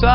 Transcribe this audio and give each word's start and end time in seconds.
So, 0.00 0.08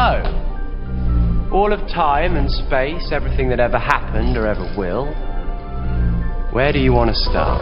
all 1.53 1.71
of 1.71 1.79
time 1.89 2.37
and 2.37 2.49
space, 2.49 3.11
everything 3.11 3.49
that 3.49 3.59
ever 3.59 3.77
happened 3.77 4.35
or 4.35 4.47
ever 4.47 4.65
will, 4.75 5.13
where 6.51 6.73
do 6.73 6.79
you 6.79 6.91
want 6.91 7.11
to 7.11 7.15
start? 7.15 7.61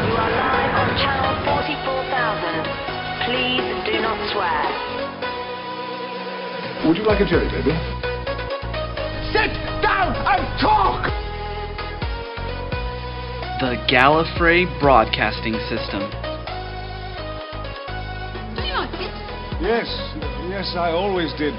You 0.00 0.16
are 0.16 0.32
live 0.32 0.72
on 0.80 0.96
channel 0.96 1.44
44,000. 1.44 2.64
Please 3.28 3.68
do 3.84 4.00
not 4.00 4.16
swear. 4.32 4.64
Would 6.88 6.96
you 6.96 7.04
like 7.04 7.20
a 7.20 7.26
jelly, 7.26 7.50
baby? 7.50 8.05
The 13.58 13.76
Gallifrey 13.88 14.68
Broadcasting 14.80 15.54
System. 15.70 16.10
Do 18.54 18.60
you 18.60 18.74
like 18.74 18.92
it? 19.00 19.08
Yes, 19.62 19.88
yes, 20.50 20.74
I 20.76 20.90
always 20.90 21.32
did. 21.38 21.54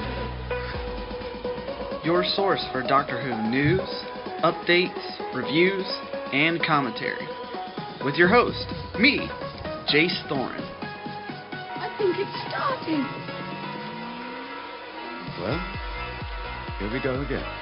Your 2.05 2.23
source 2.23 2.63
for 2.71 2.83
Doctor 2.83 3.19
Who 3.19 3.49
news, 3.49 3.81
updates, 4.43 5.33
reviews, 5.33 5.87
and 6.31 6.63
commentary. 6.63 7.27
With 8.05 8.13
your 8.13 8.29
host, 8.29 8.67
me, 8.99 9.27
Jace 9.91 10.21
Thorin. 10.29 10.61
I 11.51 11.89
think 11.97 12.15
it's 12.19 12.29
starting. 12.47 13.07
Well, 15.41 15.59
here 16.77 16.93
we 16.93 17.01
go 17.01 17.21
again. 17.23 17.56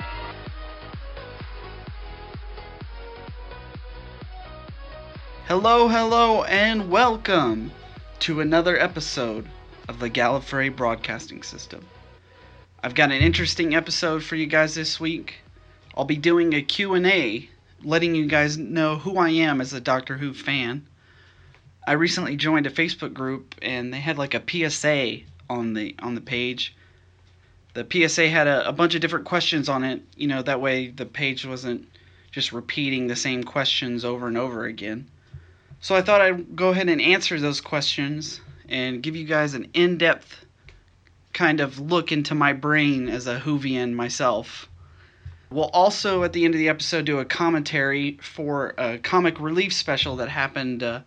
Hello, 5.48 5.88
hello, 5.88 6.44
and 6.45 6.90
welcome 6.90 7.72
to 8.17 8.41
another 8.41 8.80
episode 8.80 9.48
of 9.88 9.99
the 9.99 10.09
Gallifrey 10.09 10.75
Broadcasting 10.75 11.44
System. 11.44 11.86
I've 12.83 12.95
got 12.95 13.11
an 13.11 13.22
interesting 13.22 13.75
episode 13.75 14.23
for 14.23 14.36
you 14.36 14.47
guys 14.47 14.73
this 14.73 15.00
week. 15.00 15.36
I'll 15.95 16.03
be 16.03 16.16
doing 16.16 16.56
a 16.56 16.64
Q&A, 16.64 17.47
letting 17.84 18.16
you 18.16 18.25
guys 18.25 18.58
know 18.58 18.97
who 18.97 19.17
I 19.19 19.30
am 19.30 19.61
as 19.61 19.72
a 19.72 19.80
Doctor 19.80 20.17
Who 20.17 20.34
fan. 20.34 20.88
I 21.86 21.91
recently 21.91 22.38
joined 22.38 22.66
a 22.66 22.72
Facebook 22.72 23.14
group 23.14 23.53
and 23.62 23.94
they 23.94 24.00
had 24.00 24.17
like 24.17 24.34
a 24.34 24.41
PSA 24.50 25.17
on 25.47 25.75
the 25.75 25.94
on 26.00 26.16
the 26.16 26.22
page. 26.22 26.75
The 27.75 27.86
PSA 27.88 28.30
had 28.30 28.47
a, 28.47 28.67
a 28.67 28.73
bunch 28.73 28.95
of 28.95 29.02
different 29.02 29.25
questions 29.25 29.69
on 29.69 29.84
it, 29.84 30.02
you 30.16 30.25
know, 30.25 30.41
that 30.41 30.59
way 30.59 30.88
the 30.88 31.06
page 31.06 31.45
wasn't 31.45 31.88
just 32.31 32.52
repeating 32.52 33.06
the 33.06 33.16
same 33.16 33.44
questions 33.44 34.03
over 34.03 34.25
and 34.25 34.39
over 34.39 34.66
again. 34.66 35.08
So 35.80 35.95
I 35.95 36.02
thought 36.02 36.22
I'd 36.22 36.56
go 36.56 36.70
ahead 36.70 36.90
and 36.90 37.02
answer 37.02 37.40
those 37.40 37.62
questions 37.62 38.42
and 38.68 39.04
give 39.04 39.16
you 39.16 39.26
guys 39.26 39.54
an 39.54 39.70
in 39.73 39.98
depth 39.98 40.45
kind 41.36 41.59
of 41.59 41.80
look 41.80 42.12
into 42.12 42.34
my 42.34 42.54
brain 42.54 43.09
as 43.09 43.28
a 43.28 43.42
Whovian 43.42 43.94
myself. 43.94 44.70
We'll 45.52 45.66
also, 45.66 46.23
at 46.23 46.34
the 46.34 46.46
end 46.46 46.56
of 46.56 46.59
the 46.59 46.70
episode, 46.70 47.06
do 47.06 47.20
a 47.20 47.26
commentary 47.26 48.18
for 48.22 48.73
a 48.78 48.98
comic 48.98 49.40
relief 49.40 49.73
special 49.73 50.16
that 50.16 50.30
happened 50.30 50.81
uh, 50.81 51.02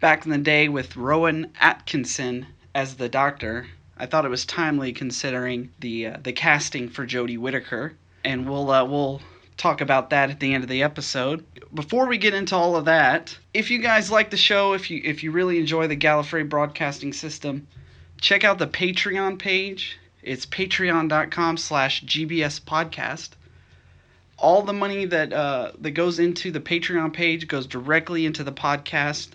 back 0.00 0.24
in 0.24 0.30
the 0.30 0.38
day 0.38 0.68
with 0.68 0.96
Rowan 0.96 1.52
Atkinson 1.60 2.46
as 2.74 2.94
the 2.94 3.08
Doctor. 3.08 3.66
I 3.98 4.06
thought 4.06 4.24
it 4.24 4.30
was 4.30 4.46
timely 4.46 4.92
considering 4.92 5.70
the 5.80 6.06
uh, 6.06 6.16
the 6.22 6.32
casting 6.32 6.88
for 6.88 7.06
Jodie 7.06 7.38
Whittaker, 7.38 7.94
and 8.24 8.48
we'll 8.48 8.70
uh, 8.70 8.84
we'll 8.84 9.20
talk 9.56 9.80
about 9.80 10.10
that 10.10 10.30
at 10.30 10.40
the 10.40 10.54
end 10.54 10.64
of 10.64 10.70
the 10.70 10.82
episode. 10.82 11.44
Before 11.72 12.06
we 12.06 12.18
get 12.18 12.34
into 12.34 12.56
all 12.56 12.76
of 12.76 12.86
that, 12.86 13.36
if 13.52 13.70
you 13.70 13.78
guys 13.78 14.10
like 14.10 14.30
the 14.30 14.36
show, 14.36 14.72
if 14.72 14.90
you 14.90 15.00
if 15.04 15.22
you 15.22 15.30
really 15.30 15.58
enjoy 15.58 15.86
the 15.86 15.96
Gallifrey 15.96 16.48
Broadcasting 16.48 17.12
System, 17.12 17.66
check 18.20 18.44
out 18.44 18.58
the 18.58 18.66
Patreon 18.66 19.38
page. 19.38 19.98
It's 20.22 20.46
patreon.com 20.46 21.56
slash 21.56 22.04
GBS 22.04 22.60
podcast. 22.60 23.30
All 24.38 24.62
the 24.62 24.72
money 24.72 25.04
that 25.04 25.32
uh, 25.32 25.72
that 25.78 25.92
goes 25.92 26.18
into 26.18 26.50
the 26.50 26.60
Patreon 26.60 27.12
page 27.12 27.46
goes 27.46 27.66
directly 27.66 28.26
into 28.26 28.42
the 28.42 28.52
podcast. 28.52 29.30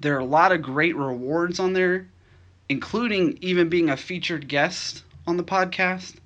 There 0.00 0.16
are 0.16 0.20
a 0.20 0.24
lot 0.24 0.52
of 0.52 0.62
great 0.62 0.96
rewards 0.96 1.60
on 1.60 1.72
there, 1.72 2.08
including 2.68 3.38
even 3.40 3.68
being 3.68 3.88
a 3.88 3.96
featured 3.96 4.48
guest 4.48 5.04
on 5.26 5.36
the 5.36 5.44
podcast. 5.44 6.16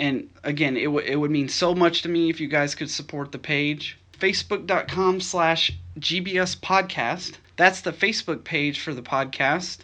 And 0.00 0.30
again, 0.42 0.78
it, 0.78 0.86
w- 0.86 1.06
it 1.06 1.16
would 1.16 1.30
mean 1.30 1.50
so 1.50 1.74
much 1.74 2.00
to 2.02 2.08
me 2.08 2.30
if 2.30 2.40
you 2.40 2.48
guys 2.48 2.74
could 2.74 2.90
support 2.90 3.32
the 3.32 3.38
page. 3.38 3.98
Facebook.com 4.18 5.20
slash 5.20 5.72
GBS 5.98 6.58
podcast. 6.58 7.34
That's 7.56 7.82
the 7.82 7.92
Facebook 7.92 8.42
page 8.42 8.80
for 8.80 8.94
the 8.94 9.02
podcast. 9.02 9.80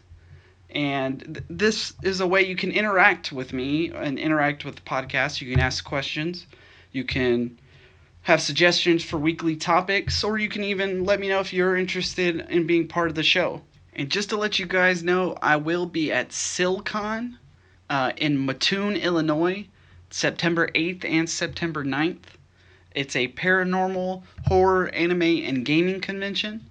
And 0.71 1.21
th- 1.21 1.45
this 1.51 1.93
is 2.03 2.21
a 2.21 2.27
way 2.27 2.47
you 2.47 2.57
can 2.57 2.73
interact 2.73 3.31
with 3.31 3.53
me 3.53 3.91
and 3.91 4.19
interact 4.19 4.65
with 4.65 4.77
the 4.77 4.81
podcast. 4.81 5.43
You 5.43 5.51
can 5.51 5.61
ask 5.61 5.85
questions. 5.85 6.47
You 6.93 7.05
can 7.05 7.59
have 8.23 8.41
suggestions 8.41 9.05
for 9.05 9.19
weekly 9.19 9.55
topics, 9.55 10.25
or 10.25 10.39
you 10.39 10.49
can 10.49 10.65
even 10.65 11.05
let 11.05 11.21
me 11.21 11.29
know 11.29 11.41
if 11.41 11.53
you're 11.53 11.77
interested 11.77 12.41
in 12.49 12.67
being 12.67 12.89
part 12.89 13.11
of 13.11 13.17
the 13.17 13.23
show. 13.23 13.61
And 13.93 14.11
just 14.11 14.31
to 14.31 14.39
let 14.39 14.59
you 14.59 14.65
guys 14.65 15.03
know, 15.05 15.37
I 15.43 15.57
will 15.57 15.85
be 15.85 16.11
at 16.11 16.31
SilCon 16.31 17.37
uh, 17.91 18.13
in 18.17 18.47
Mattoon, 18.47 18.97
Illinois, 18.97 19.67
September 20.11 20.69
8th 20.75 21.05
and 21.05 21.29
September 21.29 21.85
9th. 21.85 22.23
It's 22.95 23.17
a 23.17 23.29
paranormal, 23.29 24.23
horror, 24.47 24.89
anime, 24.89 25.23
and 25.23 25.65
gaming 25.65 26.01
convention. 26.01 26.71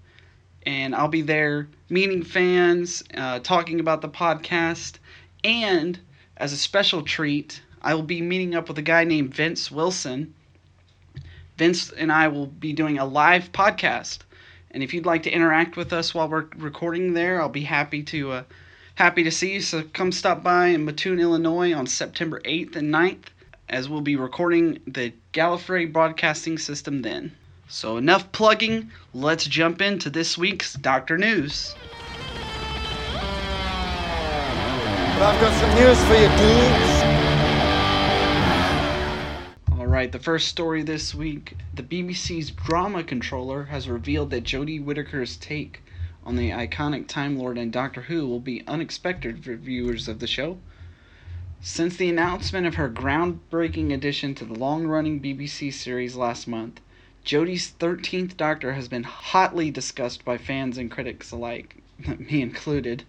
And 0.65 0.95
I'll 0.95 1.07
be 1.07 1.21
there 1.21 1.67
meeting 1.89 2.23
fans, 2.23 3.03
uh, 3.15 3.39
talking 3.39 3.79
about 3.79 4.01
the 4.01 4.09
podcast, 4.09 4.95
and 5.43 5.99
as 6.37 6.51
a 6.51 6.57
special 6.57 7.03
treat, 7.03 7.61
I 7.81 7.93
will 7.93 8.03
be 8.03 8.21
meeting 8.21 8.55
up 8.55 8.67
with 8.67 8.79
a 8.79 8.81
guy 8.81 9.03
named 9.03 9.35
Vince 9.35 9.69
Wilson. 9.69 10.33
Vince 11.57 11.91
and 11.91 12.11
I 12.11 12.27
will 12.27 12.47
be 12.47 12.73
doing 12.73 12.97
a 12.97 13.05
live 13.05 13.51
podcast. 13.51 14.19
And 14.71 14.81
if 14.81 14.93
you'd 14.93 15.05
like 15.05 15.23
to 15.23 15.31
interact 15.31 15.77
with 15.77 15.93
us 15.93 16.13
while 16.13 16.27
we're 16.27 16.47
recording 16.57 17.13
there, 17.13 17.39
I'll 17.41 17.47
be 17.47 17.61
happy 17.61 18.01
to 18.03 18.31
uh, 18.31 18.43
happy 18.95 19.23
to 19.23 19.31
see 19.31 19.53
you. 19.53 19.61
So 19.61 19.83
come 19.93 20.11
stop 20.11 20.41
by 20.41 20.67
in 20.67 20.85
Mattoon, 20.85 21.19
Illinois 21.19 21.73
on 21.73 21.85
September 21.85 22.41
8th 22.41 22.75
and 22.77 22.93
9th 22.93 23.25
as 23.67 23.89
we'll 23.89 24.01
be 24.01 24.15
recording 24.15 24.79
the 24.87 25.13
Gallifrey 25.33 25.91
Broadcasting 25.91 26.57
System 26.57 27.01
then. 27.01 27.35
So 27.67 27.97
enough 27.97 28.31
plugging, 28.31 28.91
let's 29.13 29.45
jump 29.45 29.81
into 29.81 30.09
this 30.09 30.37
week's 30.37 30.73
Doctor 30.73 31.17
News. 31.17 31.75
But 35.13 35.23
I've 35.23 35.41
got 35.41 35.53
some 35.59 35.73
news 35.75 35.99
for 36.05 36.13
you, 36.13 36.27
dudes. 36.37 37.15
Alright, 39.79 40.11
the 40.11 40.19
first 40.19 40.47
story 40.47 40.83
this 40.83 41.15
week 41.15 41.55
the 41.73 41.83
BBC's 41.83 42.51
drama 42.51 43.03
controller 43.03 43.63
has 43.63 43.89
revealed 43.89 44.29
that 44.29 44.43
Jodie 44.43 44.83
Whittaker's 44.83 45.37
take 45.37 45.81
on 46.25 46.35
the 46.35 46.49
iconic 46.49 47.07
Time 47.07 47.37
Lord 47.37 47.57
and 47.57 47.71
Doctor 47.71 48.01
Who 48.03 48.27
will 48.27 48.39
be 48.39 48.63
unexpected 48.67 49.43
for 49.43 49.55
viewers 49.55 50.07
of 50.07 50.19
the 50.19 50.27
show. 50.27 50.57
Since 51.61 51.97
the 51.97 52.09
announcement 52.09 52.65
of 52.65 52.75
her 52.75 52.89
groundbreaking 52.89 53.93
addition 53.93 54.33
to 54.35 54.45
the 54.45 54.53
long 54.53 54.87
running 54.87 55.19
BBC 55.19 55.71
series 55.71 56.15
last 56.15 56.47
month, 56.47 56.81
Jodie's 57.23 57.73
13th 57.79 58.37
Doctor 58.37 58.73
has 58.73 58.87
been 58.87 59.03
hotly 59.03 59.71
discussed 59.71 60.25
by 60.25 60.37
fans 60.37 60.77
and 60.77 60.91
critics 60.91 61.31
alike, 61.31 61.77
me 62.19 62.41
included. 62.41 63.03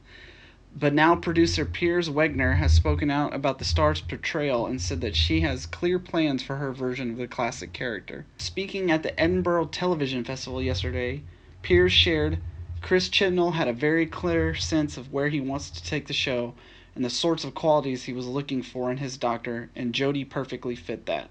But 0.78 0.92
now 0.92 1.16
producer 1.16 1.64
Piers 1.64 2.10
Wenger 2.10 2.54
has 2.54 2.72
spoken 2.72 3.10
out 3.10 3.34
about 3.34 3.58
the 3.58 3.64
star's 3.64 4.02
portrayal 4.02 4.66
and 4.66 4.80
said 4.80 5.00
that 5.00 5.16
she 5.16 5.40
has 5.40 5.64
clear 5.64 5.98
plans 5.98 6.42
for 6.42 6.56
her 6.56 6.72
version 6.72 7.10
of 7.10 7.16
the 7.16 7.26
classic 7.26 7.72
character. 7.72 8.26
Speaking 8.36 8.90
at 8.90 9.02
the 9.02 9.18
Edinburgh 9.18 9.66
Television 9.66 10.22
Festival 10.22 10.62
yesterday, 10.62 11.22
Piers 11.62 11.92
shared 11.92 12.38
Chris 12.86 13.08
Chibnall 13.08 13.54
had 13.54 13.66
a 13.66 13.72
very 13.72 14.06
clear 14.06 14.54
sense 14.54 14.96
of 14.96 15.12
where 15.12 15.28
he 15.28 15.40
wants 15.40 15.70
to 15.70 15.82
take 15.82 16.06
the 16.06 16.12
show 16.12 16.54
and 16.94 17.04
the 17.04 17.10
sorts 17.10 17.42
of 17.42 17.52
qualities 17.52 18.04
he 18.04 18.12
was 18.12 18.28
looking 18.28 18.62
for 18.62 18.92
in 18.92 18.98
his 18.98 19.16
doctor, 19.16 19.68
and 19.74 19.92
Jodie 19.92 20.24
perfectly 20.24 20.76
fit 20.76 21.04
that. 21.06 21.28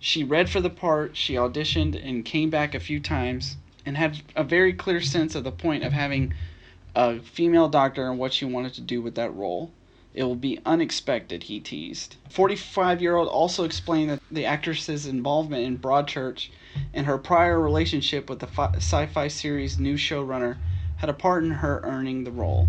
She 0.00 0.24
read 0.24 0.50
for 0.50 0.60
the 0.60 0.68
part, 0.68 1.16
she 1.16 1.34
auditioned 1.34 1.94
and 2.04 2.24
came 2.24 2.50
back 2.50 2.74
a 2.74 2.80
few 2.80 2.98
times, 2.98 3.58
and 3.86 3.96
had 3.96 4.22
a 4.34 4.42
very 4.42 4.72
clear 4.72 5.00
sense 5.00 5.36
of 5.36 5.44
the 5.44 5.52
point 5.52 5.84
of 5.84 5.92
having 5.92 6.34
a 6.96 7.20
female 7.20 7.68
doctor 7.68 8.10
and 8.10 8.18
what 8.18 8.32
she 8.32 8.44
wanted 8.44 8.74
to 8.74 8.80
do 8.80 9.00
with 9.00 9.14
that 9.14 9.32
role. 9.32 9.70
It 10.14 10.24
will 10.24 10.34
be 10.34 10.58
unexpected, 10.66 11.44
he 11.44 11.60
teased. 11.60 12.16
45 12.28 13.00
year 13.00 13.14
old 13.14 13.28
also 13.28 13.62
explained 13.62 14.10
that 14.10 14.20
the 14.32 14.46
actress's 14.46 15.06
involvement 15.06 15.64
in 15.64 15.78
Broadchurch 15.78 16.48
and 16.92 17.06
her 17.06 17.18
prior 17.18 17.60
relationship 17.60 18.28
with 18.28 18.40
the 18.40 18.48
sci 18.78 19.06
fi 19.06 19.28
series 19.28 19.78
new 19.78 19.94
showrunner 19.94 20.56
had 21.02 21.10
a 21.10 21.12
part 21.12 21.42
in 21.42 21.50
her 21.50 21.80
earning 21.82 22.22
the 22.22 22.30
role. 22.30 22.68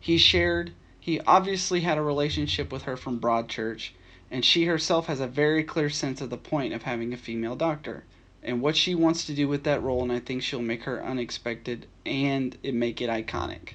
He 0.00 0.18
shared 0.18 0.72
he 0.98 1.20
obviously 1.20 1.82
had 1.82 1.96
a 1.96 2.02
relationship 2.02 2.72
with 2.72 2.82
her 2.82 2.96
from 2.96 3.20
Broadchurch, 3.20 3.90
and 4.32 4.44
she 4.44 4.64
herself 4.64 5.06
has 5.06 5.20
a 5.20 5.28
very 5.28 5.62
clear 5.62 5.88
sense 5.88 6.20
of 6.20 6.28
the 6.28 6.36
point 6.36 6.72
of 6.72 6.82
having 6.82 7.12
a 7.12 7.16
female 7.16 7.54
doctor. 7.54 8.02
and 8.42 8.60
what 8.60 8.76
she 8.76 8.96
wants 8.96 9.24
to 9.26 9.32
do 9.32 9.46
with 9.46 9.62
that 9.62 9.80
role, 9.80 10.02
and 10.02 10.10
I 10.10 10.18
think 10.18 10.42
she'll 10.42 10.60
make 10.60 10.82
her 10.82 11.04
unexpected 11.04 11.86
and 12.04 12.58
it 12.64 12.74
make 12.74 13.00
it 13.00 13.08
iconic. 13.08 13.74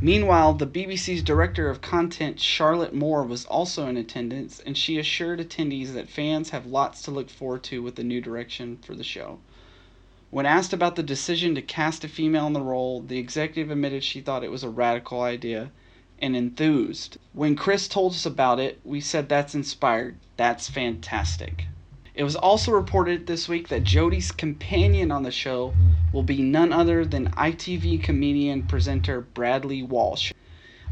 Meanwhile, 0.00 0.54
the 0.54 0.66
BBC's 0.66 1.22
director 1.22 1.68
of 1.68 1.82
content, 1.82 2.40
Charlotte 2.40 2.94
Moore, 2.94 3.24
was 3.24 3.44
also 3.44 3.86
in 3.86 3.98
attendance, 3.98 4.60
and 4.64 4.78
she 4.78 4.98
assured 4.98 5.40
attendees 5.40 5.92
that 5.92 6.08
fans 6.08 6.48
have 6.50 6.64
lots 6.64 7.02
to 7.02 7.10
look 7.10 7.28
forward 7.28 7.64
to 7.64 7.82
with 7.82 7.96
the 7.96 8.02
new 8.02 8.22
direction 8.22 8.78
for 8.80 8.94
the 8.94 9.04
show. 9.04 9.40
When 10.30 10.44
asked 10.44 10.74
about 10.74 10.96
the 10.96 11.02
decision 11.02 11.54
to 11.54 11.62
cast 11.62 12.04
a 12.04 12.08
female 12.08 12.46
in 12.46 12.52
the 12.52 12.60
role, 12.60 13.00
the 13.00 13.18
executive 13.18 13.70
admitted 13.70 14.04
she 14.04 14.20
thought 14.20 14.44
it 14.44 14.50
was 14.50 14.62
a 14.62 14.68
radical 14.68 15.22
idea 15.22 15.70
and 16.18 16.36
enthused. 16.36 17.16
When 17.32 17.56
Chris 17.56 17.88
told 17.88 18.12
us 18.12 18.26
about 18.26 18.60
it, 18.60 18.78
we 18.84 19.00
said 19.00 19.28
that's 19.28 19.54
inspired. 19.54 20.16
That's 20.36 20.68
fantastic. 20.68 21.64
It 22.14 22.24
was 22.24 22.36
also 22.36 22.72
reported 22.72 23.26
this 23.26 23.48
week 23.48 23.68
that 23.68 23.84
Jodie's 23.84 24.30
companion 24.30 25.10
on 25.10 25.22
the 25.22 25.30
show 25.30 25.72
will 26.12 26.24
be 26.24 26.42
none 26.42 26.74
other 26.74 27.06
than 27.06 27.30
ITV 27.30 28.02
comedian 28.02 28.64
presenter 28.64 29.22
Bradley 29.22 29.82
Walsh. 29.82 30.32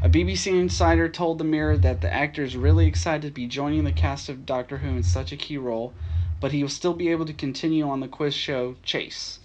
A 0.01 0.09
BBC 0.09 0.47
insider 0.59 1.09
told 1.09 1.37
the 1.37 1.43
Mirror 1.43 1.77
that 1.79 2.01
the 2.01 2.11
actor 2.11 2.43
is 2.43 2.55
really 2.55 2.87
excited 2.87 3.23
to 3.23 3.31
be 3.31 3.45
joining 3.45 3.83
the 3.83 3.91
cast 3.91 4.29
of 4.29 4.47
Doctor 4.47 4.77
Who 4.77 4.89
in 4.89 5.03
such 5.03 5.31
a 5.31 5.37
key 5.37 5.57
role, 5.57 5.93
but 6.39 6.51
he 6.51 6.61
will 6.61 6.69
still 6.69 6.93
be 6.93 7.09
able 7.09 7.25
to 7.25 7.33
continue 7.33 7.87
on 7.87 7.99
the 7.99 8.07
quiz 8.07 8.33
show 8.33 8.75
Chase. 8.83 9.39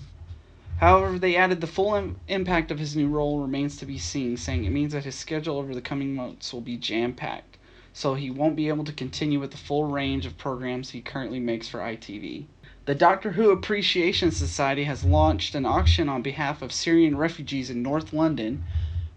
However, 0.79 1.19
they 1.19 1.37
added 1.37 1.61
the 1.61 1.67
full 1.67 1.95
Im- 1.95 2.17
impact 2.29 2.71
of 2.71 2.79
his 2.79 2.97
new 2.97 3.09
role 3.09 3.41
remains 3.41 3.77
to 3.77 3.87
be 3.87 3.99
seen, 3.99 4.37
saying 4.37 4.65
it 4.65 4.73
means 4.73 4.93
that 4.93 5.05
his 5.05 5.15
schedule 5.15 5.59
over 5.59 5.75
the 5.75 5.81
coming 5.81 6.15
months 6.15 6.53
will 6.53 6.61
be 6.61 6.77
jam 6.77 7.13
packed, 7.13 7.57
so 7.93 8.15
he 8.15 8.31
won't 8.31 8.57
be 8.57 8.69
able 8.69 8.85
to 8.85 8.93
continue 8.93 9.39
with 9.39 9.53
the 9.53 9.57
full 9.57 9.85
range 9.85 10.27
of 10.27 10.37
programs 10.37 10.91
he 10.91 11.01
currently 11.01 11.39
makes 11.39 11.69
for 11.69 11.79
ITV. 11.79 12.47
The 12.85 12.97
Doctor 12.97 13.31
Who 13.31 13.51
Appreciation 13.51 14.33
Society 14.33 14.83
has 14.85 15.05
launched 15.05 15.55
an 15.55 15.65
auction 15.65 16.09
on 16.09 16.21
behalf 16.21 16.63
of 16.63 16.73
Syrian 16.73 17.17
refugees 17.17 17.71
in 17.71 17.81
North 17.81 18.13
London, 18.13 18.65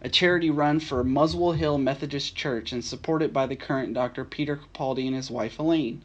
a 0.02 0.08
charity 0.08 0.52
run 0.52 0.80
for 0.80 1.04
Muswell 1.04 1.54
Hill 1.54 1.80
Methodist 1.80 2.36
Church 2.36 2.72
and 2.72 2.86
supported 2.86 3.34
by 3.34 3.48
the 3.48 3.56
current 3.56 3.96
Dr. 3.96 4.24
Peter 4.24 4.56
Capaldi 4.56 5.08
and 5.08 5.16
his 5.16 5.32
wife 5.32 5.58
Elaine. 5.58 6.04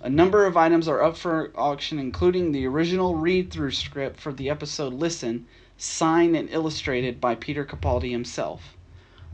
A 0.00 0.08
number 0.08 0.46
of 0.46 0.56
items 0.56 0.86
are 0.86 1.02
up 1.02 1.16
for 1.16 1.50
auction, 1.56 1.98
including 1.98 2.52
the 2.52 2.66
original 2.66 3.16
read 3.16 3.50
through 3.50 3.72
script 3.72 4.20
for 4.20 4.32
the 4.32 4.48
episode 4.48 4.92
Listen, 4.92 5.46
signed 5.76 6.36
and 6.36 6.48
illustrated 6.50 7.20
by 7.20 7.34
Peter 7.34 7.64
Capaldi 7.64 8.12
himself. 8.12 8.76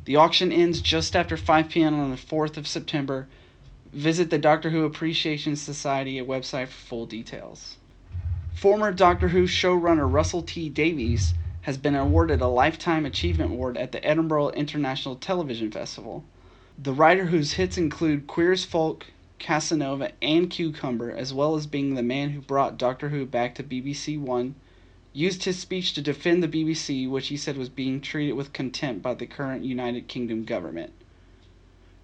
The 0.07 0.17
auction 0.17 0.51
ends 0.51 0.81
just 0.81 1.15
after 1.15 1.37
5 1.37 1.69
p.m. 1.69 2.01
on 2.01 2.11
the 2.11 2.17
4th 2.17 2.57
of 2.57 2.67
September. 2.67 3.29
Visit 3.93 4.31
the 4.31 4.39
Doctor 4.39 4.71
Who 4.71 4.85
Appreciation 4.85 5.55
Society 5.55 6.19
website 6.21 6.69
for 6.69 6.87
full 6.87 7.07
details. 7.07 7.77
Former 8.55 8.91
Doctor 8.91 9.29
Who 9.29 9.45
showrunner 9.45 10.11
Russell 10.11 10.43
T 10.43 10.71
Davies 10.71 11.35
has 11.63 11.77
been 11.77 11.95
awarded 11.95 12.41
a 12.41 12.49
Lifetime 12.49 13.05
Achievement 13.05 13.51
Award 13.51 13.77
at 13.77 13.93
the 13.93 14.03
Edinburgh 14.03 14.51
International 14.51 15.17
Television 15.17 15.71
Festival. 15.71 16.25
The 16.79 16.95
writer 16.95 17.27
whose 17.27 17.53
hits 17.53 17.77
include 17.77 18.27
Queer 18.27 18.53
as 18.53 18.65
Folk, 18.65 19.07
Casanova, 19.39 20.13
and 20.23 20.49
Cucumber, 20.49 21.11
as 21.11 21.35
well 21.35 21.57
as 21.57 21.67
being 21.67 21.95
the 21.95 22.03
man 22.03 22.31
who 22.31 22.41
brought 22.41 22.79
Doctor 22.79 23.09
Who 23.11 23.27
back 23.27 23.55
to 23.57 23.63
BBC 23.63 24.19
One, 24.19 24.55
used 25.13 25.45
his 25.45 25.59
speech 25.59 25.93
to 25.95 26.03
defend 26.03 26.43
the 26.43 26.49
BBC, 26.49 27.09
which 27.09 27.29
he 27.29 27.37
said 27.37 27.57
was 27.57 27.69
being 27.69 28.01
treated 28.01 28.33
with 28.33 28.53
contempt 28.53 29.03
by 29.03 29.15
the 29.15 29.27
current 29.27 29.65
United 29.65 30.09
Kingdom 30.09 30.45
government. 30.45 30.93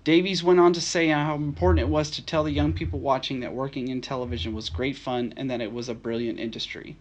Davies 0.03 0.43
went 0.43 0.61
on 0.61 0.73
to 0.73 0.81
say 0.81 1.09
how 1.09 1.35
important 1.35 1.81
it 1.81 1.91
was 1.91 2.11
to 2.13 2.25
tell 2.25 2.45
the 2.45 2.53
young 2.53 2.73
people 2.73 3.01
watching 3.01 3.41
that 3.41 3.53
working 3.53 3.89
in 3.89 4.01
television 4.01 4.55
was 4.55 4.71
great 4.71 4.97
fun 4.97 5.35
and 5.37 5.51
that 5.51 5.61
it 5.61 5.73
was 5.73 5.89
a 5.89 5.95
brilliant 5.95 6.41
industry. 6.41 6.97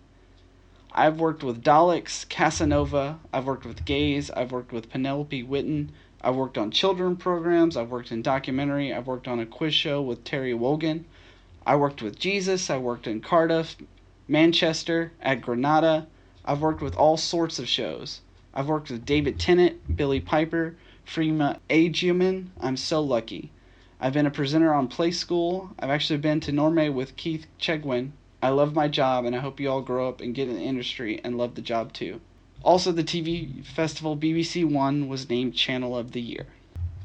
I've 0.92 1.20
worked 1.20 1.44
with 1.44 1.64
Daleks, 1.64 2.28
Casanova, 2.28 3.20
I've 3.32 3.46
worked 3.46 3.66
with 3.66 3.86
Gaze, 3.86 4.30
I've 4.32 4.52
worked 4.52 4.74
with 4.74 4.90
Penelope 4.90 5.44
Wilton, 5.44 5.92
I've 6.22 6.36
worked 6.36 6.58
on 6.58 6.72
children 6.72 7.16
programs, 7.16 7.78
I've 7.78 7.90
worked 7.90 8.12
in 8.12 8.22
documentary, 8.22 8.94
I've 8.94 9.08
worked 9.08 9.28
on 9.28 9.40
a 9.40 9.46
quiz 9.46 9.74
show 9.74 10.02
with 10.02 10.24
Terry 10.24 10.54
Wogan, 10.54 11.06
I 11.66 11.76
worked 11.76 12.02
with 12.02 12.20
Jesus, 12.20 12.70
I 12.70 12.78
worked 12.78 13.08
in 13.08 13.22
Cardiff, 13.22 13.76
Manchester, 14.28 15.12
at 15.22 15.42
Granada, 15.42 16.08
I've 16.46 16.62
worked 16.62 16.82
with 16.82 16.96
all 16.96 17.16
sorts 17.16 17.60
of 17.60 17.68
shows. 17.68 18.22
I've 18.54 18.68
worked 18.68 18.90
with 18.90 19.06
David 19.06 19.40
Tennant, 19.40 19.96
Billie 19.96 20.20
Piper, 20.20 20.76
Freema 21.06 21.60
Agyeman. 21.70 22.48
I'm 22.60 22.76
so 22.76 23.02
lucky. 23.02 23.52
I've 24.00 24.14
been 24.14 24.26
a 24.26 24.32
presenter 24.32 24.74
on 24.74 24.88
Play 24.88 25.12
School. 25.12 25.72
I've 25.78 25.90
actually 25.90 26.18
been 26.18 26.40
to 26.42 26.52
Normay 26.52 26.92
with 26.92 27.16
Keith 27.16 27.46
Chegwin. 27.60 28.12
I 28.42 28.50
love 28.50 28.74
my 28.74 28.88
job 28.88 29.26
and 29.26 29.36
I 29.36 29.40
hope 29.40 29.60
you 29.60 29.70
all 29.70 29.82
grow 29.82 30.08
up 30.08 30.22
and 30.22 30.34
get 30.34 30.50
in 30.50 30.56
the 30.56 30.62
industry 30.62 31.20
and 31.24 31.38
love 31.38 31.56
the 31.56 31.62
job 31.62 31.94
too. 31.94 32.22
Also, 32.62 32.92
the 32.92 33.04
TV 33.04 33.64
festival 33.66 34.18
BBC 34.18 34.66
One 34.70 35.08
was 35.08 35.30
named 35.30 35.56
Channel 35.56 35.98
of 35.98 36.12
the 36.12 36.22
Year. 36.22 36.46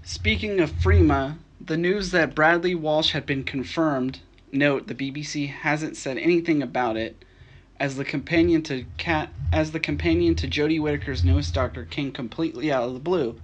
Speaking 0.03 0.61
of 0.61 0.73
Freema, 0.73 1.39
the 1.61 1.77
news 1.77 2.11
that 2.11 2.35
Bradley 2.35 2.75
Walsh 2.75 3.13
had 3.13 3.25
been 3.25 3.45
confirmed, 3.45 4.21
note 4.53 4.87
the 4.87 4.95
BBC 4.95 5.49
hasn't 5.49 5.97
said 5.97 6.19
anything 6.19 6.63
about 6.63 6.97
it, 6.97 7.25
as 7.79 7.97
the 7.97 8.05
companion 8.05 8.63
to 8.63 8.85
Cat 8.97 9.31
as 9.53 9.71
the 9.71 9.81
companion 9.81 10.35
to 10.35 10.49
Jodie 10.49 10.81
Whittaker's 10.81 11.25
newest 11.25 11.55
Doctor 11.55 11.85
came 11.85 12.11
completely 12.11 12.73
out 12.73 12.85
of 12.85 12.95
the 12.95 13.01
blue. 13.01 13.41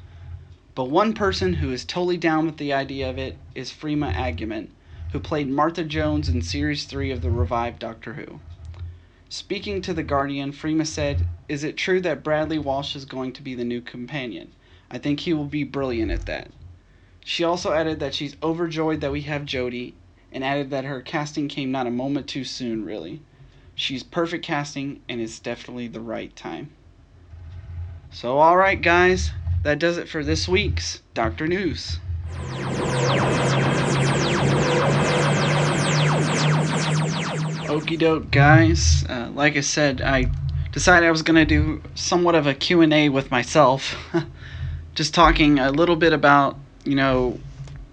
But 0.75 0.91
one 0.91 1.15
person 1.15 1.55
who 1.55 1.73
is 1.73 1.85
totally 1.85 2.17
down 2.17 2.47
with 2.47 2.57
the 2.57 2.73
idea 2.73 3.09
of 3.09 3.19
it 3.19 3.37
is 3.55 3.71
Freema 3.71 4.13
Agyeman, 4.13 4.69
who 5.13 5.21
played 5.21 5.49
Martha 5.49 5.85
Jones 5.85 6.29
in 6.29 6.43
Series 6.43 6.85
3 6.85 7.11
of 7.13 7.23
the 7.23 7.31
revived 7.31 7.79
Doctor 7.79 8.15
Who. 8.15 8.41
Speaking 9.33 9.81
to 9.83 9.95
The 9.95 10.03
Guardian, 10.03 10.51
Freema 10.51 10.85
said, 10.85 11.25
Is 11.49 11.63
it 11.63 11.77
true 11.77 12.01
that 12.01 12.25
Bradley 12.25 12.59
Walsh 12.59 12.97
is 12.97 13.05
going 13.05 13.33
to 13.35 13.43
be 13.43 13.55
the 13.55 13.65
new 13.65 13.81
companion? 13.81 14.51
I 14.91 14.99
think 14.99 15.21
he 15.21 15.33
will 15.33 15.45
be 15.45 15.63
brilliant 15.63 16.11
at 16.11 16.27
that. 16.27 16.49
She 17.25 17.45
also 17.45 17.73
added 17.73 18.01
that 18.01 18.13
she's 18.13 18.35
overjoyed 18.43 19.01
that 19.01 19.13
we 19.13 19.21
have 19.23 19.43
Jodie, 19.43 19.93
and 20.33 20.43
added 20.43 20.71
that 20.71 20.85
her 20.85 21.01
casting 21.01 21.47
came 21.47 21.71
not 21.71 21.87
a 21.87 21.93
moment 21.93 22.27
too 22.27 22.43
soon, 22.43 22.85
really. 22.85 23.21
She's 23.77 24.03
perfect 24.03 24.45
casting, 24.45 25.01
and 25.09 25.21
it's 25.21 25.39
definitely 25.39 25.87
the 25.87 26.01
right 26.01 26.35
time. 26.35 26.73
So, 28.11 28.41
alright, 28.41 28.83
guys, 28.83 29.31
that 29.63 29.79
does 29.79 29.97
it 29.97 30.09
for 30.09 30.25
this 30.25 30.49
week's 30.49 31.03
Doctor 31.15 31.47
News. 31.47 32.01
Okie 37.81 37.99
doke, 37.99 38.31
guys. 38.31 39.07
Uh, 39.09 39.31
like 39.35 39.57
I 39.57 39.61
said, 39.61 40.03
I 40.03 40.31
decided 40.71 41.07
I 41.07 41.11
was 41.11 41.23
going 41.23 41.37
to 41.37 41.47
do 41.47 41.81
somewhat 41.95 42.35
of 42.35 42.47
a 42.47 42.53
Q&A 42.53 43.09
with 43.09 43.31
myself. 43.31 43.97
Just 44.95 45.15
talking 45.15 45.59
a 45.59 45.71
little 45.71 45.97
bit 45.97 46.13
about, 46.13 46.59
you 46.85 46.95
know, 46.95 47.41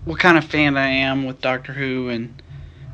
what 0.04 0.20
kind 0.20 0.38
of 0.38 0.44
fan 0.44 0.76
I 0.76 0.90
am 0.90 1.24
with 1.24 1.40
Doctor 1.40 1.72
Who 1.72 2.10
and, 2.10 2.42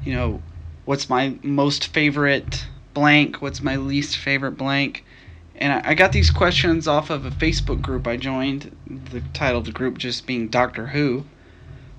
you 0.05 0.13
know, 0.13 0.43
what's 0.85 1.09
my 1.09 1.35
most 1.41 1.87
favorite 1.87 2.67
blank, 2.93 3.41
what's 3.41 3.63
my 3.63 3.75
least 3.75 4.17
favorite 4.17 4.55
blank. 4.55 5.03
And 5.55 5.73
I, 5.73 5.89
I 5.89 5.93
got 5.95 6.11
these 6.11 6.29
questions 6.29 6.87
off 6.87 7.09
of 7.09 7.25
a 7.25 7.31
Facebook 7.31 7.81
group 7.81 8.05
I 8.05 8.17
joined, 8.17 8.77
the 8.85 9.21
title 9.33 9.57
of 9.57 9.65
the 9.65 9.71
group 9.71 9.97
just 9.97 10.27
being 10.27 10.47
Doctor 10.47 10.85
Who. 10.85 11.25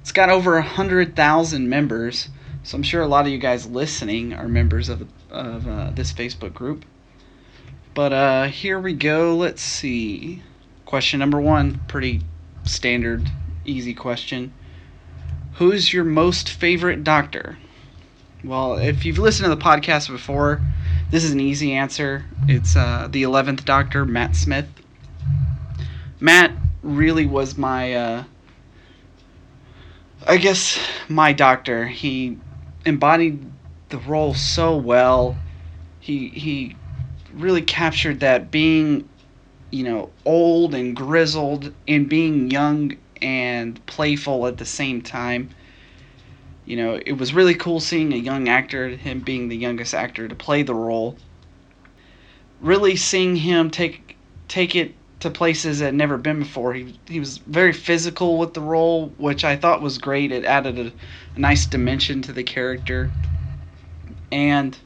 It's 0.03 0.13
got 0.13 0.31
over 0.31 0.57
a 0.57 0.63
hundred 0.63 1.17
thousand 1.17 1.69
members, 1.69 2.29
so 2.65 2.77
I'm 2.77 2.83
sure 2.83 3.03
a 3.03 3.07
lot 3.07 3.27
of 3.27 3.33
you 3.33 3.39
guys 3.39 3.67
listening 3.67 4.33
are 4.33 4.49
members 4.49 4.89
of 4.89 5.07
of 5.31 5.69
uh, 5.69 5.91
this 5.91 6.13
Facebook 6.13 6.55
group. 6.55 6.85
But 7.95 8.13
uh, 8.13 8.45
here 8.47 8.81
we 8.81 8.93
go. 8.93 9.37
Let's 9.37 9.63
see. 9.63 10.43
Question 10.85 11.21
number 11.21 11.41
one, 11.41 11.81
pretty 11.87 12.23
standard, 12.65 13.31
easy 13.65 13.95
question. 13.95 14.53
Who's 15.55 15.93
your 15.93 16.05
most 16.05 16.49
favorite 16.49 17.05
Doctor? 17.05 17.59
Well, 18.43 18.79
if 18.79 19.05
you've 19.05 19.19
listened 19.19 19.45
to 19.45 19.55
the 19.55 19.61
podcast 19.61 20.09
before, 20.09 20.61
this 21.11 21.25
is 21.25 21.33
an 21.33 21.41
easy 21.41 21.73
answer. 21.73 22.25
It's 22.49 22.75
uh, 22.77 23.09
the 23.11 23.23
11th 23.23 23.65
Doctor, 23.65 24.05
Matt 24.05 24.35
Smith. 24.35 24.67
Matt 26.21 26.53
really 26.83 27.27
was 27.27 27.57
my, 27.57 27.95
uh, 27.95 28.25
I 30.27 30.37
guess, 30.37 30.79
my 31.09 31.33
doctor. 31.33 31.87
He 31.87 32.39
embodied 32.85 33.51
the 33.89 33.99
role 33.99 34.35
so 34.35 34.77
well. 34.77 35.37
He, 36.01 36.29
he 36.29 36.77
really 37.33 37.63
captured 37.63 38.21
that 38.21 38.51
being, 38.51 39.09
you 39.71 39.85
know, 39.85 40.11
old 40.25 40.75
and 40.75 40.95
grizzled 40.95 41.73
and 41.89 42.09
being 42.09 42.51
young 42.51 42.97
and 43.23 43.85
playful 43.87 44.47
at 44.47 44.59
the 44.59 44.67
same 44.67 45.01
time 45.03 45.51
you 46.65 46.77
know, 46.77 46.99
it 47.05 47.13
was 47.13 47.35
really 47.35 47.55
cool 47.55 47.81
seeing 47.81 48.13
a 48.13 48.17
young 48.17 48.49
actor, 48.49 48.89
him 48.89 49.21
being 49.21 49.49
the 49.49 49.57
youngest 49.57 49.95
actor 49.95 50.29
to 50.29 50.35
play 50.35 50.63
the 50.63 50.75
role. 50.75 51.17
Really 52.61 52.97
seeing 52.97 53.37
him 53.37 53.71
take 53.71 54.17
take 54.49 54.75
it 54.75 54.95
to 55.25 55.31
places 55.31 55.81
that 55.81 55.95
never 55.95 56.17
been 56.17 56.39
before. 56.39 56.75
He 56.75 56.99
he 57.09 57.19
was 57.19 57.39
very 57.39 57.73
physical 57.73 58.39
with 58.39 58.55
the 58.55 58.61
role, 58.61 59.09
which 59.19 59.45
I 59.45 59.57
thought 59.57 59.83
was 59.83 59.99
great. 59.99 60.31
It 60.31 60.45
added 60.45 60.79
a, 60.79 60.93
a 61.35 61.39
nice 61.39 61.67
dimension 61.67 62.23
to 62.23 62.33
the 62.33 62.43
character. 62.43 63.11
And 64.31 64.79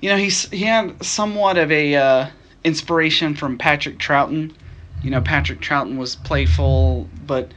you 0.00 0.10
know, 0.10 0.16
he's 0.16 0.48
he 0.50 0.64
had 0.64 1.04
somewhat 1.04 1.58
of 1.58 1.70
a 1.72 1.94
uh, 1.96 2.30
inspiration 2.62 3.34
from 3.34 3.58
Patrick 3.58 3.98
Troughton. 3.98 4.54
You 5.02 5.10
know, 5.10 5.20
Patrick 5.20 5.60
Troughton 5.60 5.98
was 5.98 6.16
playful, 6.16 7.08
but 7.26 7.52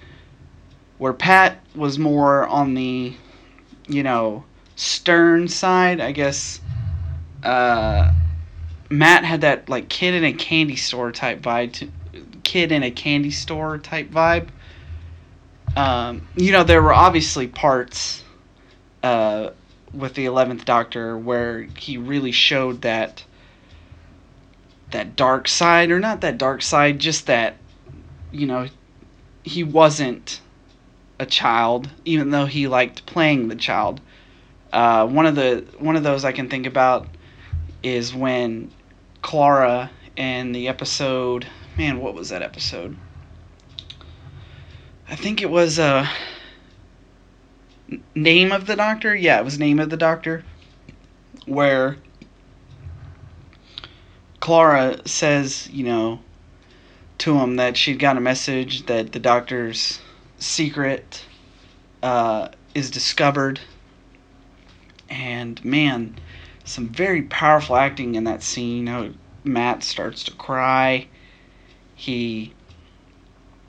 where 0.98 1.14
Pat 1.14 1.64
was 1.76 2.00
more 2.00 2.48
on 2.48 2.74
the, 2.74 3.14
you 3.88 4.04
know, 4.04 4.44
stern 4.76 5.48
side, 5.48 6.02
I 6.02 6.12
guess. 6.12 6.60
Uh, 7.44 8.12
Matt 8.90 9.24
had 9.24 9.42
that 9.42 9.70
like 9.70 9.90
kid 9.90 10.14
in 10.14 10.24
a 10.24 10.34
candy 10.34 10.76
store 10.76 11.12
type 11.12 11.42
vibe, 11.42 11.74
to, 11.74 11.90
kid 12.48 12.72
in 12.72 12.82
a 12.82 12.90
candy 12.90 13.30
store 13.30 13.78
type 13.78 14.10
vibe. 14.10 14.48
Um, 15.76 16.26
you 16.38 16.54
know, 16.54 16.64
there 16.64 16.82
were 16.82 16.94
obviously 16.94 17.46
parts 17.46 18.24
uh, 19.04 19.50
with 19.94 20.14
the 20.14 20.26
Eleventh 20.26 20.64
Doctor 20.64 21.18
where 21.18 21.64
he 21.64 21.98
really 21.98 22.32
showed 22.32 22.82
that 22.84 23.26
that 24.92 25.18
dark 25.18 25.50
side, 25.50 25.92
or 25.92 26.00
not 26.00 26.22
that 26.22 26.38
dark 26.38 26.62
side, 26.62 27.00
just 27.00 27.28
that 27.28 27.58
you 28.32 28.48
know 28.48 28.68
he 29.44 29.66
wasn't 29.66 30.40
a 31.20 31.26
child, 31.26 31.90
even 32.06 32.30
though 32.30 32.46
he 32.46 32.66
liked 32.70 33.06
playing 33.06 33.50
the 33.50 33.58
child. 33.58 34.00
Uh, 34.72 35.06
one 35.06 35.26
of 35.26 35.36
the 35.36 35.66
one 35.80 35.98
of 35.98 36.04
those 36.04 36.24
I 36.24 36.32
can 36.32 36.50
think 36.50 36.66
about 36.66 37.10
is 37.84 38.16
when 38.16 38.72
Clara 39.22 39.92
in 40.16 40.54
the 40.54 40.70
episode, 40.70 41.46
man, 41.78 42.00
what 42.00 42.16
was 42.16 42.30
that 42.30 42.42
episode? 42.42 42.98
I 45.08 45.16
think 45.16 45.42
it 45.42 45.50
was 45.50 45.78
uh, 45.78 46.08
Name 48.16 48.52
of 48.52 48.66
the 48.66 48.76
Doctor. 48.76 49.16
Yeah, 49.16 49.40
it 49.40 49.46
was 49.46 49.60
Name 49.60 49.80
of 49.80 49.90
the 49.90 49.98
Doctor, 49.98 50.44
where 51.46 51.98
Clara 54.40 55.08
says, 55.08 55.70
you 55.72 55.84
know, 55.84 56.20
to 57.20 57.38
him 57.38 57.56
that 57.58 57.78
she'd 57.78 58.00
got 58.00 58.18
a 58.18 58.22
message 58.22 58.88
that 58.88 59.12
the 59.12 59.20
Doctor's 59.20 60.00
secret 60.40 61.26
uh, 62.02 62.50
is 62.74 62.90
discovered. 62.90 63.60
And 65.10 65.64
man, 65.64 66.20
some 66.66 66.90
very 66.90 67.22
powerful 67.22 67.76
acting 67.76 68.16
in 68.16 68.24
that 68.26 68.44
scene. 68.44 69.18
Matt 69.44 69.84
starts 69.84 70.24
to 70.24 70.32
cry. 70.34 71.08
He, 71.98 72.54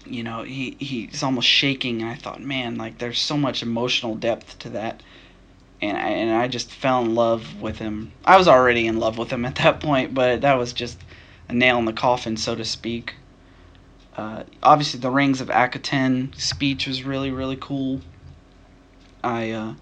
you 0.06 0.23
know, 0.23 0.42
he 0.42 0.76
he's 0.78 1.23
almost 1.23 1.49
shaking. 1.49 2.02
And 2.02 2.11
I 2.11 2.14
thought, 2.14 2.40
man, 2.40 2.76
like 2.76 2.99
there's 2.99 3.18
so 3.18 3.37
much 3.37 3.62
emotional 3.62 4.14
depth 4.14 4.58
to 4.61 4.68
that. 4.70 5.02
And 5.80 5.97
I, 5.97 6.08
and 6.11 6.30
I 6.30 6.49
just 6.49 6.70
fell 6.70 7.02
in 7.02 7.14
love 7.14 7.61
with 7.61 7.78
him. 7.78 8.12
I 8.25 8.37
was 8.37 8.49
already 8.49 8.87
in 8.87 8.99
love 8.99 9.16
with 9.16 9.30
him 9.30 9.44
at 9.44 9.54
that 9.56 9.80
point, 9.80 10.12
but 10.12 10.42
that 10.42 10.54
was 10.54 10.73
just 10.73 10.99
a 11.49 11.54
nail 11.54 11.78
in 11.78 11.87
the 11.87 11.92
coffin, 11.92 12.37
so 12.37 12.54
to 12.54 12.64
speak. 12.64 13.14
Uh, 14.16 14.42
obviously, 14.62 15.00
the 15.00 15.11
Rings 15.11 15.40
of 15.40 15.49
Akhaten 15.49 16.35
speech 16.38 16.87
was 16.87 17.04
really, 17.04 17.30
really 17.30 17.56
cool. 17.56 18.00
I, 19.23 19.52
uh, 19.52 19.75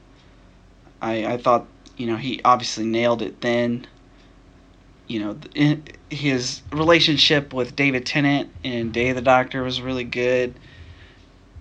I, 1.00 1.24
I 1.24 1.36
thought, 1.38 1.66
you 1.96 2.06
know, 2.06 2.16
he 2.16 2.40
obviously 2.44 2.84
nailed 2.84 3.22
it 3.22 3.40
then. 3.40 3.86
You 5.06 5.20
know, 5.20 5.76
his 6.10 6.62
relationship 6.72 7.52
with 7.52 7.76
David 7.76 8.06
Tennant 8.06 8.50
in 8.62 8.90
Day 8.92 9.10
of 9.10 9.16
the 9.16 9.22
Doctor 9.22 9.62
was 9.62 9.80
really 9.80 10.04
good. 10.04 10.54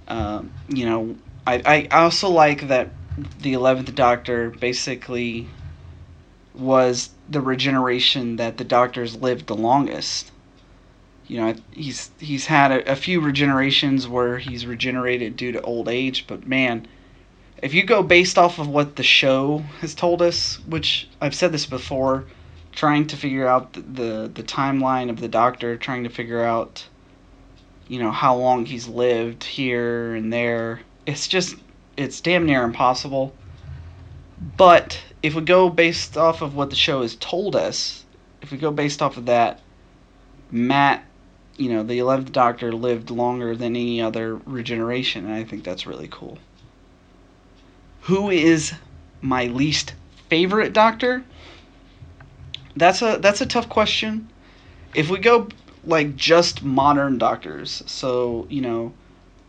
Um, 0.08 0.52
you 0.68 0.86
know, 0.86 1.16
I, 1.46 1.88
I 1.92 2.04
also 2.04 2.30
like 2.30 2.68
that 2.70 2.90
the 3.40 3.54
11th 3.54 3.94
Doctor 3.96 4.50
basically 4.50 5.48
was 6.54 7.10
the 7.30 7.42
regeneration 7.42 8.38
that 8.38 8.58
the 8.58 8.64
Doctors 8.64 9.16
lived 9.16 9.48
the 9.48 9.56
longest 9.56 10.32
you 11.28 11.38
know 11.38 11.56
he's 11.72 12.12
he's 12.20 12.46
had 12.46 12.72
a, 12.72 12.92
a, 12.92 12.96
few 12.96 13.20
regenerations 13.22 14.08
where 14.08 14.38
he's 14.38 14.66
regenerated 14.66 15.36
due 15.36 15.52
to 15.52 15.62
old 15.62 15.88
age 15.88 16.25
but 16.28 16.48
man 16.48 16.88
if 17.62 17.74
you 17.74 17.84
go 17.84 18.04
based 18.04 18.38
off 18.38 18.60
of 18.60 18.68
what 18.68 18.96
the 18.96 19.04
show 19.04 19.60
has 19.82 19.96
told 19.96 20.22
us 20.22 20.60
which 20.68 21.10
i've 21.22 21.36
said 21.36 21.52
this 21.52 21.66
before 21.66 22.25
trying 22.75 23.08
to 23.08 23.17
figure 23.17 23.48
out 23.48 23.74
the 23.74 23.82
the, 23.82 24.32
the 24.34 24.44
timeline 24.44 25.10
of 25.10 25.20
the 25.20 25.27
doctor 25.27 25.77
trying 25.77 26.03
to 26.03 26.10
figure 26.10 26.44
out 26.44 26.86
you 27.88 28.00
know 28.00 28.12
how 28.12 28.36
long 28.36 28.65
he's 28.65 28.88
lived 28.88 29.44
here 29.44 30.15
and 30.15 30.32
there 30.32 30.82
it's 31.05 31.27
just 31.27 31.55
it's 31.98 32.22
damn 32.22 32.46
near 32.46 32.63
impossible 32.63 33.34
but 34.58 35.01
if 35.24 35.34
we 35.34 35.41
go 35.41 35.70
based 35.70 36.17
off 36.17 36.41
of 36.41 36.55
what 36.55 36.70
the 36.70 36.75
show 36.75 37.01
has 37.01 37.15
told 37.15 37.55
us 37.55 38.05
if 38.41 38.51
we 38.51 38.58
go 38.58 38.72
based 38.72 39.01
off 39.01 39.17
of 39.17 39.25
that 39.25 39.62
Matt 40.51 41.05
you 41.58 41.70
know, 41.70 41.84
the 41.84 42.00
11th 42.00 42.32
Doctor 42.32 42.74
lived 42.74 43.10
longer 43.10 43.55
than 43.55 43.75
any 43.75 44.01
other 44.01 44.36
regeneration, 44.46 45.25
and 45.25 45.34
I 45.34 45.44
think 45.44 45.63
that's 45.63 45.88
really 45.88 46.10
cool. 46.10 46.38
Who 48.01 48.29
is 48.29 48.74
my 49.22 49.46
least 49.46 49.94
favorite 50.29 50.74
Doctor? 50.74 51.24
That's 52.75 53.01
a 53.01 53.17
that's 53.22 53.41
a 53.41 53.46
tough 53.46 53.70
question. 53.70 54.29
If 54.94 55.10
we 55.10 55.20
go 55.20 55.48
like 55.86 56.15
just 56.15 56.63
modern 56.63 57.17
doctors, 57.17 57.84
so, 57.86 58.48
you 58.50 58.62
know, 58.62 58.94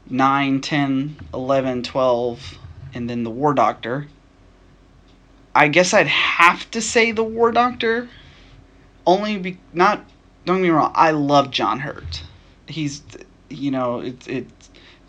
9, 0.09 0.61
10, 0.61 1.17
11, 1.33 1.83
12, 1.83 2.59
and 2.95 3.11
then 3.11 3.25
the 3.25 3.31
War 3.31 3.55
Doctor, 3.55 4.07
I 5.55 5.69
guess 5.69 5.95
I'd 5.95 6.07
have 6.07 6.71
to 6.73 6.81
say 6.81 7.13
the 7.13 7.25
War 7.25 7.51
Doctor. 7.51 8.09
Only 9.07 9.39
be 9.39 9.59
not 9.73 10.05
don't 10.45 10.59
get 10.59 10.63
me 10.63 10.71
wrong, 10.71 10.93
I 10.95 11.11
love 11.11 11.51
John 11.51 11.81
Hurt. 11.81 12.23
He's, 12.69 13.03
you 13.49 13.71
know, 13.71 14.01
it 14.01 14.27
it 14.29 14.47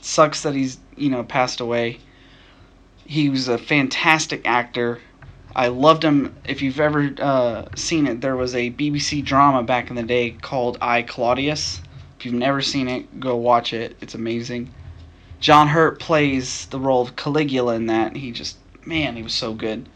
sucks 0.01 0.43
that 0.43 0.55
he's 0.55 0.79
you 0.95 1.09
know 1.09 1.23
passed 1.23 1.59
away. 1.59 1.99
He 3.05 3.29
was 3.29 3.47
a 3.47 3.57
fantastic 3.57 4.47
actor. 4.47 4.99
I 5.57 5.69
loved 5.69 6.03
him. 6.03 6.35
If 6.45 6.61
you've 6.61 6.79
ever 6.79 7.15
uh, 7.19 7.65
seen 7.75 8.05
it, 8.05 8.21
there 8.21 8.35
was 8.35 8.53
a 8.53 8.69
BBC 8.69 9.25
drama 9.25 9.63
back 9.63 9.89
in 9.89 9.95
the 9.95 10.03
day 10.03 10.29
called 10.29 10.77
I 10.79 11.01
Claudius. 11.01 11.81
If 12.19 12.25
you've 12.27 12.35
never 12.35 12.61
seen 12.61 12.87
it, 12.87 13.19
go 13.19 13.35
watch 13.35 13.73
it. 13.73 13.97
It's 13.99 14.13
amazing. 14.13 14.69
John 15.39 15.69
Hurt 15.69 15.99
plays 15.99 16.67
the 16.67 16.79
role 16.79 17.01
of 17.01 17.15
Caligula 17.15 17.73
in 17.73 17.87
that. 17.87 18.15
He 18.15 18.31
just, 18.31 18.57
man, 18.85 19.15
he 19.15 19.23
was 19.23 19.33
so 19.33 19.55
good. 19.55 19.89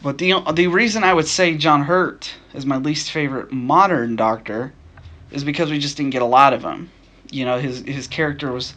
But 0.00 0.18
the 0.18 0.40
the 0.54 0.68
reason 0.68 1.02
I 1.02 1.12
would 1.12 1.26
say 1.26 1.56
John 1.56 1.82
Hurt 1.82 2.32
is 2.54 2.64
my 2.64 2.76
least 2.76 3.10
favorite 3.10 3.50
modern 3.50 4.14
Doctor 4.14 4.74
is 5.32 5.42
because 5.42 5.72
we 5.72 5.80
just 5.80 5.96
didn't 5.96 6.10
get 6.10 6.22
a 6.22 6.26
lot 6.26 6.52
of 6.52 6.62
him. 6.62 6.88
You 7.32 7.44
know, 7.44 7.58
his 7.58 7.80
his 7.80 8.06
character 8.06 8.52
was 8.52 8.74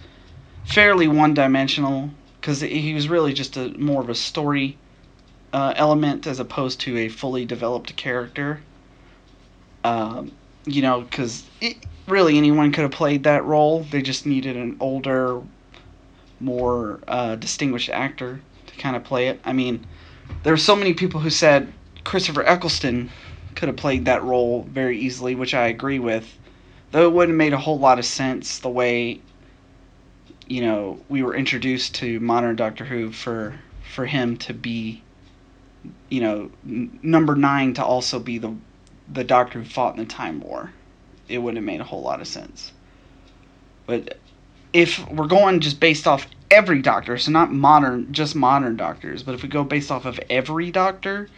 fairly 0.65 1.07
one 1.07 1.35
dimensional 1.35 2.09
because 2.41 2.61
he 2.61 2.95
was 2.95 3.07
really 3.07 3.33
just 3.33 3.55
a 3.55 3.69
more 3.77 4.01
of 4.01 4.09
a 4.09 4.15
story 4.15 4.77
uh, 5.55 5.73
element 5.77 6.27
as 6.27 6.41
opposed 6.41 6.81
to 6.81 6.97
a 6.97 7.07
fully 7.07 7.45
developed 7.45 7.95
character. 7.95 8.59
Um, 9.85 10.33
you 10.65 10.81
know, 10.81 11.01
because 11.01 11.45
really 12.07 12.37
anyone 12.37 12.73
could 12.73 12.81
have 12.81 12.91
played 12.91 13.23
that 13.23 13.45
role. 13.45 13.83
They 13.83 14.01
just 14.01 14.25
needed 14.25 14.57
an 14.57 14.75
older, 14.81 15.41
more 16.41 16.99
uh, 17.07 17.35
distinguished 17.35 17.89
actor 17.89 18.41
to 18.67 18.75
kind 18.75 18.97
of 18.97 19.05
play 19.05 19.29
it. 19.29 19.39
I 19.45 19.53
mean 19.53 19.87
there 20.43 20.51
were 20.51 20.57
so 20.57 20.75
many 20.75 20.93
people 20.93 21.21
who 21.21 21.29
said 21.29 21.71
Christopher 22.03 22.43
Eccleston 22.43 23.09
could 23.55 23.69
have 23.69 23.77
played 23.77 24.03
that 24.05 24.23
role 24.23 24.63
very 24.63 24.99
easily, 24.99 25.35
which 25.35 25.53
I 25.53 25.67
agree 25.67 25.99
with. 25.99 26.37
Though 26.91 27.07
it 27.07 27.13
wouldn't 27.13 27.33
have 27.33 27.37
made 27.37 27.53
a 27.53 27.57
whole 27.57 27.79
lot 27.79 27.97
of 27.97 28.05
sense 28.05 28.59
the 28.59 28.69
way, 28.69 29.21
you 30.47 30.61
know, 30.61 30.99
we 31.07 31.23
were 31.23 31.33
introduced 31.33 31.95
to 31.95 32.19
modern 32.19 32.57
Doctor 32.57 32.83
Who 32.83 33.13
for 33.13 33.57
for 33.89 34.05
him 34.05 34.35
to 34.37 34.53
be, 34.53 35.01
you 36.09 36.21
know, 36.21 36.51
n- 36.65 36.99
number 37.01 37.35
nine 37.35 37.73
to 37.75 37.83
also 37.83 38.19
be 38.19 38.37
the 38.37 38.55
the 39.11 39.23
Doctor 39.23 39.59
who 39.59 39.65
fought 39.65 39.95
in 39.95 39.99
the 39.99 40.05
Time 40.05 40.39
War. 40.39 40.71
It 41.27 41.39
wouldn't 41.39 41.57
have 41.57 41.65
made 41.65 41.81
a 41.81 41.85
whole 41.85 42.01
lot 42.01 42.21
of 42.21 42.27
sense. 42.27 42.71
But 43.85 44.17
if 44.73 45.07
we're 45.09 45.27
going 45.27 45.59
just 45.59 45.79
based 45.79 46.07
off 46.07 46.27
every 46.51 46.81
doctor, 46.81 47.17
so 47.17 47.31
not 47.31 47.51
modern, 47.51 48.11
just 48.11 48.35
modern 48.35 48.75
doctors, 48.75 49.23
but 49.23 49.35
if 49.35 49.43
we 49.43 49.49
go 49.49 49.63
based 49.63 49.91
off 49.91 50.05
of 50.05 50.19
every 50.29 50.71
doctor, 50.71 51.29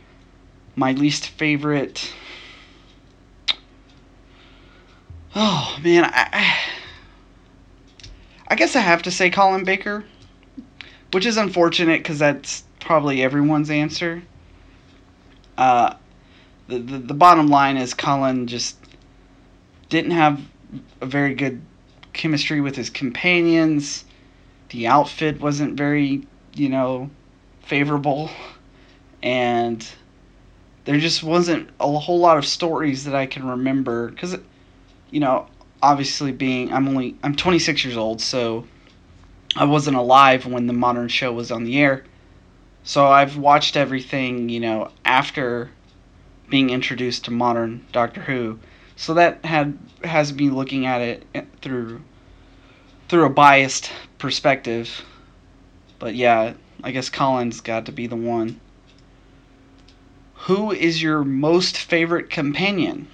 my 0.76 0.92
least 0.92 1.28
favorite. 1.28 2.14
Oh 5.36 5.78
man, 5.84 6.06
I, 6.06 6.58
I 8.48 8.56
guess 8.56 8.76
I 8.76 8.80
have 8.80 9.04
to 9.04 9.12
say 9.12 9.30
Colin 9.30 9.64
Baker, 9.64 10.06
which 11.12 11.26
is 11.26 11.38
unfortunate 11.38 12.00
because 12.00 12.20
that's 12.20 12.64
probably 12.80 13.22
everyone's 13.22 13.70
answer. 13.70 14.24
Uh, 15.58 15.96
the, 16.68 16.80
the 16.80 16.98
the 17.00 17.14
bottom 17.14 17.48
line 17.48 17.78
is 17.78 17.94
Colin 17.94 18.48
just 18.48 18.78
didn't 19.90 20.12
have 20.12 20.42
a 21.02 21.06
very 21.06 21.34
good 21.34 21.62
chemistry 22.14 22.62
with 22.62 22.76
his 22.76 22.90
companions. 22.90 24.06
The 24.70 24.88
outfit 24.88 25.40
wasn't 25.40 25.76
very, 25.76 26.28
you 26.56 26.70
know, 26.70 27.10
favorable, 27.62 28.30
and 29.24 29.88
there 30.86 31.00
just 31.00 31.24
wasn't 31.24 31.70
a 31.80 32.00
whole 32.00 32.20
lot 32.20 32.38
of 32.38 32.46
stories 32.46 33.06
that 33.06 33.16
I 33.16 33.26
can 33.26 33.48
remember. 33.48 34.10
Because, 34.10 34.38
you 35.10 35.20
know, 35.20 35.48
obviously 35.82 36.32
being 36.32 36.74
I'm 36.74 36.88
only 36.88 37.16
I'm 37.24 37.36
26 37.36 37.86
years 37.86 37.98
old, 37.98 38.22
so 38.22 38.66
I 39.56 39.66
wasn't 39.66 39.98
alive 39.98 40.46
when 40.46 40.68
the 40.68 40.74
modern 40.74 41.08
show 41.08 41.32
was 41.32 41.52
on 41.52 41.64
the 41.64 41.78
air. 41.80 42.04
So 42.88 43.08
I've 43.08 43.36
watched 43.36 43.76
everything, 43.76 44.48
you 44.48 44.62
know, 44.62 44.92
after 45.04 45.72
being 46.48 46.70
introduced 46.70 47.26
to 47.26 47.32
modern 47.32 47.86
Doctor 47.92 48.22
Who. 48.22 48.60
So 48.96 49.14
that 49.16 49.44
had 49.44 49.78
has 50.06 50.34
me 50.34 50.50
looking 50.50 50.86
at 50.86 51.02
it 51.02 51.26
through 51.62 52.02
through 53.10 53.26
a 53.26 53.30
biased 53.30 53.92
perspective. 54.20 55.04
But 56.00 56.16
yeah, 56.16 56.54
I 56.82 56.92
guess 56.92 57.10
Colin's 57.10 57.60
got 57.60 57.86
to 57.88 57.92
be 57.92 58.08
the 58.08 58.16
one. 58.16 58.62
Who 60.46 60.72
is 60.72 61.02
your 61.02 61.26
most 61.26 61.78
favorite 61.78 62.30
companion? 62.30 63.10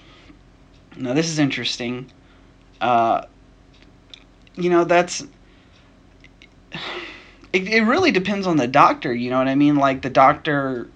Now 0.96 1.13
this 1.13 1.30
is 1.30 1.39
interesting. 1.39 2.12
Uh, 2.80 3.25
you 4.56 4.70
know 4.70 4.84
that's 4.84 5.25
it, 7.53 7.67
it 7.67 7.81
really 7.83 8.12
depends 8.12 8.45
on 8.45 8.57
the 8.57 8.67
doctor 8.67 9.13
you 9.13 9.29
know 9.29 9.38
what 9.38 9.48
i 9.48 9.55
mean 9.55 9.75
like 9.75 10.01
the 10.01 10.10
doctor 10.10 10.89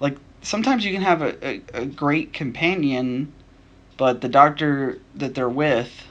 like 0.00 0.16
sometimes 0.42 0.84
you 0.84 0.92
can 0.92 1.02
have 1.02 1.22
a, 1.22 1.46
a, 1.46 1.62
a 1.74 1.86
great 1.86 2.32
companion 2.32 3.32
but 3.96 4.20
the 4.20 4.28
doctor 4.28 4.98
that 5.14 5.34
they're 5.34 5.48
with 5.48 6.04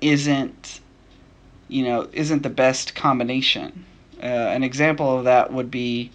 isn't 0.00 0.80
you 1.68 1.84
know 1.84 2.08
isn't 2.12 2.42
the 2.42 2.50
best 2.50 2.94
combination 2.94 3.84
uh, 4.22 4.26
an 4.26 4.62
example 4.62 5.18
of 5.18 5.24
that 5.24 5.52
would 5.52 5.70
be 5.70 6.10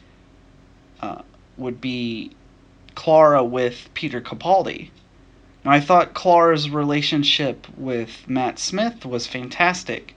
uh, 1.01 1.22
would 1.58 1.82
be 1.82 2.32
Clara 2.94 3.44
with 3.44 3.89
Peter 3.94 4.22
Capaldi. 4.22 4.89
Now 5.63 5.72
I 5.72 5.79
thought 5.79 6.13
Clara's 6.13 6.70
relationship 6.70 7.67
with 7.77 8.27
Matt 8.27 8.60
Smith 8.60 9.05
was 9.05 9.27
fantastic. 9.27 10.13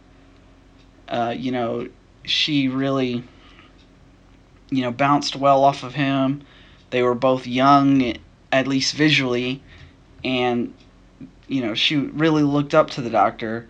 Uh, 1.09 1.35
you 1.37 1.51
know, 1.51 1.89
she 2.31 2.69
really, 2.69 3.25
you 4.71 4.83
know, 4.83 4.91
bounced 4.91 5.37
well 5.37 5.65
off 5.65 5.83
of 5.83 5.95
him. 5.95 6.43
They 6.91 7.03
were 7.03 7.15
both 7.15 7.47
young, 7.47 8.15
at 8.53 8.67
least 8.67 8.95
visually, 8.95 9.63
and 10.25 10.75
you 11.49 11.63
know, 11.63 11.75
she 11.75 11.97
really 11.97 12.43
looked 12.43 12.75
up 12.75 12.91
to 12.91 13.01
the 13.01 13.11
Doctor. 13.11 13.69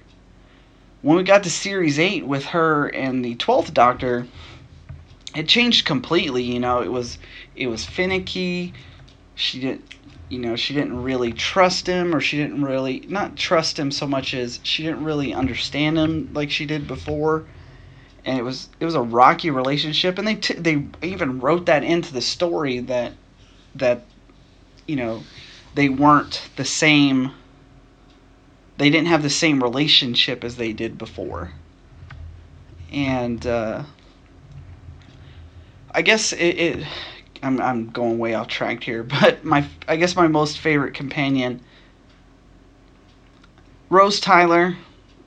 When 1.03 1.17
we 1.17 1.23
got 1.23 1.45
to 1.45 1.51
Series 1.51 1.99
8 1.99 2.27
with 2.27 2.47
her 2.47 2.89
and 2.89 3.25
the 3.25 3.37
12th 3.37 3.73
Doctor, 3.73 4.27
it 5.35 5.47
changed 5.47 5.87
completely, 5.87 6.43
you 6.43 6.59
know, 6.59 6.83
it 6.83 6.91
was 6.91 7.19
it 7.55 7.69
was 7.69 7.85
finicky. 7.85 8.75
She 9.35 9.61
didn't 9.61 9.95
you 10.29 10.39
know, 10.39 10.57
she 10.57 10.75
didn't 10.75 11.03
really 11.03 11.33
trust 11.33 11.87
him 11.87 12.15
or 12.15 12.21
she 12.21 12.37
didn't 12.37 12.63
really 12.63 13.05
not 13.09 13.37
trust 13.37 13.79
him 13.79 13.91
so 13.91 14.07
much 14.07 14.35
as 14.35 14.61
she 14.63 14.83
didn't 14.83 15.05
really 15.05 15.33
understand 15.33 15.97
him 15.97 16.29
like 16.35 16.51
she 16.51 16.67
did 16.67 16.87
before. 16.87 17.47
And 18.29 18.39
it 18.39 18.43
was 18.43 18.69
it 18.79 18.85
was 18.85 18.95
a 18.95 19.01
rocky 19.01 19.49
relationship 19.49 20.19
and 20.19 20.29
they 20.29 20.35
t- 20.35 20.53
they 20.53 20.87
even 21.03 21.41
wrote 21.41 21.65
that 21.65 21.83
into 21.83 22.13
the 22.13 22.21
story 22.21 22.79
that 22.81 23.15
that 23.75 24.05
you 24.87 24.97
know, 24.97 25.23
they 25.75 25.89
weren't 25.89 26.51
the 26.57 26.65
same 26.67 27.33
they 28.77 28.91
didn't 28.91 29.09
have 29.09 29.23
the 29.23 29.31
same 29.31 29.63
relationship 29.63 30.45
as 30.45 30.57
they 30.57 30.75
did 30.75 30.99
before. 30.99 31.53
And 32.93 33.47
uh, 33.47 33.85
I 35.93 36.03
guess 36.03 36.35
it, 36.35 36.39
it, 36.39 36.87
I'm 37.43 37.63
I'm 37.63 37.89
going 37.89 38.19
way 38.19 38.35
off 38.35 38.49
track 38.49 38.85
here, 38.85 39.03
but 39.23 39.43
my 39.43 39.67
I 39.89 39.97
guess 39.97 40.15
my 40.15 40.29
most 40.29 40.59
favorite 40.59 40.93
companion 40.93 41.63
Rose 43.89 44.21
Tyler, 44.21 44.77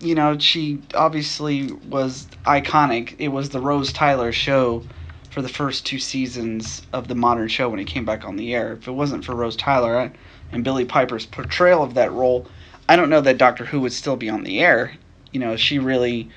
you 0.01 0.15
know, 0.15 0.37
she 0.39 0.81
obviously 0.95 1.71
was 1.71 2.27
iconic. 2.45 3.15
It 3.19 3.29
was 3.29 3.49
the 3.49 3.59
Rose 3.59 3.93
Tyler 3.93 4.31
show 4.31 4.83
for 5.29 5.41
the 5.41 5.49
first 5.49 5.85
two 5.85 5.99
seasons 5.99 6.81
of 6.91 7.07
the 7.07 7.15
modern 7.15 7.47
show 7.47 7.69
when 7.69 7.79
it 7.79 7.85
came 7.85 8.03
back 8.03 8.25
on 8.25 8.35
the 8.35 8.53
air. 8.53 8.73
If 8.73 8.87
it 8.87 8.91
wasn't 8.91 9.23
for 9.23 9.35
Rose 9.35 9.55
Tyler 9.55 10.11
and 10.51 10.63
Billie 10.63 10.85
Piper's 10.85 11.25
portrayal 11.25 11.83
of 11.83 11.93
that 11.93 12.11
role, 12.11 12.47
I 12.89 12.95
don't 12.95 13.09
know 13.09 13.21
that 13.21 13.37
Doctor 13.37 13.63
Who 13.63 13.79
would 13.81 13.93
still 13.93 14.17
be 14.17 14.29
on 14.29 14.43
the 14.43 14.59
air. 14.59 14.93
You 15.31 15.39
know, 15.39 15.55
she 15.55 15.79
really 15.79 16.29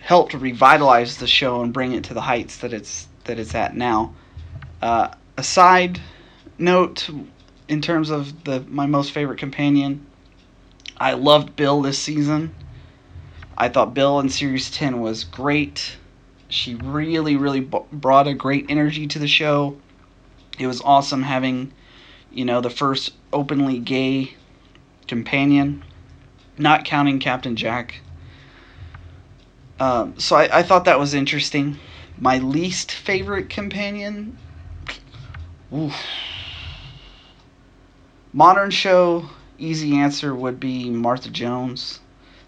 helped 0.00 0.34
revitalize 0.34 1.16
the 1.16 1.26
show 1.26 1.62
and 1.62 1.72
bring 1.72 1.92
it 1.92 2.04
to 2.04 2.14
the 2.14 2.20
heights 2.20 2.58
that 2.58 2.72
it's 2.72 3.06
that 3.24 3.38
it's 3.38 3.54
at 3.54 3.76
now. 3.76 4.14
Uh, 4.82 5.08
a 5.36 5.42
side 5.42 6.00
note 6.58 7.08
in 7.68 7.80
terms 7.80 8.10
of 8.10 8.44
the 8.44 8.60
my 8.68 8.86
most 8.86 9.12
favorite 9.12 9.38
companion, 9.38 10.06
I 11.00 11.12
loved 11.12 11.56
Bill 11.56 11.80
this 11.82 11.98
season. 11.98 12.54
I 13.56 13.68
thought 13.68 13.94
Bill 13.94 14.20
in 14.20 14.28
series 14.28 14.70
10 14.70 15.00
was 15.00 15.24
great. 15.24 15.96
She 16.48 16.74
really 16.74 17.36
really 17.36 17.60
b- 17.60 17.80
brought 17.92 18.26
a 18.26 18.34
great 18.34 18.66
energy 18.68 19.06
to 19.06 19.18
the 19.18 19.28
show. 19.28 19.76
It 20.58 20.66
was 20.66 20.80
awesome 20.82 21.22
having 21.22 21.72
you 22.30 22.44
know 22.44 22.60
the 22.60 22.70
first 22.70 23.12
openly 23.32 23.78
gay 23.78 24.34
companion, 25.06 25.82
not 26.56 26.84
counting 26.84 27.18
Captain 27.18 27.56
Jack. 27.56 28.00
Um, 29.80 30.18
so 30.18 30.36
I, 30.36 30.58
I 30.58 30.62
thought 30.62 30.84
that 30.86 30.98
was 30.98 31.14
interesting. 31.14 31.78
My 32.18 32.38
least 32.38 32.90
favorite 32.90 33.48
companion. 33.48 34.36
Oof. 35.72 35.94
Modern 38.32 38.70
show, 38.70 39.28
easy 39.58 39.96
answer 39.96 40.34
would 40.34 40.60
be 40.60 40.90
Martha 40.90 41.30
Jones. 41.30 42.00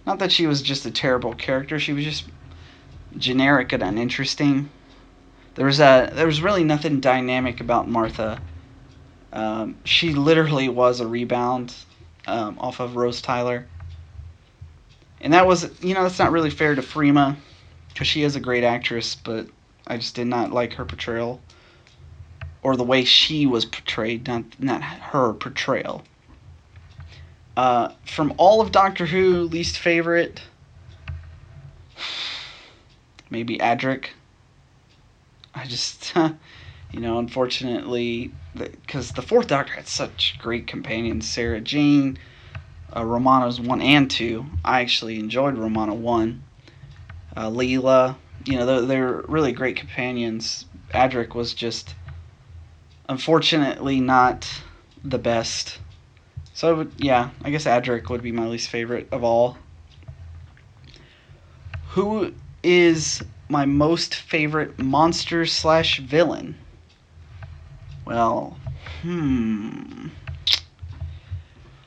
Not 0.06 0.18
that 0.20 0.32
she 0.32 0.46
was 0.46 0.62
just 0.62 0.86
a 0.86 0.90
terrible 0.90 1.34
character, 1.34 1.78
she 1.78 1.92
was 1.92 2.04
just 2.04 2.30
generic 3.16 3.72
and 3.72 3.82
uninteresting. 3.82 4.70
There 5.54 5.66
was 5.66 5.80
a 5.80 6.10
there 6.14 6.26
was 6.26 6.42
really 6.42 6.64
nothing 6.64 7.00
dynamic 7.00 7.60
about 7.60 7.88
Martha. 7.88 8.40
Um, 9.32 9.78
she 9.84 10.14
literally 10.14 10.68
was 10.68 11.00
a 11.00 11.06
rebound 11.06 11.74
um, 12.26 12.58
off 12.58 12.80
of 12.80 12.96
Rose 12.96 13.20
Tyler. 13.20 13.66
And 15.20 15.32
that 15.34 15.46
was, 15.46 15.70
you 15.82 15.94
know, 15.94 16.02
that's 16.02 16.18
not 16.18 16.32
really 16.32 16.50
fair 16.50 16.74
to 16.74 16.82
Freema 16.82 17.36
because 17.88 18.08
she 18.08 18.22
is 18.22 18.36
a 18.36 18.40
great 18.40 18.64
actress, 18.64 19.14
but 19.14 19.48
I 19.86 19.98
just 19.98 20.14
did 20.14 20.26
not 20.26 20.52
like 20.52 20.74
her 20.74 20.84
portrayal 20.84 21.42
or 22.62 22.76
the 22.76 22.84
way 22.84 23.04
she 23.04 23.46
was 23.46 23.64
portrayed, 23.64 24.26
not 24.26 24.44
not 24.58 24.82
her 24.82 25.32
portrayal. 25.34 26.04
Uh, 27.60 27.92
from 28.06 28.32
all 28.38 28.62
of 28.62 28.72
Doctor 28.72 29.04
Who, 29.04 29.42
least 29.42 29.76
favorite, 29.76 30.44
maybe 33.28 33.58
Adric. 33.58 34.06
I 35.54 35.66
just, 35.66 36.14
you 36.90 37.00
know, 37.00 37.18
unfortunately, 37.18 38.32
because 38.54 39.12
the 39.12 39.20
fourth 39.20 39.46
Doctor 39.48 39.74
had 39.74 39.86
such 39.86 40.38
great 40.38 40.66
companions, 40.66 41.30
Sarah 41.30 41.60
Jane, 41.60 42.16
uh, 42.96 43.04
Romana's 43.04 43.60
one 43.60 43.82
and 43.82 44.10
two. 44.10 44.46
I 44.64 44.80
actually 44.80 45.18
enjoyed 45.18 45.58
Romana 45.58 45.92
one. 45.92 46.42
Uh, 47.36 47.50
Leela, 47.50 48.16
you 48.46 48.56
know, 48.56 48.64
they're, 48.64 48.80
they're 48.80 49.24
really 49.28 49.52
great 49.52 49.76
companions. 49.76 50.64
Adric 50.94 51.34
was 51.34 51.52
just, 51.52 51.94
unfortunately, 53.06 54.00
not 54.00 54.48
the 55.04 55.18
best. 55.18 55.78
So 56.52 56.88
yeah, 56.98 57.30
I 57.44 57.50
guess 57.50 57.64
Adric 57.64 58.08
would 58.10 58.22
be 58.22 58.32
my 58.32 58.46
least 58.46 58.68
favorite 58.68 59.08
of 59.12 59.24
all. 59.24 59.58
Who 61.90 62.34
is 62.62 63.24
my 63.48 63.64
most 63.64 64.14
favorite 64.14 64.78
monster 64.78 65.44
slash 65.46 65.98
villain? 65.98 66.56
Well, 68.04 68.58
hmm. 69.02 70.08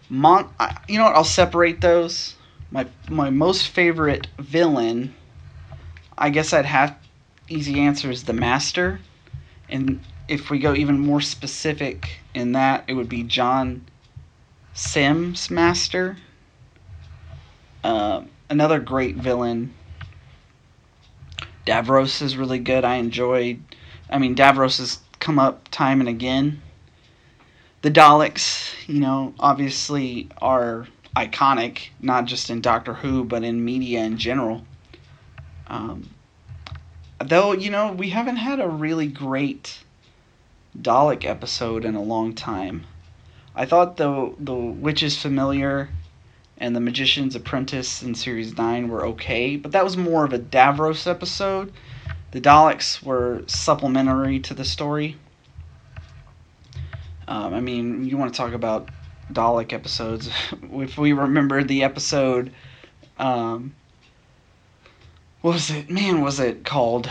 Mon, 0.10 0.50
you 0.88 0.98
know 0.98 1.06
what? 1.06 1.16
I'll 1.16 1.24
separate 1.24 1.82
those. 1.82 2.36
My 2.70 2.88
my 3.10 3.30
most 3.30 3.70
favorite 3.70 4.28
villain, 4.40 5.16
I 6.18 6.30
guess 6.30 6.54
I'd 6.54 6.66
have 6.66 6.98
easy 7.48 7.80
answer 7.80 8.12
is 8.12 8.24
the 8.24 8.34
Master, 8.34 9.00
and 9.70 10.04
if 10.28 10.50
we 10.50 10.60
go 10.60 10.74
even 10.74 11.00
more 11.00 11.22
specific 11.22 12.20
in 12.34 12.52
that, 12.54 12.84
it 12.88 12.94
would 12.94 13.10
be 13.10 13.24
John 13.24 13.86
Simm's 14.74 15.52
Master. 15.52 16.18
Uh, 17.84 18.24
another 18.50 18.80
great 18.80 19.16
villain. 19.16 19.74
Davros 21.66 22.22
is 22.22 22.38
really 22.38 22.60
good. 22.60 22.84
I 22.84 22.96
enjoyed. 22.96 23.62
I 24.10 24.18
mean, 24.18 24.36
Davros 24.36 24.80
has 24.80 25.00
come 25.20 25.40
up 25.40 25.68
time 25.70 26.00
and 26.00 26.10
again. 26.10 26.62
The 27.82 27.92
Daleks, 27.92 28.74
you 28.88 29.00
know, 29.00 29.34
obviously 29.40 30.30
are 30.42 30.88
iconic, 31.16 31.90
not 32.02 32.26
just 32.26 32.50
in 32.50 32.62
Doctor 32.62 32.96
Who, 32.96 33.24
but 33.24 33.44
in 33.44 33.64
media 33.64 34.04
in 34.04 34.18
general. 34.18 34.66
Um, 35.68 36.10
though, 37.20 37.54
you 37.54 37.70
know, 37.70 37.92
we 37.92 38.10
haven't 38.10 38.38
had 38.38 38.60
a 38.60 38.68
really 38.68 39.08
great 39.08 39.84
Dalek 40.78 41.26
episode 41.26 41.86
in 41.86 41.96
a 41.96 42.02
long 42.02 42.34
time. 42.34 42.86
I 43.56 43.66
thought 43.66 43.98
the 43.98 44.34
the 44.40 44.56
Witch's 44.56 45.18
Familiar 45.22 45.90
and 46.58 46.76
the 46.76 46.80
Magician's 46.80 47.36
Apprentice 47.36 48.02
in 48.02 48.16
Series 48.16 48.58
9 48.58 48.88
were 48.88 49.06
okay, 49.08 49.58
but 49.58 49.72
that 49.72 49.84
was 49.84 49.98
more 49.98 50.24
of 50.24 50.34
a 50.34 50.40
Davros 50.40 51.08
episode. 51.08 51.74
The 52.32 52.42
Daleks 52.42 53.04
were 53.04 53.44
supplementary 53.46 54.40
to 54.40 54.54
the 54.54 54.66
story. 54.66 55.18
Um, 57.28 57.54
I 57.54 57.60
mean, 57.60 58.06
you 58.06 58.18
want 58.18 58.34
to 58.34 58.38
talk 58.38 58.54
about 58.54 58.88
Dalek 59.32 59.72
episodes. 59.72 60.30
if 60.74 60.98
we 60.98 61.14
remember 61.14 61.64
the 61.64 61.84
episode, 61.84 62.52
um, 63.20 63.76
what 65.42 65.54
was 65.54 65.70
it? 65.70 65.90
Man, 65.90 66.22
was 66.22 66.40
it 66.40 66.66
called? 66.66 67.10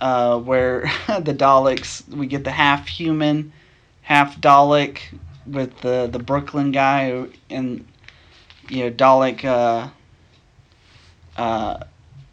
Uh, 0.00 0.38
where 0.38 0.82
the 1.06 1.34
Daleks, 1.34 2.08
we 2.08 2.26
get 2.26 2.44
the 2.44 2.50
half 2.52 2.88
human, 2.88 3.52
half 4.02 4.40
Dalek 4.40 4.98
with 5.46 5.80
the, 5.80 6.08
the 6.10 6.18
Brooklyn 6.18 6.72
guy, 6.72 7.26
and, 7.50 7.86
you 8.68 8.84
know, 8.84 8.90
Dalek, 8.90 9.44
uh, 9.44 9.88
uh, 11.36 11.78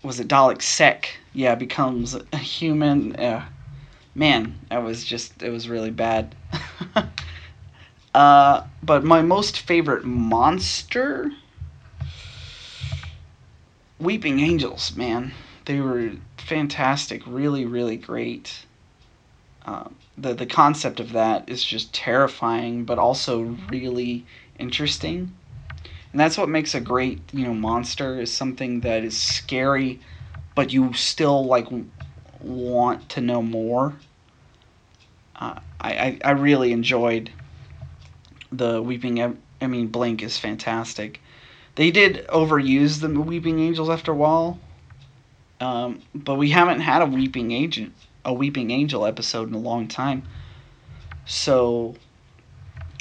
was 0.04 0.20
it 0.20 0.28
Dalek 0.28 0.62
Sec? 0.62 1.18
Yeah, 1.34 1.56
becomes 1.56 2.16
a 2.16 2.38
human. 2.38 3.16
Uh, 3.16 3.46
man, 4.16 4.60
that 4.70 4.84
was 4.84 5.04
just, 5.04 5.42
it 5.42 5.50
was 5.50 5.70
really 5.70 5.92
bad. 5.92 6.36
uh, 8.16 8.64
but 8.84 9.04
my 9.04 9.22
most 9.22 9.60
favorite 9.60 10.04
monster? 10.06 11.32
Weeping 14.00 14.40
Angels, 14.40 14.96
man. 14.96 15.32
They 15.66 15.80
were 15.80 16.14
fantastic, 16.38 17.22
really, 17.26 17.66
really 17.66 17.98
great. 17.98 18.66
Um, 19.66 19.96
the 20.18 20.34
the 20.34 20.46
concept 20.46 21.00
of 21.00 21.12
that 21.14 21.48
is 21.50 21.64
just 21.64 21.94
terrifying, 21.94 22.84
but 22.86 22.98
also 23.00 23.42
really 23.70 24.26
interesting. 24.58 25.34
And 26.12 26.20
that's 26.20 26.38
what 26.38 26.50
makes 26.50 26.76
a 26.76 26.82
great, 26.82 27.22
you 27.32 27.46
know, 27.46 27.54
monster 27.54 28.20
is 28.20 28.32
something 28.34 28.82
that 28.82 29.04
is 29.04 29.22
scary, 29.22 30.02
but 30.56 30.74
you 30.74 30.94
still 30.94 31.46
like 31.46 31.68
want 32.40 33.08
to 33.10 33.22
know 33.22 33.42
more. 33.42 33.94
Uh, 35.36 35.60
I, 35.80 35.92
I 35.94 36.20
I 36.26 36.32
really 36.32 36.72
enjoyed 36.72 37.32
the 38.52 38.82
Weeping. 38.82 39.22
I 39.62 39.68
mean, 39.68 39.88
Blink 39.88 40.22
is 40.24 40.38
fantastic. 40.38 41.22
They 41.76 41.92
did 41.92 42.26
overuse 42.28 43.00
the 43.00 43.10
Weeping 43.10 43.60
Angels 43.60 43.90
after 43.90 44.12
a 44.12 44.16
while, 44.16 44.60
um, 45.60 46.02
but 46.14 46.36
we 46.36 46.50
haven't 46.50 46.82
had 46.82 47.02
a 47.02 47.06
Weeping 47.06 47.52
Agent, 47.52 47.94
a 48.24 48.34
Weeping 48.34 48.72
Angel 48.72 49.06
episode 49.06 49.48
in 49.48 49.54
a 49.54 49.60
long 49.60 49.88
time. 49.88 50.24
So 51.26 51.96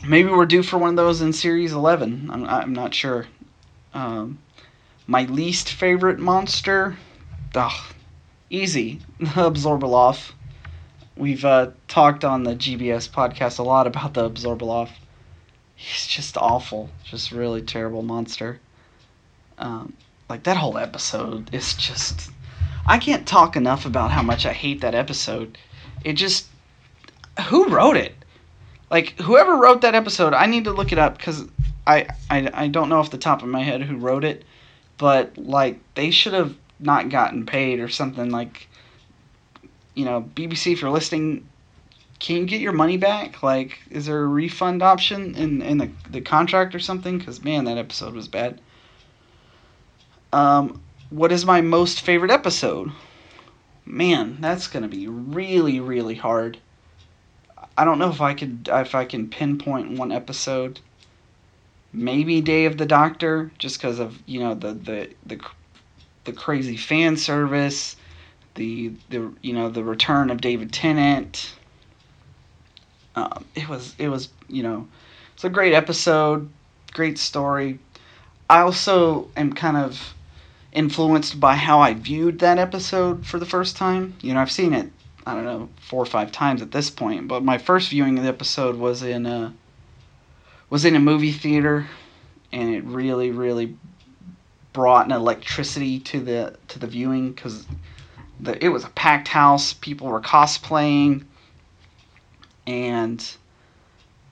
maybe 0.04 0.28
we're 0.30 0.46
due 0.46 0.62
for 0.62 0.78
one 0.78 0.90
of 0.90 0.96
those 0.96 1.20
in 1.20 1.32
Series 1.32 1.72
11. 1.72 2.30
I'm, 2.32 2.44
I'm 2.46 2.72
not 2.72 2.94
sure. 2.94 3.26
Um, 3.92 4.38
my 5.06 5.24
least 5.24 5.70
favorite 5.72 6.18
monster, 6.18 6.96
ugh, 7.54 7.94
easy, 8.48 9.00
Abzorbaloff. 9.20 10.32
We've 11.16 11.44
uh, 11.44 11.72
talked 11.88 12.24
on 12.24 12.44
the 12.44 12.54
GBS 12.54 13.10
podcast 13.10 13.58
a 13.58 13.62
lot 13.62 13.86
about 13.86 14.14
the 14.14 14.30
Abzorbaloff. 14.30 14.90
He's 15.74 16.06
just 16.06 16.36
awful, 16.36 16.90
just 17.04 17.32
really 17.32 17.62
terrible 17.62 18.02
monster. 18.02 18.60
Um, 19.58 19.94
like 20.28 20.44
that 20.44 20.56
whole 20.56 20.78
episode 20.78 21.52
is 21.54 21.74
just. 21.74 22.30
I 22.90 22.98
can't 22.98 23.24
talk 23.24 23.54
enough 23.54 23.86
about 23.86 24.10
how 24.10 24.22
much 24.22 24.44
I 24.44 24.52
hate 24.52 24.80
that 24.80 24.96
episode. 24.96 25.56
It 26.02 26.14
just. 26.14 26.48
Who 27.48 27.68
wrote 27.68 27.96
it? 27.96 28.16
Like 28.90 29.10
whoever 29.20 29.56
wrote 29.56 29.82
that 29.82 29.94
episode, 29.94 30.34
I 30.34 30.46
need 30.46 30.64
to 30.64 30.72
look 30.72 30.90
it 30.90 30.98
up 30.98 31.16
because 31.16 31.44
I, 31.86 32.08
I 32.28 32.50
I 32.52 32.66
don't 32.66 32.88
know 32.88 32.98
off 32.98 33.12
the 33.12 33.16
top 33.16 33.42
of 33.44 33.48
my 33.48 33.62
head 33.62 33.82
who 33.82 33.96
wrote 33.96 34.24
it, 34.24 34.44
but 34.98 35.38
like 35.38 35.78
they 35.94 36.10
should 36.10 36.32
have 36.32 36.56
not 36.80 37.10
gotten 37.10 37.46
paid 37.46 37.78
or 37.78 37.88
something. 37.88 38.28
Like, 38.28 38.68
you 39.94 40.04
know, 40.04 40.28
BBC 40.34 40.72
if 40.72 40.82
you're 40.82 40.90
listening, 40.90 41.46
can 42.18 42.38
you 42.38 42.44
get 42.44 42.60
your 42.60 42.72
money 42.72 42.96
back? 42.96 43.40
Like, 43.40 43.78
is 43.88 44.06
there 44.06 44.20
a 44.20 44.26
refund 44.26 44.82
option 44.82 45.36
in 45.36 45.62
in 45.62 45.78
the 45.78 45.90
the 46.10 46.20
contract 46.20 46.74
or 46.74 46.80
something? 46.80 47.18
Because 47.18 47.44
man, 47.44 47.66
that 47.66 47.78
episode 47.78 48.14
was 48.14 48.26
bad. 48.26 48.60
Um, 50.32 50.80
what 51.10 51.32
is 51.32 51.44
my 51.44 51.60
most 51.60 52.00
favorite 52.00 52.30
episode? 52.30 52.92
Man, 53.84 54.38
that's 54.40 54.68
gonna 54.68 54.88
be 54.88 55.08
really 55.08 55.80
really 55.80 56.14
hard. 56.14 56.58
I 57.76 57.84
don't 57.84 57.98
know 57.98 58.10
if 58.10 58.20
I 58.20 58.34
could 58.34 58.68
if 58.72 58.94
I 58.94 59.04
can 59.04 59.28
pinpoint 59.28 59.98
one 59.98 60.12
episode. 60.12 60.80
Maybe 61.92 62.40
Day 62.40 62.66
of 62.66 62.78
the 62.78 62.86
Doctor, 62.86 63.50
just 63.58 63.78
because 63.78 63.98
of 63.98 64.22
you 64.26 64.40
know 64.40 64.54
the 64.54 64.72
the 64.72 65.10
the 65.26 65.40
the 66.24 66.32
crazy 66.32 66.76
fan 66.76 67.16
service, 67.16 67.96
the 68.54 68.92
the 69.08 69.32
you 69.42 69.52
know 69.52 69.68
the 69.68 69.82
return 69.82 70.30
of 70.30 70.40
David 70.40 70.72
Tennant. 70.72 71.54
Um, 73.16 73.44
it 73.56 73.68
was 73.68 73.96
it 73.98 74.08
was 74.08 74.28
you 74.48 74.62
know 74.62 74.86
it's 75.34 75.42
a 75.42 75.50
great 75.50 75.72
episode, 75.72 76.48
great 76.92 77.18
story. 77.18 77.80
I 78.48 78.60
also 78.60 79.28
am 79.36 79.52
kind 79.52 79.76
of 79.76 80.14
influenced 80.72 81.40
by 81.40 81.56
how 81.56 81.80
I 81.80 81.94
viewed 81.94 82.38
that 82.40 82.58
episode 82.58 83.26
for 83.26 83.38
the 83.38 83.46
first 83.46 83.76
time. 83.76 84.14
You 84.20 84.34
know, 84.34 84.40
I've 84.40 84.52
seen 84.52 84.72
it 84.72 84.90
I 85.26 85.34
don't 85.34 85.44
know 85.44 85.68
four 85.80 86.02
or 86.02 86.06
five 86.06 86.32
times 86.32 86.62
at 86.62 86.72
this 86.72 86.90
point, 86.90 87.28
but 87.28 87.44
my 87.44 87.58
first 87.58 87.90
viewing 87.90 88.16
of 88.18 88.24
the 88.24 88.30
episode 88.30 88.76
was 88.76 89.02
in 89.02 89.26
a 89.26 89.54
was 90.70 90.84
in 90.84 90.96
a 90.96 91.00
movie 91.00 91.32
theater, 91.32 91.86
and 92.52 92.74
it 92.74 92.84
really 92.84 93.30
really 93.30 93.76
brought 94.72 95.06
an 95.06 95.12
electricity 95.12 95.98
to 96.00 96.20
the 96.20 96.56
to 96.68 96.78
the 96.78 96.86
viewing 96.86 97.32
because 97.32 97.66
the 98.40 98.62
it 98.64 98.70
was 98.70 98.84
a 98.84 98.88
packed 98.90 99.28
house. 99.28 99.74
People 99.74 100.08
were 100.08 100.20
cosplaying, 100.20 101.24
and 102.66 103.36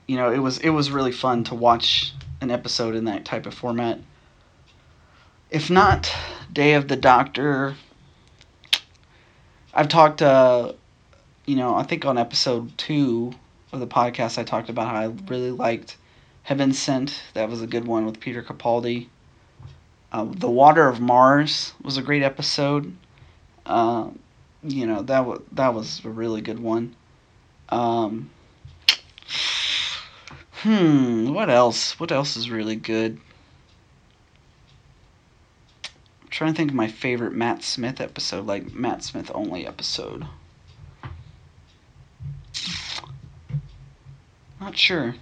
you 0.07 0.17
know 0.17 0.31
it 0.31 0.39
was 0.39 0.57
it 0.59 0.69
was 0.69 0.89
really 0.89 1.11
fun 1.11 1.43
to 1.45 1.55
watch 1.55 2.13
an 2.41 2.49
episode 2.49 2.95
in 2.95 3.05
that 3.05 3.25
type 3.25 3.45
of 3.45 3.53
format. 3.53 3.99
If 5.49 5.71
not 5.71 6.15
Day 6.53 6.75
of 6.75 6.87
the 6.87 6.95
Doctor, 6.95 7.75
I've 9.73 9.87
talked, 9.87 10.21
uh, 10.21 10.73
you 11.47 11.55
know, 11.55 11.73
I 11.75 11.81
think 11.81 12.05
on 12.05 12.19
episode 12.19 12.77
two 12.77 13.33
of 13.71 13.79
the 13.79 13.87
podcast, 13.87 14.37
I 14.37 14.43
talked 14.43 14.69
about 14.69 14.89
how 14.89 14.95
I 14.95 15.05
really 15.27 15.49
liked 15.49 15.97
Heaven 16.43 16.71
Sent. 16.71 17.23
That 17.33 17.49
was 17.49 17.63
a 17.63 17.67
good 17.67 17.87
one 17.87 18.05
with 18.05 18.19
Peter 18.19 18.43
Capaldi. 18.43 19.07
Uh, 20.11 20.27
the 20.29 20.49
Water 20.49 20.87
of 20.87 21.01
Mars 21.01 21.73
was 21.81 21.97
a 21.97 22.03
great 22.03 22.21
episode. 22.21 22.95
Uh, 23.65 24.09
you 24.61 24.85
know 24.85 25.01
that 25.03 25.25
was 25.25 25.41
that 25.53 25.73
was 25.73 26.03
a 26.05 26.09
really 26.09 26.41
good 26.41 26.59
one. 26.59 26.95
Um, 27.69 28.29
hmm, 30.61 31.33
what 31.33 31.49
else? 31.49 31.99
What 31.99 32.11
else 32.11 32.35
is 32.37 32.51
really 32.51 32.75
good? 32.75 33.19
I'm 36.29 36.31
trying 36.31 36.53
to 36.53 36.57
think 36.57 36.69
of 36.69 36.75
my 36.75 36.87
favorite 36.87 37.33
Matt 37.33 37.63
Smith 37.63 37.99
episode, 37.99 38.45
like 38.45 38.71
Matt 38.71 39.01
Smith 39.01 39.31
only 39.33 39.65
episode. 39.65 40.27
Not 44.61 44.77
sure. 44.77 45.15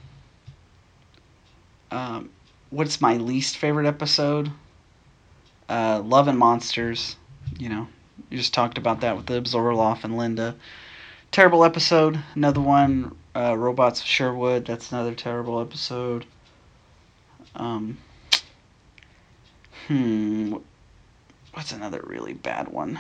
Um, 1.92 2.30
what's 2.72 3.00
my 3.00 3.16
least 3.16 3.56
favorite 3.56 3.88
episode? 3.88 4.52
Uh, 5.70 6.02
Love 6.04 6.28
and 6.28 6.38
Monsters. 6.38 7.16
You 7.58 7.70
know, 7.70 7.88
you 8.30 8.38
just 8.38 8.54
talked 8.54 8.78
about 8.78 9.00
that 9.00 9.16
with 9.16 9.28
the 9.28 9.42
Abzorbaloff 9.42 10.04
and 10.04 10.18
Linda. 10.18 10.58
Terrible 11.32 11.64
episode. 11.64 12.20
Another 12.36 12.60
one. 12.60 13.16
Uh, 13.34 13.56
Robots 13.58 14.02
of 14.02 14.08
Sherwood. 14.08 14.66
That's 14.66 14.92
another 14.92 15.16
terrible 15.16 15.62
episode. 15.62 16.26
Um. 17.56 17.98
Hmm. 19.88 20.56
What's 21.58 21.72
another 21.72 22.04
really 22.06 22.34
bad 22.34 22.68
one? 22.68 23.00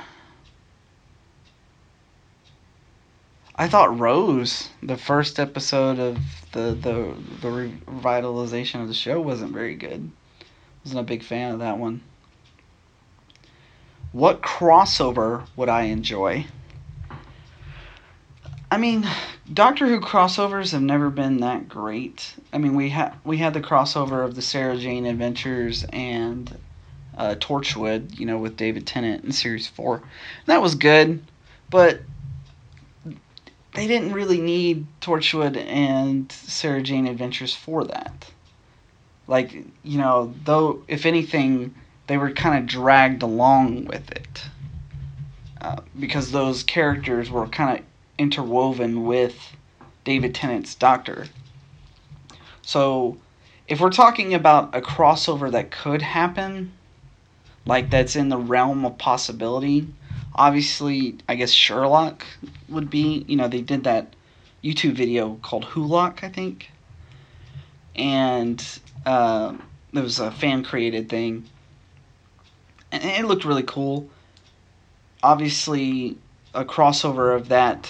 I 3.55 3.67
thought 3.67 3.99
Rose, 3.99 4.69
the 4.81 4.97
first 4.97 5.39
episode 5.39 5.99
of 5.99 6.17
the 6.53 6.71
the 6.71 7.13
the 7.39 7.71
revitalization 7.85 8.81
of 8.81 8.87
the 8.87 8.95
show, 8.95 9.21
wasn't 9.21 9.53
very 9.53 9.75
good. 9.75 10.09
Wasn't 10.83 10.99
a 10.99 11.03
big 11.03 11.21
fan 11.21 11.53
of 11.53 11.59
that 11.59 11.77
one. 11.77 12.01
What 14.11 14.41
crossover 14.41 15.45
would 15.55 15.69
I 15.69 15.83
enjoy? 15.83 16.47
I 18.71 18.77
mean, 18.77 19.07
Doctor 19.53 19.85
Who 19.85 20.01
crossovers 20.01 20.71
have 20.71 20.81
never 20.81 21.11
been 21.11 21.41
that 21.41 21.69
great. 21.69 22.33
I 22.51 22.57
mean, 22.57 22.73
we 22.73 22.89
had 22.89 23.13
we 23.23 23.37
had 23.37 23.53
the 23.53 23.61
crossover 23.61 24.25
of 24.25 24.33
the 24.33 24.41
Sarah 24.41 24.77
Jane 24.77 25.05
Adventures 25.05 25.83
and 25.93 26.57
uh, 27.17 27.35
Torchwood, 27.35 28.17
you 28.17 28.25
know, 28.25 28.37
with 28.37 28.55
David 28.55 28.85
Tennant 28.85 29.23
in 29.23 29.31
Series 29.31 29.67
Four. 29.67 30.03
That 30.45 30.61
was 30.61 30.75
good, 30.75 31.23
but 31.69 32.01
they 33.73 33.87
didn't 33.87 34.13
really 34.13 34.39
need 34.39 34.87
Torchwood 35.01 35.57
and 35.57 36.31
Sarah 36.31 36.81
Jane 36.81 37.07
Adventures 37.07 37.55
for 37.55 37.83
that. 37.85 38.31
Like, 39.27 39.53
you 39.83 39.97
know, 39.97 40.33
though, 40.45 40.83
if 40.87 41.05
anything, 41.05 41.75
they 42.07 42.17
were 42.17 42.31
kind 42.31 42.57
of 42.57 42.65
dragged 42.65 43.23
along 43.23 43.85
with 43.85 44.09
it. 44.11 44.45
Uh, 45.59 45.81
because 45.99 46.31
those 46.31 46.63
characters 46.63 47.29
were 47.29 47.47
kind 47.47 47.79
of 47.79 47.85
interwoven 48.17 49.05
with 49.05 49.35
David 50.03 50.33
Tennant's 50.33 50.75
Doctor. 50.75 51.25
So, 52.61 53.17
if 53.67 53.81
we're 53.81 53.91
talking 53.91 54.33
about 54.33 54.75
a 54.75 54.81
crossover 54.81 55.51
that 55.51 55.71
could 55.71 56.01
happen, 56.01 56.71
like 57.67 57.89
that's 57.89 58.15
in 58.15 58.29
the 58.29 58.37
realm 58.37 58.85
of 58.85 58.97
possibility, 58.97 59.87
obviously, 60.33 61.17
I 61.27 61.35
guess 61.35 61.51
Sherlock 61.51 62.25
would 62.69 62.89
be. 62.89 63.25
You 63.27 63.35
know, 63.35 63.47
they 63.47 63.61
did 63.61 63.83
that 63.83 64.15
YouTube 64.63 64.93
video 64.93 65.35
called 65.41 65.65
Wholock, 65.65 66.23
I 66.23 66.29
think. 66.29 66.71
And 67.95 68.63
uh, 69.05 69.55
it 69.93 69.99
was 69.99 70.19
a 70.19 70.31
fan 70.31 70.63
created 70.63 71.09
thing. 71.09 71.45
And 72.91 73.03
it 73.03 73.25
looked 73.25 73.45
really 73.45 73.63
cool. 73.63 74.09
Obviously, 75.21 76.17
a 76.53 76.63
crossover 76.63 77.35
of 77.35 77.49
that 77.49 77.89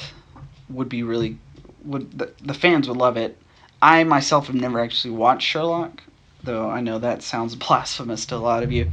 would 0.69 0.89
be 0.89 1.03
really 1.03 1.37
would 1.83 2.17
the, 2.17 2.31
the 2.43 2.53
fans 2.53 2.87
would 2.87 2.97
love 2.97 3.17
it. 3.17 3.37
I 3.81 4.03
myself 4.03 4.47
have 4.47 4.55
never 4.55 4.79
actually 4.79 5.11
watched 5.11 5.47
Sherlock, 5.47 6.01
though 6.43 6.69
I 6.69 6.81
know 6.81 6.97
that 6.99 7.21
sounds 7.21 7.55
blasphemous 7.67 8.25
to 8.27 8.35
a 8.35 8.37
lot 8.37 8.63
of 8.63 8.71
you. 8.71 8.91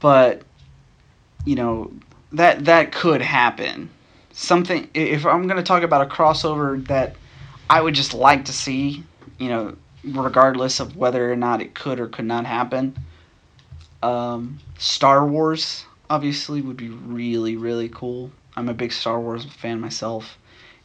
But 0.00 0.42
you 1.44 1.56
know 1.56 1.92
that 2.32 2.64
that 2.66 2.92
could 2.92 3.22
happen. 3.22 3.90
Something 4.32 4.88
if 4.94 5.26
I'm 5.26 5.46
going 5.46 5.56
to 5.56 5.62
talk 5.62 5.82
about 5.82 6.02
a 6.02 6.14
crossover 6.14 6.86
that 6.88 7.16
I 7.68 7.80
would 7.80 7.94
just 7.94 8.14
like 8.14 8.46
to 8.46 8.52
see, 8.52 9.04
you 9.38 9.48
know, 9.48 9.76
regardless 10.04 10.80
of 10.80 10.96
whether 10.96 11.30
or 11.30 11.36
not 11.36 11.60
it 11.60 11.74
could 11.74 12.00
or 12.00 12.08
could 12.08 12.24
not 12.24 12.46
happen. 12.46 12.96
Um, 14.02 14.58
Star 14.78 15.26
Wars 15.26 15.84
obviously 16.08 16.62
would 16.62 16.76
be 16.76 16.88
really 16.88 17.56
really 17.56 17.88
cool. 17.88 18.30
I'm 18.56 18.68
a 18.68 18.74
big 18.74 18.92
Star 18.92 19.20
Wars 19.20 19.44
fan 19.44 19.80
myself. 19.80 20.38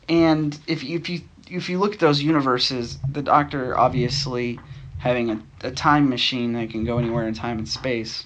And 0.07 0.57
if 0.67 0.83
you, 0.83 0.97
if 0.97 1.09
you 1.09 1.21
if 1.49 1.69
you 1.69 1.79
look 1.79 1.93
at 1.93 1.99
those 1.99 2.21
universes, 2.21 2.97
the 3.09 3.21
Doctor 3.21 3.77
obviously 3.77 4.59
having 4.97 5.29
a, 5.29 5.41
a 5.61 5.71
time 5.71 6.09
machine 6.09 6.53
that 6.53 6.69
can 6.69 6.83
go 6.83 6.97
anywhere 6.97 7.27
in 7.27 7.33
time 7.33 7.57
and 7.59 7.69
space. 7.69 8.25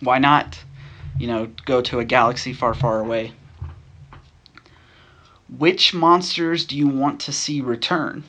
Why 0.00 0.18
not, 0.18 0.62
you 1.18 1.26
know, 1.26 1.48
go 1.64 1.80
to 1.82 1.98
a 1.98 2.04
galaxy 2.04 2.52
far, 2.52 2.74
far 2.74 3.00
away? 3.00 3.32
Which 5.48 5.94
monsters 5.94 6.64
do 6.64 6.76
you 6.76 6.88
want 6.88 7.20
to 7.20 7.32
see 7.32 7.60
return? 7.60 8.24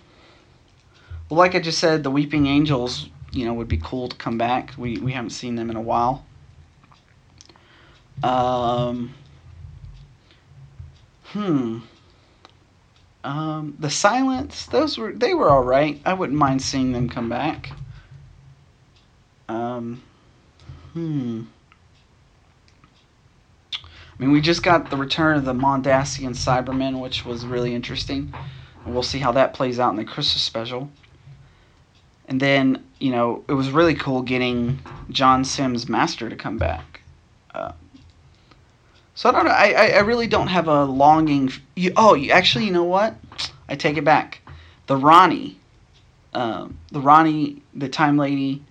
Well, 1.30 1.38
like 1.38 1.56
I 1.56 1.60
just 1.60 1.80
said, 1.80 2.04
the 2.04 2.12
Weeping 2.12 2.48
Angels, 2.48 3.10
you 3.32 3.46
know, 3.46 3.54
would 3.54 3.68
be 3.68 3.78
cool 3.78 4.08
to 4.08 4.16
come 4.16 4.38
back. 4.38 4.74
We 4.78 4.98
we 4.98 5.12
haven't 5.12 5.32
seen 5.32 5.56
them 5.56 5.70
in 5.70 5.76
a 5.76 5.82
while. 5.82 6.26
Um. 8.24 9.14
Hmm. 11.26 11.80
Um, 13.24 13.76
the 13.78 13.90
Silence, 13.90 14.68
those 14.68 14.98
were 14.98 15.12
they 15.12 15.34
were 15.34 15.50
all 15.50 15.64
right. 15.64 16.00
I 16.06 16.14
wouldn't 16.14 16.38
mind 16.38 16.62
seeing 16.62 16.94
them 16.94 17.10
come 17.10 17.28
back. 17.28 17.72
Um, 19.50 20.02
hmm. 20.94 21.44
I 24.18 24.24
mean, 24.24 24.32
we 24.32 24.42
just 24.42 24.64
got 24.64 24.90
the 24.90 24.98
return 24.98 25.38
of 25.38 25.46
the 25.46 25.54
Mondasian 25.54 26.32
Cybermen, 26.32 27.00
which 27.00 27.24
was 27.24 27.46
really 27.46 27.76
interesting. 27.76 28.34
We'll 28.86 29.04
see 29.04 29.20
how 29.20 29.34
that 29.34 29.54
plays 29.54 29.80
out 29.80 29.92
in 29.92 29.96
the 29.98 30.06
Christmas 30.06 30.42
special. 30.42 30.90
And 32.28 32.40
then, 32.40 32.84
you 33.00 33.12
know, 33.12 33.44
it 33.48 33.54
was 33.54 33.70
really 33.70 33.94
cool 33.94 34.22
getting 34.22 34.80
John 35.10 35.44
Simm's 35.44 35.88
Master 35.88 36.30
to 36.30 36.36
come 36.36 36.58
back. 36.58 37.02
Uh, 37.54 37.74
so 39.14 39.30
I 39.30 39.32
don't 39.32 39.46
know. 39.46 39.52
I, 39.52 39.92
I, 39.96 40.00
really 40.00 40.28
don't 40.28 40.48
have 40.48 40.68
a 40.68 40.84
longing. 40.84 41.52
You, 41.76 41.92
oh, 41.96 42.14
you, 42.14 42.32
actually, 42.32 42.66
you 42.66 42.72
know 42.72 42.84
what? 42.84 43.16
I 43.68 43.76
take 43.76 43.98
it 43.98 44.04
back. 44.04 44.42
The 44.88 44.96
Rani, 44.96 45.60
um, 46.34 46.78
the 46.92 47.02
Rani, 47.02 47.62
the 47.74 47.90
Time 47.90 48.18
Lady, 48.18 48.64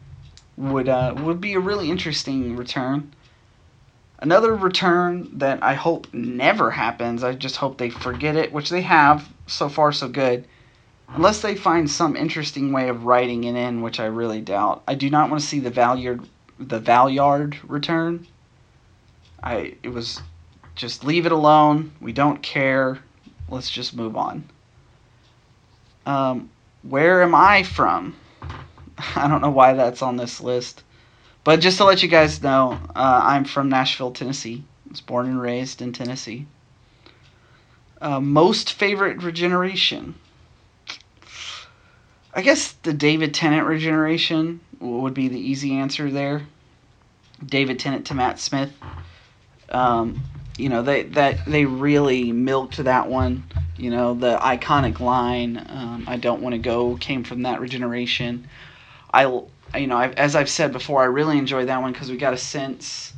would 0.57 0.89
uh, 0.89 1.15
would 1.19 1.41
be 1.41 1.55
a 1.55 1.61
really 1.61 1.91
interesting 1.91 2.57
return. 2.57 3.13
Another 4.19 4.55
return 4.55 5.29
that 5.39 5.63
I 5.63 5.75
hope 5.75 6.13
never 6.13 6.71
happens. 6.71 7.23
I 7.23 7.35
just 7.35 7.57
hope 7.57 7.77
they 7.77 7.91
forget 7.91 8.37
it, 8.37 8.53
which 8.53 8.71
they 8.71 8.83
have 8.83 9.29
so 9.47 9.69
far, 9.69 9.93
so 9.93 10.09
good. 10.09 10.47
Unless 11.09 11.43
they 11.43 11.55
find 11.55 11.89
some 11.89 12.17
interesting 12.17 12.73
way 12.73 12.89
of 12.89 13.05
writing 13.05 13.45
it 13.45 13.55
in, 13.55 13.83
which 13.83 14.01
I 14.01 14.07
really 14.07 14.41
doubt. 14.41 14.83
I 14.89 14.95
do 14.95 15.11
not 15.11 15.31
want 15.31 15.41
to 15.41 15.47
see 15.47 15.61
the 15.61 15.71
Valeyard, 15.71 16.27
the 16.59 16.81
Valeyard 16.81 17.59
return. 17.69 18.27
I 19.43 19.77
it 19.83 19.91
was 19.91 20.21
just 20.75 21.05
leave 21.05 21.27
it 21.27 21.33
alone. 21.33 21.93
We 22.01 22.13
don't 22.13 22.43
care. 22.43 22.99
Let's 23.49 23.71
just 23.71 23.95
move 23.95 24.17
on. 24.17 24.49
Um, 26.07 26.51
where 26.83 27.23
am 27.23 27.35
I 27.35 27.63
from? 27.63 28.17
I 29.15 29.29
don't 29.29 29.43
know 29.43 29.51
why 29.51 29.75
that's 29.75 30.03
on 30.03 30.17
this 30.17 30.41
list. 30.41 30.83
But 31.47 31.61
just 31.61 31.77
to 31.77 31.85
let 31.85 32.03
you 32.03 32.09
guys 32.09 32.43
know, 32.43 32.73
uh, 32.97 33.21
I'm 33.23 33.45
from 33.45 33.69
Nashville, 33.69 34.11
Tennessee. 34.11 34.65
I 34.85 34.91
was 34.91 35.01
born 35.01 35.27
and 35.27 35.41
raised 35.41 35.81
in 35.81 35.93
Tennessee. 35.93 36.45
Uh, 38.01 38.19
most 38.19 38.73
favorite 38.73 39.23
regeneration. 39.23 40.17
I 42.35 42.43
guess 42.43 42.73
the 42.73 42.93
David 42.93 43.33
Tennant 43.33 43.65
regeneration 43.65 44.59
would 44.81 45.15
be 45.15 45.29
the 45.29 45.39
easy 45.39 45.75
answer 45.75 46.11
there. 46.11 46.49
David 47.45 47.79
Tennant 47.79 48.07
to 48.07 48.15
Matt 48.15 48.41
Smith. 48.41 48.73
Um, 49.69 50.21
you 50.59 50.69
know 50.69 50.83
they 50.83 51.05
that 51.05 51.45
they 51.47 51.65
really 51.65 52.33
milked 52.33 52.79
that 52.79 53.09
one. 53.09 53.45
You 53.77 53.91
know 53.91 54.15
the 54.15 54.37
iconic 54.39 54.99
line, 54.99 55.65
um, 55.69 56.07
"I 56.09 56.17
don't 56.17 56.43
want 56.43 56.55
to 56.55 56.59
go," 56.59 56.97
came 56.97 57.23
from 57.23 57.43
that 57.43 57.61
regeneration. 57.61 58.49
I 59.15 59.27
you 59.77 59.87
know 59.87 59.97
I've, 59.97 60.15
as 60.15 60.35
I've 60.35 60.49
said 60.49 60.73
before, 60.73 61.03
I 61.03 61.07
really 61.07 61.39
enjoyed 61.39 61.69
that 61.69 61.81
one 61.81 61.93
because 61.93 62.11
we 62.11 62.17
got 62.17 62.35
a 62.35 62.39
sense 62.39 63.13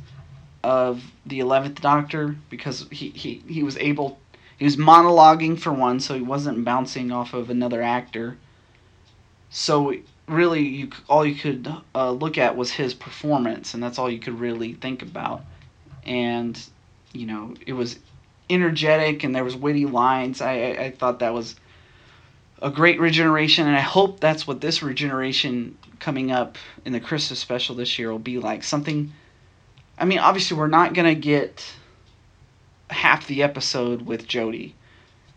of 0.63 1.03
the 1.25 1.39
eleventh 1.39 1.81
Doctor 1.81 2.35
because 2.49 2.87
he, 2.91 3.09
he 3.09 3.43
he 3.47 3.63
was 3.63 3.77
able 3.77 4.19
he 4.57 4.65
was 4.65 4.75
monologuing 4.75 5.57
for 5.57 5.71
one, 5.71 6.01
so 6.01 6.15
he 6.15 6.21
wasn't 6.21 6.65
bouncing 6.65 7.11
off 7.11 7.33
of 7.33 7.49
another 7.49 7.81
actor. 7.81 8.37
So 9.49 9.95
really, 10.27 10.61
you 10.61 10.89
all 11.07 11.25
you 11.25 11.35
could 11.35 11.73
uh, 11.95 12.11
look 12.11 12.37
at 12.37 12.57
was 12.57 12.71
his 12.71 12.93
performance, 12.93 13.73
and 13.73 13.81
that's 13.81 13.97
all 13.97 14.09
you 14.09 14.19
could 14.19 14.39
really 14.39 14.73
think 14.73 15.01
about. 15.01 15.43
And 16.03 16.61
you 17.13 17.25
know, 17.25 17.55
it 17.65 17.73
was 17.73 17.99
energetic, 18.49 19.23
and 19.23 19.33
there 19.33 19.45
was 19.45 19.55
witty 19.55 19.85
lines. 19.85 20.41
I 20.41 20.51
I, 20.51 20.83
I 20.83 20.91
thought 20.91 21.19
that 21.19 21.33
was 21.33 21.55
a 22.61 22.69
great 22.69 22.99
regeneration, 22.99 23.65
and 23.65 23.77
I 23.77 23.81
hope 23.81 24.19
that's 24.19 24.45
what 24.45 24.59
this 24.59 24.83
regeneration 24.83 25.77
coming 25.99 26.31
up 26.31 26.57
in 26.85 26.93
the 26.93 26.99
Christmas 26.99 27.39
special 27.39 27.75
this 27.75 27.99
year 27.99 28.11
will 28.11 28.19
be 28.19 28.39
like. 28.39 28.63
Something. 28.63 29.13
I 29.97 30.05
mean, 30.05 30.19
obviously, 30.19 30.57
we're 30.57 30.67
not 30.67 30.93
gonna 30.93 31.15
get 31.15 31.65
half 32.89 33.27
the 33.27 33.43
episode 33.43 34.01
with 34.03 34.27
Jodie, 34.27 34.73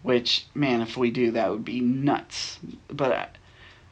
which 0.03 0.46
man, 0.55 0.81
if 0.81 0.96
we 0.96 1.11
do, 1.11 1.33
that 1.33 1.51
would 1.51 1.64
be 1.64 1.81
nuts. 1.81 2.59
But 2.88 3.12
I- 3.12 3.29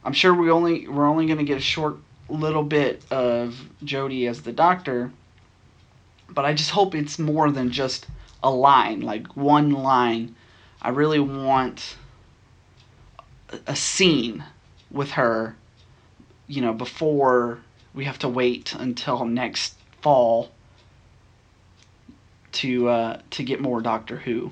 I'm 0.03 0.13
sure 0.13 0.33
we 0.33 0.49
only 0.49 0.87
we're 0.87 1.07
only 1.07 1.27
gonna 1.27 1.43
get 1.43 1.57
a 1.57 1.61
short 1.61 1.97
little 2.29 2.63
bit 2.63 3.03
of 3.11 3.69
Jodie 3.83 4.27
as 4.27 4.41
the 4.41 4.51
Doctor. 4.51 5.11
But 6.29 6.45
I 6.45 6.53
just 6.53 6.71
hope 6.71 6.95
it's 6.95 7.19
more 7.19 7.51
than 7.51 7.71
just 7.71 8.07
a 8.41 8.49
line, 8.49 9.01
like 9.01 9.35
one 9.35 9.71
line. 9.71 10.35
I 10.81 10.89
really 10.89 11.19
want 11.19 11.97
a 13.67 13.75
scene 13.75 14.43
with 14.89 15.11
her, 15.11 15.55
you 16.51 16.61
know, 16.61 16.73
before 16.73 17.59
we 17.93 18.03
have 18.03 18.19
to 18.19 18.27
wait 18.27 18.75
until 18.75 19.23
next 19.23 19.75
fall 20.01 20.51
to 22.51 22.89
uh, 22.89 23.21
to 23.29 23.43
get 23.43 23.61
more 23.61 23.81
Doctor 23.81 24.17
Who. 24.17 24.51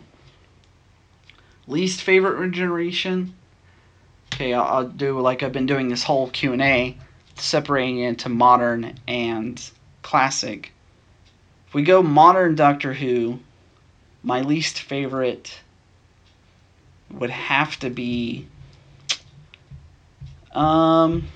Least 1.67 2.01
favorite 2.01 2.37
regeneration. 2.37 3.35
Okay, 4.33 4.53
I'll, 4.53 4.63
I'll 4.63 4.87
do 4.87 5.19
like 5.19 5.43
I've 5.43 5.51
been 5.51 5.65
doing 5.65 5.89
this 5.89 6.03
whole 6.03 6.29
Q 6.29 6.53
and 6.53 6.61
A, 6.61 6.97
separating 7.35 7.99
it 7.99 8.07
into 8.07 8.29
modern 8.29 8.95
and 9.05 9.69
classic. 10.01 10.71
If 11.67 11.73
we 11.73 11.83
go 11.83 12.01
modern 12.01 12.55
Doctor 12.55 12.93
Who, 12.93 13.39
my 14.23 14.39
least 14.41 14.79
favorite 14.79 15.59
would 17.11 17.29
have 17.29 17.77
to 17.79 17.89
be 17.89 18.47
um 20.53 21.27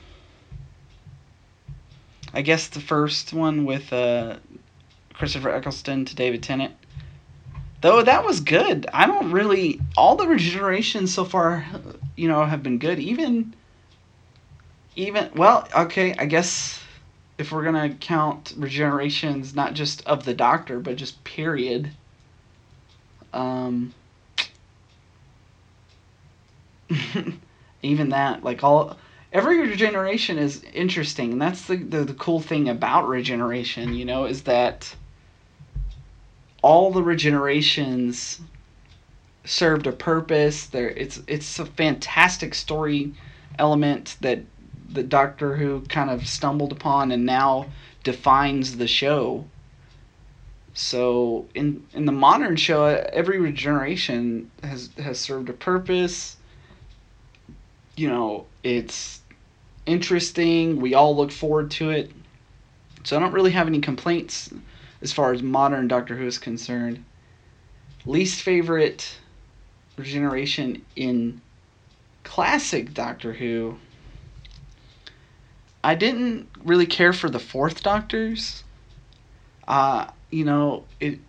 I 2.34 2.42
guess 2.42 2.68
the 2.68 2.80
first 2.80 3.32
one 3.32 3.66
with 3.66 3.94
uh 3.94 4.38
Christopher 5.14 5.52
Eccleston 5.52 6.06
to 6.06 6.16
David 6.16 6.42
Tennant. 6.42 6.74
Though 7.82 8.02
that 8.02 8.26
was 8.26 8.40
good. 8.40 8.88
I 8.94 9.06
don't 9.06 9.32
really 9.32 9.80
all 9.96 10.16
the 10.16 10.26
regenerations 10.26 11.10
so 11.10 11.26
far, 11.26 11.66
you 12.16 12.28
know, 12.28 12.44
have 12.44 12.64
been 12.64 12.80
good. 12.80 13.00
Even 13.00 13.54
even 14.96 15.30
well, 15.36 15.68
okay, 15.76 16.16
I 16.18 16.26
guess 16.26 16.80
if 17.38 17.52
we're 17.52 17.64
gonna 17.64 17.94
count 17.96 18.54
regenerations 18.60 19.54
not 19.56 19.74
just 19.74 20.06
of 20.08 20.26
the 20.26 20.34
doctor 20.34 20.80
but 20.80 20.96
just 20.96 21.24
period. 21.24 21.92
Um 23.32 23.94
even 27.84 28.10
that 28.10 28.44
like 28.44 28.64
all 28.64 28.98
every 29.34 29.60
regeneration 29.60 30.38
is 30.38 30.64
interesting 30.74 31.34
and 31.34 31.42
that's 31.42 31.66
the, 31.68 31.76
the 31.76 32.06
the 32.06 32.14
cool 32.14 32.40
thing 32.40 32.70
about 32.70 33.08
regeneration 33.08 33.94
you 33.94 34.06
know 34.06 34.26
is 34.26 34.44
that 34.44 34.96
all 36.62 36.92
the 36.92 37.02
regenerations 37.02 38.40
served 39.46 39.86
a 39.86 39.92
purpose. 39.92 40.66
There 40.66 40.90
it's 40.90 41.22
it's 41.28 41.60
a 41.60 41.66
fantastic 41.66 42.56
story 42.56 43.14
element 43.60 44.18
that 44.22 44.40
the 44.90 45.04
doctor 45.04 45.58
who 45.58 45.82
kind 45.82 46.10
of 46.10 46.28
stumbled 46.28 46.72
upon 46.72 47.12
and 47.12 47.26
now 47.26 47.68
defines 48.04 48.78
the 48.78 48.88
show. 48.88 49.46
So 50.74 51.48
in 51.54 51.86
in 51.94 52.06
the 52.06 52.12
modern 52.12 52.56
show 52.56 52.86
every 52.86 53.40
regeneration 53.40 54.50
has 54.64 54.90
has 54.98 55.20
served 55.20 55.50
a 55.50 55.54
purpose. 55.54 56.38
You 57.96 58.10
know 58.10 58.46
it's 58.64 59.22
interesting 59.86 60.80
we 60.80 60.94
all 60.94 61.16
look 61.16 61.32
forward 61.32 61.70
to 61.70 61.90
it 61.90 62.12
so 63.04 63.18
i 63.18 63.20
don't 63.20 63.34
really 63.34 63.52
have 63.52 63.68
any 63.68 63.80
complaints 63.80 64.54
as 65.04 65.12
far 65.12 65.34
as 65.34 65.44
modern 65.44 65.88
Doctor 65.88 66.16
Who 66.16 66.26
is 66.26 66.40
concerned. 66.40 67.04
Least 68.06 68.42
favorite 68.42 69.18
regeneration 69.98 70.84
in 70.96 71.42
classic 72.24 72.94
Doctor 72.94 73.34
Who. 73.34 73.78
I 75.84 75.96
didn't 75.96 76.48
really 76.64 76.86
care 76.86 77.12
for 77.12 77.30
the 77.30 77.40
fourth 77.40 77.84
Doctors. 77.84 78.64
Uh, 79.68 80.08
you 80.32 80.46
know, 80.46 80.86
it 81.02 81.20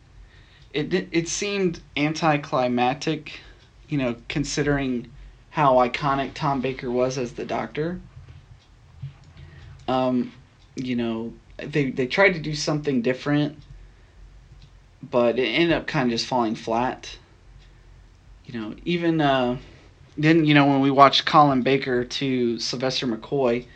it 0.72 1.08
it 1.10 1.28
seemed 1.28 1.80
anticlimactic, 1.96 3.40
you 3.88 3.98
know, 3.98 4.16
considering 4.28 5.10
how 5.50 5.74
iconic 5.74 6.34
Tom 6.34 6.60
Baker 6.60 6.90
was 6.90 7.18
as 7.18 7.32
the 7.32 7.44
Doctor. 7.44 8.00
Um, 9.88 10.32
you 10.74 10.96
know, 10.96 11.32
they 11.56 11.90
they 11.90 12.06
tried 12.06 12.32
to 12.32 12.40
do 12.40 12.54
something 12.54 13.02
different, 13.02 13.58
but 15.02 15.38
it 15.38 15.46
ended 15.46 15.72
up 15.72 15.86
kind 15.86 16.06
of 16.06 16.18
just 16.18 16.26
falling 16.26 16.54
flat. 16.54 17.18
You 18.46 18.60
know, 18.60 18.74
even 18.84 19.20
uh, 19.20 19.58
then, 20.16 20.44
you 20.44 20.54
know, 20.54 20.66
when 20.66 20.80
we 20.80 20.90
watched 20.90 21.24
Colin 21.24 21.62
Baker 21.62 22.04
to 22.04 22.58
Sylvester 22.58 23.06
McCoy, 23.06 23.66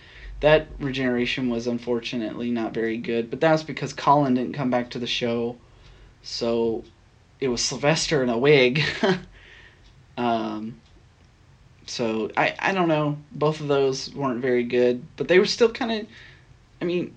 that 0.40 0.68
regeneration 0.78 1.48
was 1.48 1.66
unfortunately 1.66 2.50
not 2.50 2.74
very 2.74 2.98
good. 2.98 3.30
But 3.30 3.40
that 3.40 3.52
was 3.52 3.62
because 3.62 3.92
Colin 3.92 4.34
didn't 4.34 4.52
come 4.54 4.70
back 4.70 4.90
to 4.90 4.98
the 4.98 5.06
show, 5.06 5.56
so 6.22 6.84
it 7.40 7.48
was 7.48 7.62
Sylvester 7.62 8.22
in 8.22 8.28
a 8.28 8.38
wig. 8.38 8.82
um, 10.16 10.80
so 11.88 12.30
I 12.36 12.54
I 12.58 12.72
don't 12.72 12.88
know. 12.88 13.18
Both 13.32 13.60
of 13.60 13.68
those 13.68 14.12
weren't 14.14 14.40
very 14.40 14.64
good, 14.64 15.02
but 15.16 15.28
they 15.28 15.38
were 15.38 15.46
still 15.46 15.70
kind 15.70 15.92
of. 15.92 16.06
I 16.80 16.84
mean, 16.84 17.14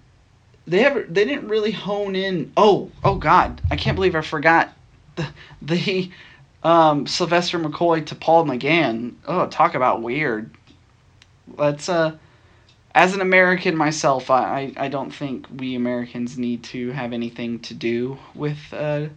they 0.68 0.86
ever 0.86 1.04
they 1.04 1.26
didn't 1.26 1.48
really 1.48 1.72
hone 1.72 2.16
in. 2.16 2.52
Oh 2.58 2.92
oh 3.04 3.16
God, 3.16 3.62
I 3.70 3.76
can't 3.76 3.96
believe 3.96 4.16
I 4.16 4.22
forgot 4.22 4.74
the 5.16 5.28
the 5.62 6.12
um, 6.64 7.08
Sylvester 7.08 7.60
McCoy 7.60 8.06
to 8.08 8.16
Paul 8.16 8.46
McGann. 8.46 9.16
Oh, 9.26 9.48
talk 9.48 9.76
about 9.76 10.02
weird. 10.02 10.52
Let's 11.58 11.90
uh, 11.90 12.18
as 12.94 13.14
an 13.14 13.22
American 13.22 13.76
myself, 13.76 14.30
I, 14.30 14.74
I 14.78 14.86
I 14.86 14.88
don't 14.88 15.12
think 15.12 15.48
we 15.56 15.76
Americans 15.76 16.38
need 16.38 16.64
to 16.66 16.92
have 16.92 17.14
anything 17.14 17.60
to 17.60 17.74
do 17.74 18.18
with 18.36 18.60
uh, 18.74 19.08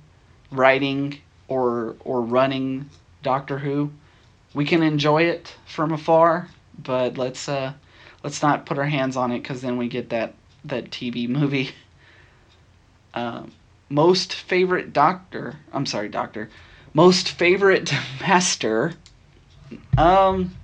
writing 0.50 1.20
or 1.48 1.96
or 2.00 2.22
running 2.22 2.88
Doctor 3.22 3.58
Who. 3.58 3.90
We 4.54 4.64
can 4.64 4.82
enjoy 4.82 5.24
it 5.24 5.56
from 5.66 5.92
afar, 5.92 6.48
but 6.78 7.18
let's 7.18 7.48
uh 7.48 7.74
let's 8.22 8.40
not 8.42 8.66
put 8.66 8.78
our 8.78 8.86
hands 8.86 9.16
on 9.16 9.32
it 9.32 9.40
because 9.40 9.60
then 9.60 9.76
we 9.76 9.88
get 9.88 10.10
that 10.10 10.34
that 10.64 10.90
TV 10.90 11.28
movie. 11.28 11.70
Uh, 13.12 13.44
most 13.88 14.34
favorite 14.34 14.92
doctor. 14.92 15.54
I'm 15.72 15.86
sorry, 15.86 16.08
doctor. 16.08 16.50
Most 16.94 17.28
favorite 17.28 17.92
master. 18.20 18.94
Um. 19.96 20.56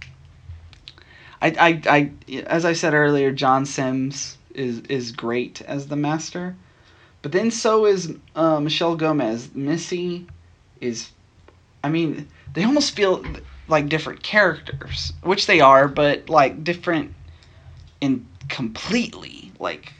I, 1.40 1.48
I, 1.58 1.82
I, 1.86 2.42
as 2.46 2.64
I 2.64 2.72
said 2.72 2.92
earlier, 2.92 3.30
John 3.30 3.64
Simm's 3.66 4.36
is 4.54 4.80
is 4.88 5.12
great 5.12 5.62
as 5.62 5.86
the 5.86 5.96
master, 5.96 6.56
but 7.22 7.32
then 7.32 7.50
so 7.50 7.86
is 7.86 8.14
uh, 8.34 8.60
Michelle 8.60 8.96
Gomez. 8.96 9.54
Missy 9.54 10.26
is, 10.80 11.10
I 11.84 11.88
mean, 11.88 12.28
they 12.52 12.64
almost 12.64 12.94
feel 12.96 13.24
like 13.70 13.88
different 13.88 14.22
characters, 14.22 15.12
which 15.22 15.46
they 15.46 15.60
are, 15.60 15.88
but 15.88 16.28
like 16.28 16.64
different 16.64 17.14
in 18.00 18.26
completely 18.48 19.52
like 19.58 19.92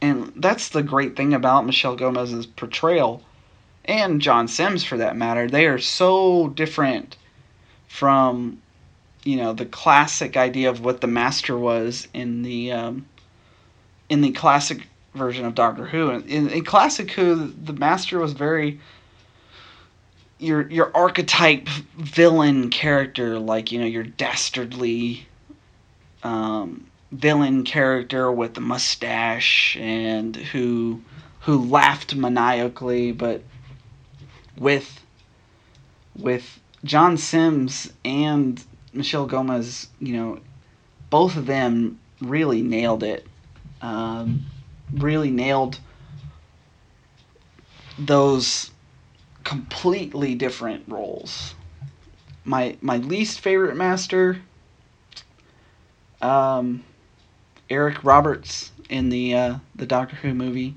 and 0.00 0.32
that's 0.36 0.68
the 0.68 0.82
great 0.82 1.16
thing 1.16 1.32
about 1.32 1.64
Michelle 1.64 1.96
Gomez's 1.96 2.46
portrayal 2.46 3.22
and 3.84 4.20
John 4.20 4.48
Simm's 4.48 4.84
for 4.84 4.96
that 4.98 5.16
matter. 5.16 5.48
They 5.48 5.66
are 5.66 5.78
so 5.78 6.48
different 6.48 7.16
from 7.88 8.60
you 9.24 9.36
know 9.36 9.52
the 9.52 9.66
classic 9.66 10.36
idea 10.36 10.70
of 10.70 10.84
what 10.84 11.00
the 11.00 11.06
master 11.06 11.56
was 11.56 12.08
in 12.12 12.42
the 12.42 12.72
um, 12.72 13.06
in 14.08 14.20
the 14.20 14.32
classic 14.32 14.88
version 15.14 15.44
of 15.44 15.54
Doctor 15.54 15.86
Who. 15.86 16.10
In, 16.10 16.48
in 16.48 16.64
classic 16.64 17.10
Who, 17.12 17.52
the 17.52 17.72
master 17.72 18.18
was 18.18 18.32
very 18.32 18.80
your 20.42 20.68
your 20.70 20.90
archetype 20.94 21.68
villain 21.96 22.70
character, 22.70 23.38
like 23.38 23.72
you 23.72 23.78
know 23.80 23.86
your 23.86 24.02
dastardly 24.02 25.26
um, 26.22 26.86
villain 27.12 27.64
character 27.64 28.30
with 28.30 28.54
the 28.54 28.60
mustache 28.60 29.76
and 29.78 30.36
who 30.36 31.00
who 31.40 31.58
laughed 31.64 32.14
maniacally, 32.14 33.12
but 33.12 33.42
with 34.56 35.00
with 36.16 36.60
John 36.84 37.16
Simm's 37.16 37.92
and 38.04 38.62
Michelle 38.92 39.26
Gomez, 39.26 39.88
you 40.00 40.14
know, 40.16 40.40
both 41.10 41.36
of 41.36 41.46
them 41.46 41.98
really 42.20 42.62
nailed 42.62 43.02
it. 43.02 43.26
Um, 43.80 44.46
really 44.92 45.30
nailed 45.30 45.80
those 47.98 48.70
completely 49.44 50.34
different 50.34 50.84
roles. 50.88 51.54
My 52.44 52.76
my 52.80 52.96
least 52.96 53.40
favorite 53.40 53.76
master, 53.76 54.42
um, 56.20 56.84
Eric 57.70 58.02
Roberts 58.04 58.72
in 58.88 59.08
the 59.08 59.34
uh, 59.34 59.54
the 59.74 59.86
Doctor 59.86 60.16
Who 60.16 60.34
movie. 60.34 60.74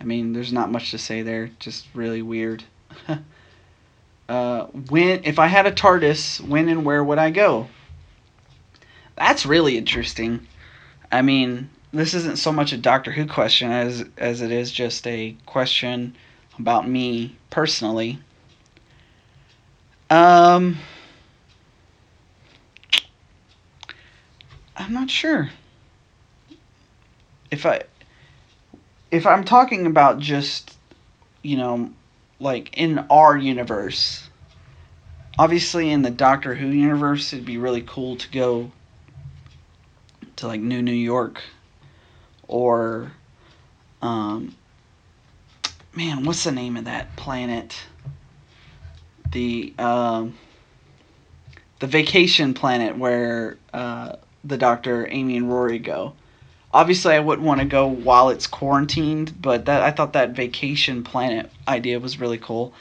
I 0.00 0.04
mean, 0.04 0.32
there's 0.32 0.52
not 0.52 0.70
much 0.70 0.90
to 0.90 0.98
say 0.98 1.22
there. 1.22 1.50
Just 1.58 1.86
really 1.94 2.22
weird. 2.22 2.64
uh, 4.28 4.66
when 4.66 5.24
if 5.24 5.38
I 5.38 5.46
had 5.46 5.66
a 5.66 5.72
TARDIS, 5.72 6.40
when 6.40 6.68
and 6.68 6.84
where 6.84 7.02
would 7.02 7.18
I 7.18 7.30
go? 7.30 7.68
That's 9.16 9.46
really 9.46 9.78
interesting. 9.78 10.46
I 11.12 11.22
mean, 11.22 11.70
this 11.92 12.14
isn't 12.14 12.38
so 12.38 12.52
much 12.52 12.72
a 12.72 12.76
Doctor 12.76 13.12
Who 13.12 13.26
question 13.26 13.70
as 13.70 14.04
as 14.18 14.40
it 14.40 14.50
is 14.50 14.72
just 14.72 15.06
a 15.06 15.36
question 15.46 16.16
about 16.58 16.88
me 16.88 17.36
personally. 17.50 18.18
Um, 20.10 20.78
I'm 24.76 24.92
not 24.92 25.10
sure. 25.10 25.50
If 27.50 27.66
I 27.66 27.82
if 29.10 29.26
I'm 29.26 29.44
talking 29.44 29.86
about 29.86 30.18
just 30.18 30.76
you 31.42 31.56
know 31.56 31.90
like 32.40 32.76
in 32.76 32.98
our 33.10 33.36
universe, 33.36 34.28
obviously 35.38 35.90
in 35.90 36.02
the 36.02 36.10
Doctor 36.10 36.54
Who 36.54 36.68
universe 36.68 37.32
it'd 37.32 37.44
be 37.44 37.58
really 37.58 37.82
cool 37.82 38.16
to 38.16 38.30
go 38.30 38.72
to 40.36 40.46
like 40.46 40.60
New 40.60 40.82
New 40.82 40.92
York 40.92 41.42
or 42.48 43.12
um 44.02 44.54
man, 45.96 46.24
what's 46.24 46.44
the 46.44 46.52
name 46.52 46.76
of 46.76 46.84
that 46.84 47.14
planet? 47.16 47.76
The 49.32 49.74
um, 49.78 50.34
the 51.80 51.86
vacation 51.86 52.54
planet 52.54 52.96
where 52.96 53.58
uh, 53.72 54.16
the 54.44 54.56
Doctor, 54.56 55.06
Amy, 55.10 55.36
and 55.36 55.50
Rory 55.50 55.78
go. 55.78 56.14
Obviously, 56.72 57.14
I 57.14 57.20
wouldn't 57.20 57.46
want 57.46 57.60
to 57.60 57.66
go 57.66 57.86
while 57.86 58.30
it's 58.30 58.46
quarantined, 58.46 59.40
but 59.40 59.66
that 59.66 59.82
I 59.82 59.90
thought 59.92 60.12
that 60.14 60.30
vacation 60.30 61.04
planet 61.04 61.50
idea 61.68 62.00
was 62.00 62.18
really 62.18 62.38
cool. 62.38 62.74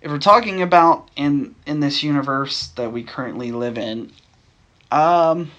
if 0.00 0.10
we're 0.10 0.18
talking 0.18 0.62
about 0.62 1.10
in 1.16 1.54
in 1.66 1.80
this 1.80 2.02
universe 2.02 2.68
that 2.76 2.92
we 2.92 3.02
currently 3.02 3.52
live 3.52 3.76
in, 3.76 4.12
um, 4.90 5.50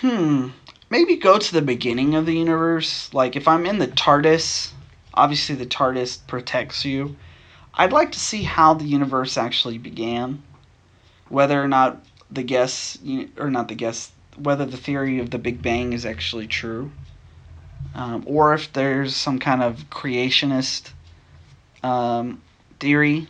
hmm, 0.00 0.48
maybe 0.90 1.16
go 1.16 1.38
to 1.38 1.52
the 1.52 1.62
beginning 1.62 2.14
of 2.14 2.26
the 2.26 2.36
universe. 2.36 3.12
Like 3.14 3.36
if 3.36 3.48
I'm 3.48 3.64
in 3.64 3.78
the 3.78 3.86
TARDIS, 3.86 4.72
obviously 5.14 5.54
the 5.54 5.66
TARDIS 5.66 6.26
protects 6.26 6.84
you. 6.84 7.16
I'd 7.74 7.92
like 7.92 8.12
to 8.12 8.20
see 8.20 8.42
how 8.42 8.74
the 8.74 8.84
universe 8.84 9.38
actually 9.38 9.78
began, 9.78 10.42
whether 11.28 11.62
or 11.62 11.68
not 11.68 12.04
the 12.30 12.42
guess 12.42 12.98
or 13.38 13.50
not 13.50 13.68
the 13.68 13.76
guess, 13.76 14.10
whether 14.36 14.66
the 14.66 14.76
theory 14.76 15.20
of 15.20 15.30
the 15.30 15.38
Big 15.38 15.62
Bang 15.62 15.92
is 15.92 16.04
actually 16.04 16.48
true, 16.48 16.90
um, 17.94 18.24
or 18.26 18.54
if 18.54 18.72
there's 18.72 19.14
some 19.14 19.38
kind 19.38 19.62
of 19.62 19.88
creationist 19.90 20.90
um, 21.82 22.42
theory. 22.80 23.28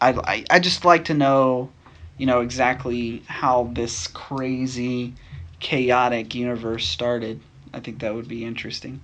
I, 0.00 0.12
I 0.12 0.44
I 0.50 0.58
just 0.60 0.84
like 0.84 1.06
to 1.06 1.14
know, 1.14 1.70
you 2.18 2.26
know, 2.26 2.40
exactly 2.40 3.22
how 3.26 3.70
this 3.72 4.06
crazy, 4.06 5.14
chaotic 5.60 6.34
universe 6.34 6.86
started. 6.88 7.40
I 7.72 7.80
think 7.80 8.00
that 8.00 8.14
would 8.14 8.28
be 8.28 8.44
interesting. 8.44 9.00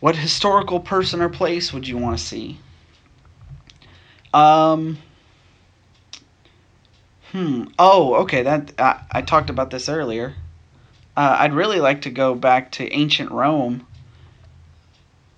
What 0.00 0.16
historical 0.16 0.80
person 0.80 1.20
or 1.20 1.28
place 1.28 1.72
would 1.72 1.88
you 1.88 1.98
want 1.98 2.18
to 2.18 2.24
see? 2.24 2.60
Um. 4.32 4.98
Hmm. 7.32 7.64
Oh, 7.78 8.14
okay. 8.22 8.42
That 8.42 8.72
I, 8.78 9.00
I 9.12 9.22
talked 9.22 9.50
about 9.50 9.70
this 9.70 9.88
earlier. 9.88 10.34
Uh, 11.16 11.36
I'd 11.40 11.52
really 11.52 11.80
like 11.80 12.02
to 12.02 12.10
go 12.10 12.34
back 12.34 12.70
to 12.72 12.90
ancient 12.92 13.32
Rome 13.32 13.86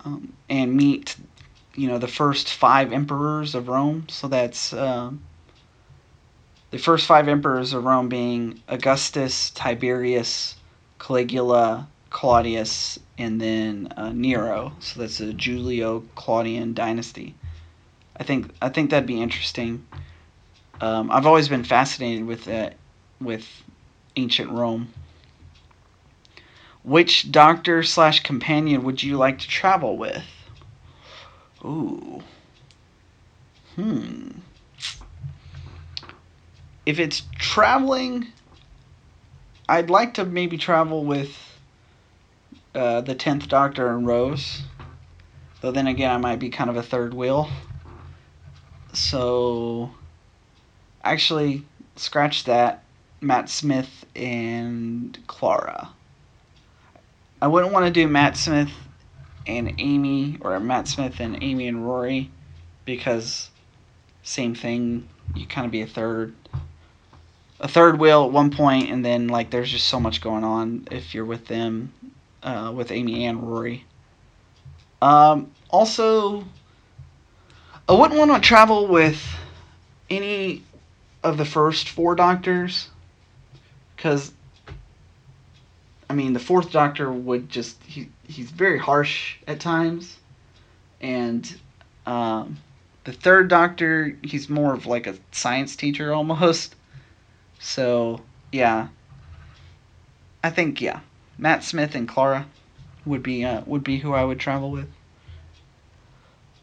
um, 0.05 0.35
and 0.49 0.75
meet, 0.75 1.17
you 1.75 1.89
know, 1.89 1.99
the 1.99 2.07
first 2.07 2.53
five 2.53 2.93
emperors 2.93 3.55
of 3.55 3.69
Rome. 3.69 4.07
So 4.09 4.29
that's 4.29 4.73
um, 4.73 5.25
the 6.71 6.79
first 6.79 7.07
five 7.07 7.29
emperors 7.29 7.73
of 7.73 7.85
Rome 7.85 8.09
being 8.09 8.63
Augustus, 8.69 9.51
Tiberius, 9.51 10.57
Caligula, 10.99 11.89
Claudius, 12.11 12.99
and 13.19 13.41
then 13.41 13.93
uh, 13.97 14.11
Nero. 14.13 14.73
So 14.81 15.01
that's 15.01 15.21
a 15.21 15.33
Julio 15.33 16.05
Claudian 16.15 16.75
dynasty. 16.75 17.35
I 18.17 18.23
think 18.23 18.53
I 18.61 18.69
think 18.69 18.91
that'd 18.91 19.07
be 19.07 19.21
interesting. 19.21 19.87
Um, 20.81 21.11
I've 21.11 21.27
always 21.27 21.49
been 21.49 21.65
fascinated 21.65 22.27
with 22.27 22.45
that, 22.45 22.77
with 23.21 23.47
ancient 24.17 24.51
Rome. 24.51 24.93
Which 26.83 27.31
doctor 27.31 27.83
slash 27.83 28.23
companion 28.23 28.83
would 28.85 29.03
you 29.03 29.17
like 29.17 29.39
to 29.41 29.49
travel 29.49 29.99
with? 29.99 30.25
Ooh. 31.65 32.23
Hmm. 33.77 34.31
If 36.87 36.99
it's 36.99 37.23
traveling, 37.39 38.29
I'd 39.69 39.91
like 39.91 40.15
to 40.15 40.25
maybe 40.25 40.57
travel 40.57 41.05
with 41.05 41.37
uh, 42.75 43.01
the 43.03 43.15
tenth 43.15 43.49
Doctor 43.49 43.91
and 43.95 44.07
Rose. 44.07 44.63
Though 45.61 45.73
then 45.73 45.87
again, 45.87 46.11
I 46.11 46.17
might 46.17 46.39
be 46.39 46.49
kind 46.49 46.71
of 46.71 46.77
a 46.77 46.83
third 46.83 47.13
wheel. 47.13 47.49
So, 48.93 49.91
actually, 51.05 51.65
scratch 51.97 52.45
that. 52.45 52.85
Matt 53.21 53.51
Smith 53.51 54.07
and 54.17 55.19
Clara. 55.27 55.91
I 57.43 57.49
wouldn't 57.49 57.73
want 57.73 57.85
to 57.85 57.93
do 57.93 58.09
Matt 58.09 58.37
Smith 58.37 58.71
and 59.47 59.75
Amy, 59.79 60.39
or 60.41 60.59
Matt 60.59 60.89
Smith 60.89 61.21
and 61.21 61.43
Amy 61.43 61.69
and 61.69 61.87
Rory, 61.87 62.31
because 62.85 63.51
same 64.23 64.55
thing. 64.55 65.09
You 65.35 65.47
kind 65.47 65.67
of 65.67 65.71
be 65.71 65.83
a 65.83 65.87
third, 65.87 66.35
a 67.61 67.69
third 67.69 67.99
wheel 67.99 68.25
at 68.25 68.33
one 68.33 68.51
point, 68.51 68.91
and 68.91 69.05
then 69.05 69.29
like 69.29 69.51
there's 69.51 69.71
just 69.71 69.89
so 69.89 70.01
much 70.01 70.21
going 70.21 70.45
on 70.45 70.89
if 70.91 71.15
you're 71.15 71.25
with 71.25 71.47
them, 71.47 71.93
uh, 72.43 72.73
with 72.75 72.91
Amy 72.91 73.27
and 73.27 73.43
Rory. 73.43 73.85
Um, 75.03 75.51
also, 75.71 76.45
I 77.89 77.93
wouldn't 77.93 78.19
want 78.19 78.33
to 78.33 78.41
travel 78.41 78.87
with 78.87 79.23
any 80.09 80.63
of 81.23 81.37
the 81.37 81.45
first 81.45 81.89
four 81.89 82.15
doctors 82.15 82.89
because 83.95 84.33
I 86.09 86.15
mean 86.15 86.33
the 86.33 86.41
fourth 86.41 86.73
doctor 86.73 87.13
would 87.13 87.49
just 87.49 87.83
he 87.85 88.09
he's 88.27 88.51
very 88.51 88.79
harsh 88.79 89.37
at 89.47 89.61
times 89.61 90.17
and 91.01 91.55
um, 92.07 92.59
the 93.05 93.13
third 93.13 93.49
doctor 93.49 94.17
he's 94.23 94.49
more 94.49 94.73
of 94.73 94.87
like 94.87 95.07
a 95.07 95.17
science 95.33 95.77
teacher 95.77 96.13
almost 96.15 96.75
so 97.61 98.21
yeah 98.51 98.89
I 100.43 100.51
think 100.51 100.81
yeah 100.81 101.01
Matt 101.39 101.63
Smith 101.63 101.95
and 101.95 102.09
Clara 102.09 102.47
would 103.07 103.23
be 103.23 103.45
uh, 103.45 103.63
would 103.67 103.85
be 103.85 103.99
who 103.99 104.15
I 104.15 104.25
would 104.25 104.41
travel 104.41 104.71
with 104.71 104.89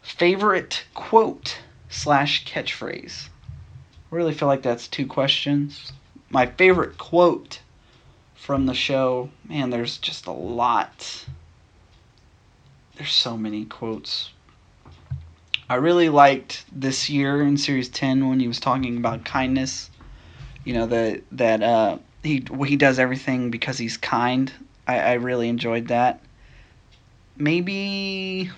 favorite 0.01 0.85
quote 0.93 1.59
slash 1.89 2.45
catchphrase 2.45 3.29
I 4.09 4.15
really 4.15 4.33
feel 4.33 4.47
like 4.47 4.61
that's 4.61 4.87
two 4.87 5.05
questions. 5.05 5.91
My 6.29 6.45
favorite 6.45 6.97
quote 6.97 7.59
from 8.35 8.65
the 8.65 8.73
show, 8.73 9.29
man, 9.43 9.69
there's 9.69 9.97
just 9.97 10.27
a 10.27 10.31
lot. 10.31 11.25
There's 12.95 13.11
so 13.11 13.35
many 13.35 13.65
quotes. 13.65 14.31
I 15.69 15.75
really 15.75 16.07
liked 16.07 16.63
this 16.71 17.09
year 17.09 17.41
in 17.41 17.57
series 17.57 17.89
10 17.89 18.29
when 18.29 18.39
he 18.39 18.47
was 18.47 18.61
talking 18.61 18.95
about 18.95 19.25
kindness. 19.25 19.89
You 20.67 20.73
know, 20.73 20.87
that 20.87 21.21
that 21.31 21.63
uh 21.63 21.97
he 22.23 22.45
he 22.65 22.75
does 22.75 22.99
everything 22.99 23.51
because 23.51 23.77
he's 23.77 23.95
kind. 23.95 24.51
I 24.85 24.99
I 24.99 25.13
really 25.13 25.47
enjoyed 25.47 25.87
that. 25.87 26.19
Maybe 27.37 28.51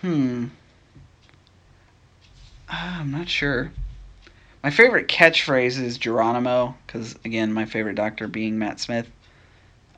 hmm 0.00 0.44
uh, 2.70 2.98
I'm 3.00 3.10
not 3.10 3.28
sure. 3.28 3.72
My 4.62 4.70
favorite 4.70 5.08
catchphrase 5.08 5.82
is 5.82 5.98
Geronimo, 5.98 6.76
because 6.86 7.16
again, 7.24 7.52
my 7.52 7.64
favorite 7.64 7.96
doctor 7.96 8.28
being 8.28 8.56
Matt 8.56 8.78
Smith. 8.78 9.10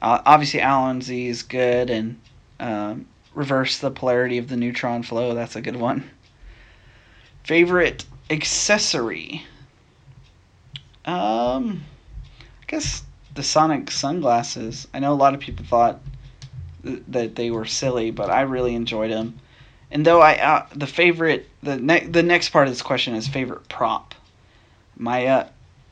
Uh, 0.00 0.22
obviously, 0.24 0.60
Allons-y 0.60 1.28
is 1.28 1.42
good, 1.42 1.90
and 1.90 2.18
um, 2.58 3.04
reverse 3.34 3.76
the 3.76 3.90
polarity 3.90 4.38
of 4.38 4.48
the 4.48 4.56
neutron 4.56 5.02
flow. 5.02 5.34
That's 5.34 5.56
a 5.56 5.60
good 5.60 5.76
one. 5.76 6.08
Favorite 7.44 8.06
accessory. 8.30 9.44
Um, 11.04 11.84
I 12.62 12.64
guess 12.66 13.04
the 13.34 13.42
Sonic 13.42 13.90
sunglasses. 13.90 14.86
I 14.92 14.98
know 14.98 15.12
a 15.12 15.14
lot 15.14 15.34
of 15.34 15.40
people 15.40 15.64
thought 15.64 16.00
th- 16.84 17.02
that 17.08 17.36
they 17.36 17.50
were 17.50 17.64
silly, 17.64 18.10
but 18.10 18.30
I 18.30 18.42
really 18.42 18.74
enjoyed 18.74 19.10
them. 19.10 19.38
And 19.90 20.04
though 20.04 20.20
I 20.20 20.34
uh, 20.34 20.66
the 20.74 20.86
favorite 20.86 21.48
the 21.62 21.76
ne- 21.76 22.06
the 22.06 22.22
next 22.22 22.50
part 22.50 22.68
of 22.68 22.72
this 22.72 22.82
question 22.82 23.14
is 23.14 23.26
favorite 23.26 23.68
prop. 23.68 24.14
My 24.96 25.26
uh, 25.26 25.48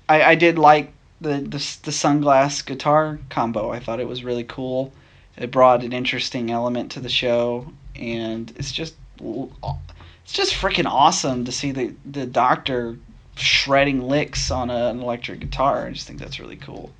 I 0.08 0.22
I 0.22 0.34
did 0.34 0.58
like 0.58 0.92
the 1.20 1.38
the 1.40 1.58
the 1.82 1.92
sunglass 1.92 2.64
guitar 2.64 3.18
combo. 3.28 3.70
I 3.70 3.80
thought 3.80 4.00
it 4.00 4.08
was 4.08 4.22
really 4.22 4.44
cool. 4.44 4.92
It 5.36 5.50
brought 5.50 5.84
an 5.84 5.92
interesting 5.92 6.50
element 6.50 6.92
to 6.92 7.00
the 7.00 7.08
show, 7.08 7.72
and 7.96 8.52
it's 8.56 8.72
just 8.72 8.94
it's 9.20 10.32
just 10.32 10.54
freaking 10.54 10.86
awesome 10.86 11.44
to 11.44 11.52
see 11.52 11.72
the 11.72 11.94
the 12.04 12.26
doctor 12.26 12.98
shredding 13.38 14.02
licks 14.02 14.50
on 14.50 14.70
a, 14.70 14.88
an 14.88 15.00
electric 15.00 15.40
guitar. 15.40 15.86
I 15.86 15.90
just 15.90 16.06
think 16.06 16.18
that's 16.18 16.40
really 16.40 16.56
cool. 16.56 16.92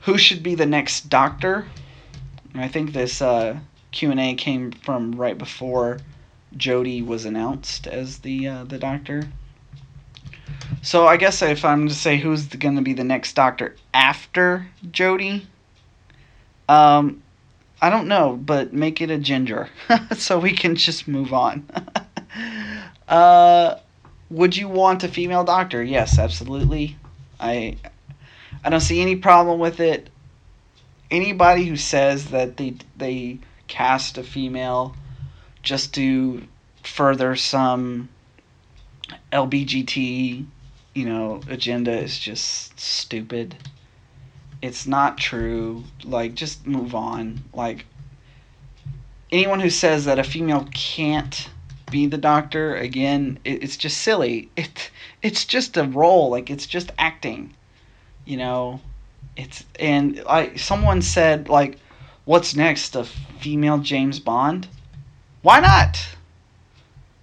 Who 0.00 0.18
should 0.18 0.42
be 0.42 0.54
the 0.54 0.66
next 0.66 1.08
doctor? 1.08 1.66
I 2.54 2.68
think 2.68 2.92
this 2.92 3.22
uh, 3.22 3.58
Q&A 3.92 4.34
came 4.34 4.72
from 4.72 5.12
right 5.12 5.38
before 5.38 5.98
Jodie 6.56 7.04
was 7.04 7.24
announced 7.24 7.86
as 7.86 8.18
the 8.18 8.48
uh, 8.48 8.64
the 8.64 8.78
doctor. 8.78 9.24
So 10.82 11.06
I 11.06 11.16
guess 11.16 11.42
if 11.42 11.64
I'm 11.64 11.88
to 11.88 11.94
say 11.94 12.18
who's 12.18 12.46
going 12.46 12.76
to 12.76 12.82
be 12.82 12.92
the 12.92 13.04
next 13.04 13.34
doctor 13.34 13.76
after 13.94 14.66
Jodie, 14.90 15.44
um, 16.68 17.22
I 17.80 17.90
don't 17.90 18.08
know, 18.08 18.38
but 18.42 18.72
make 18.72 19.00
it 19.00 19.10
a 19.10 19.18
ginger 19.18 19.68
so 20.16 20.38
we 20.38 20.52
can 20.52 20.76
just 20.76 21.06
move 21.06 21.32
on. 21.32 21.66
uh, 23.08 23.76
would 24.32 24.56
you 24.56 24.68
want 24.68 25.04
a 25.04 25.08
female 25.08 25.44
doctor? 25.44 25.82
Yes, 25.82 26.18
absolutely. 26.18 26.96
I 27.38 27.76
I 28.64 28.70
don't 28.70 28.80
see 28.80 29.02
any 29.02 29.16
problem 29.16 29.58
with 29.58 29.78
it. 29.78 30.08
Anybody 31.10 31.66
who 31.66 31.76
says 31.76 32.30
that 32.30 32.56
they 32.56 32.76
they 32.96 33.38
cast 33.68 34.16
a 34.16 34.22
female 34.22 34.96
just 35.62 35.94
to 35.94 36.42
further 36.82 37.36
some 37.36 38.08
LBGT, 39.32 40.46
you 40.94 41.04
know, 41.04 41.40
agenda 41.48 41.92
is 41.92 42.18
just 42.18 42.78
stupid. 42.80 43.56
It's 44.62 44.86
not 44.86 45.18
true. 45.18 45.84
Like, 46.04 46.34
just 46.34 46.66
move 46.66 46.94
on. 46.94 47.44
Like, 47.52 47.84
anyone 49.30 49.60
who 49.60 49.70
says 49.70 50.04
that 50.06 50.18
a 50.18 50.24
female 50.24 50.68
can't 50.72 51.48
be 51.92 52.06
the 52.06 52.18
doctor 52.18 52.74
again 52.74 53.38
it, 53.44 53.62
it's 53.62 53.76
just 53.76 53.98
silly. 53.98 54.50
It 54.56 54.90
it's 55.22 55.44
just 55.44 55.76
a 55.76 55.84
role 55.84 56.30
like 56.30 56.50
it's 56.50 56.66
just 56.66 56.90
acting 56.98 57.54
you 58.24 58.36
know? 58.36 58.80
It's 59.36 59.64
and 59.80 60.22
I 60.28 60.56
someone 60.56 61.00
said 61.00 61.48
like 61.48 61.78
what's 62.24 62.54
next 62.54 62.94
a 62.96 63.04
female 63.04 63.78
James 63.78 64.20
Bond? 64.20 64.68
Why 65.40 65.60
not? 65.60 66.16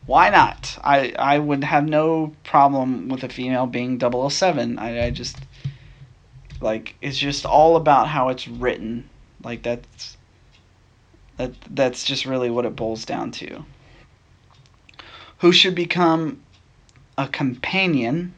Why 0.06 0.30
not? 0.30 0.78
I 0.84 1.14
I 1.20 1.38
would 1.38 1.64
have 1.64 1.88
no 1.88 2.34
problem 2.44 3.10
with 3.10 3.24
a 3.24 3.30
female 3.30 3.68
being 3.68 4.00
007 4.00 4.80
I, 4.80 5.06
I 5.06 5.10
just 5.12 5.38
like 6.62 6.96
it's 7.02 7.18
just 7.18 7.46
all 7.46 7.76
about 7.76 8.08
how 8.08 8.30
it's 8.30 8.48
written. 8.48 9.08
Like 9.44 9.62
that's 9.62 10.18
that 11.38 11.54
that's 11.70 12.04
just 12.04 12.26
really 12.26 12.50
what 12.50 12.66
it 12.66 12.76
boils 12.76 13.06
down 13.06 13.32
to 13.32 13.64
who 15.40 15.52
should 15.52 15.76
become 15.76 16.42
a 17.18 17.28
companion. 17.28 18.34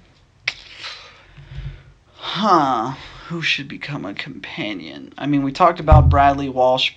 Huh. 2.16 2.96
Who 3.28 3.42
should 3.42 3.68
become 3.68 4.06
a 4.06 4.14
companion? 4.14 5.14
I 5.18 5.26
mean, 5.28 5.44
we 5.44 5.52
talked 5.52 5.80
about 5.80 6.10
Bradley 6.10 6.50
Walsh 6.50 6.94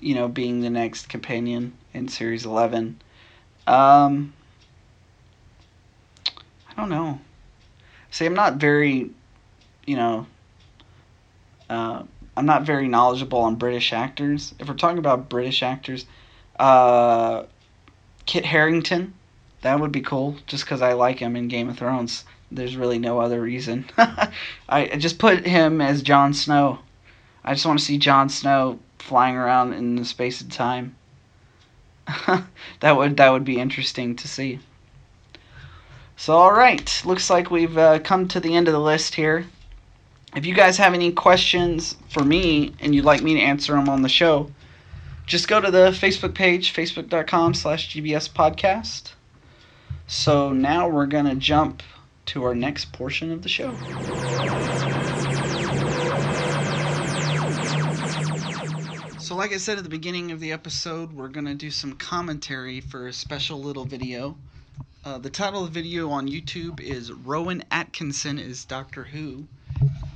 you 0.00 0.14
know, 0.14 0.28
being 0.28 0.60
the 0.60 0.70
next 0.70 1.08
companion 1.08 1.74
in 1.92 2.08
series 2.08 2.44
11. 2.46 3.00
Um 3.66 4.32
I 6.68 6.80
don't 6.80 6.90
know. 6.90 7.20
See, 8.10 8.26
I'm 8.26 8.34
not 8.34 8.56
very, 8.56 9.10
you 9.86 9.96
know, 9.96 10.26
uh, 11.70 12.02
I'm 12.36 12.46
not 12.46 12.64
very 12.64 12.86
knowledgeable 12.86 13.40
on 13.40 13.54
British 13.56 13.92
actors. 13.92 14.54
If 14.58 14.68
we're 14.68 14.74
talking 14.74 14.98
about 14.98 15.30
British 15.30 15.62
actors, 15.62 16.04
uh, 16.58 17.44
Kit 18.26 18.44
Harington, 18.44 19.14
that 19.66 19.80
would 19.80 19.90
be 19.90 20.00
cool, 20.00 20.36
just 20.46 20.64
because 20.64 20.80
I 20.80 20.92
like 20.92 21.18
him 21.18 21.34
in 21.34 21.48
Game 21.48 21.68
of 21.68 21.76
Thrones. 21.76 22.24
There's 22.52 22.76
really 22.76 23.00
no 23.00 23.18
other 23.18 23.40
reason. 23.40 23.84
I 24.68 24.96
just 24.96 25.18
put 25.18 25.44
him 25.44 25.80
as 25.80 26.02
Jon 26.02 26.32
Snow. 26.34 26.78
I 27.44 27.52
just 27.52 27.66
want 27.66 27.80
to 27.80 27.84
see 27.84 27.98
Jon 27.98 28.28
Snow 28.28 28.78
flying 29.00 29.34
around 29.34 29.72
in 29.72 29.96
the 29.96 30.04
space 30.04 30.40
of 30.40 30.50
time. 30.50 30.94
that 32.80 32.96
would 32.96 33.16
that 33.16 33.32
would 33.32 33.44
be 33.44 33.58
interesting 33.58 34.14
to 34.14 34.28
see. 34.28 34.60
So 36.16 36.36
all 36.36 36.52
right, 36.52 37.02
looks 37.04 37.28
like 37.28 37.50
we've 37.50 37.76
uh, 37.76 37.98
come 37.98 38.28
to 38.28 38.38
the 38.38 38.54
end 38.54 38.68
of 38.68 38.72
the 38.72 38.80
list 38.80 39.16
here. 39.16 39.46
If 40.36 40.46
you 40.46 40.54
guys 40.54 40.76
have 40.76 40.94
any 40.94 41.10
questions 41.10 41.96
for 42.08 42.22
me 42.22 42.72
and 42.78 42.94
you'd 42.94 43.04
like 43.04 43.22
me 43.22 43.34
to 43.34 43.40
answer 43.40 43.72
them 43.72 43.88
on 43.88 44.02
the 44.02 44.08
show, 44.08 44.48
just 45.26 45.48
go 45.48 45.60
to 45.60 45.72
the 45.72 45.90
Facebook 45.90 46.34
page, 46.34 46.72
facebook.com 46.72 47.54
slash 47.54 47.92
GBS 47.92 48.30
podcast. 48.30 49.15
So 50.08 50.52
now 50.52 50.88
we're 50.88 51.06
going 51.06 51.24
to 51.24 51.34
jump 51.34 51.82
to 52.26 52.44
our 52.44 52.54
next 52.54 52.92
portion 52.92 53.32
of 53.32 53.42
the 53.42 53.48
show. 53.48 53.74
So, 59.18 59.34
like 59.34 59.52
I 59.52 59.56
said 59.56 59.78
at 59.78 59.82
the 59.82 59.90
beginning 59.90 60.30
of 60.30 60.38
the 60.38 60.52
episode, 60.52 61.12
we're 61.12 61.28
going 61.28 61.46
to 61.46 61.54
do 61.54 61.72
some 61.72 61.94
commentary 61.94 62.80
for 62.80 63.08
a 63.08 63.12
special 63.12 63.60
little 63.60 63.84
video. 63.84 64.36
Uh, 65.04 65.18
the 65.18 65.30
title 65.30 65.64
of 65.64 65.74
the 65.74 65.80
video 65.82 66.10
on 66.10 66.28
YouTube 66.28 66.80
is 66.80 67.10
Rowan 67.12 67.64
Atkinson 67.72 68.38
is 68.38 68.64
Doctor 68.64 69.02
Who. 69.04 69.48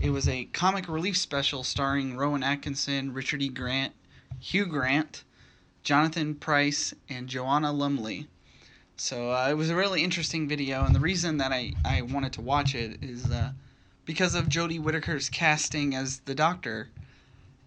It 0.00 0.10
was 0.10 0.28
a 0.28 0.44
comic 0.52 0.88
relief 0.88 1.16
special 1.16 1.64
starring 1.64 2.16
Rowan 2.16 2.44
Atkinson, 2.44 3.12
Richard 3.12 3.42
E. 3.42 3.48
Grant, 3.48 3.92
Hugh 4.38 4.66
Grant, 4.66 5.24
Jonathan 5.82 6.36
Pryce, 6.36 6.94
and 7.08 7.28
Joanna 7.28 7.72
Lumley. 7.72 8.28
So 9.02 9.32
uh, 9.32 9.48
it 9.48 9.54
was 9.54 9.70
a 9.70 9.74
really 9.74 10.04
interesting 10.04 10.46
video, 10.46 10.84
and 10.84 10.94
the 10.94 11.00
reason 11.00 11.38
that 11.38 11.52
I, 11.52 11.72
I 11.86 12.02
wanted 12.02 12.34
to 12.34 12.42
watch 12.42 12.74
it 12.74 13.02
is 13.02 13.30
uh, 13.30 13.52
because 14.04 14.34
of 14.34 14.50
Jodie 14.50 14.78
Whittaker's 14.78 15.30
casting 15.30 15.94
as 15.94 16.18
the 16.26 16.34
Doctor. 16.34 16.90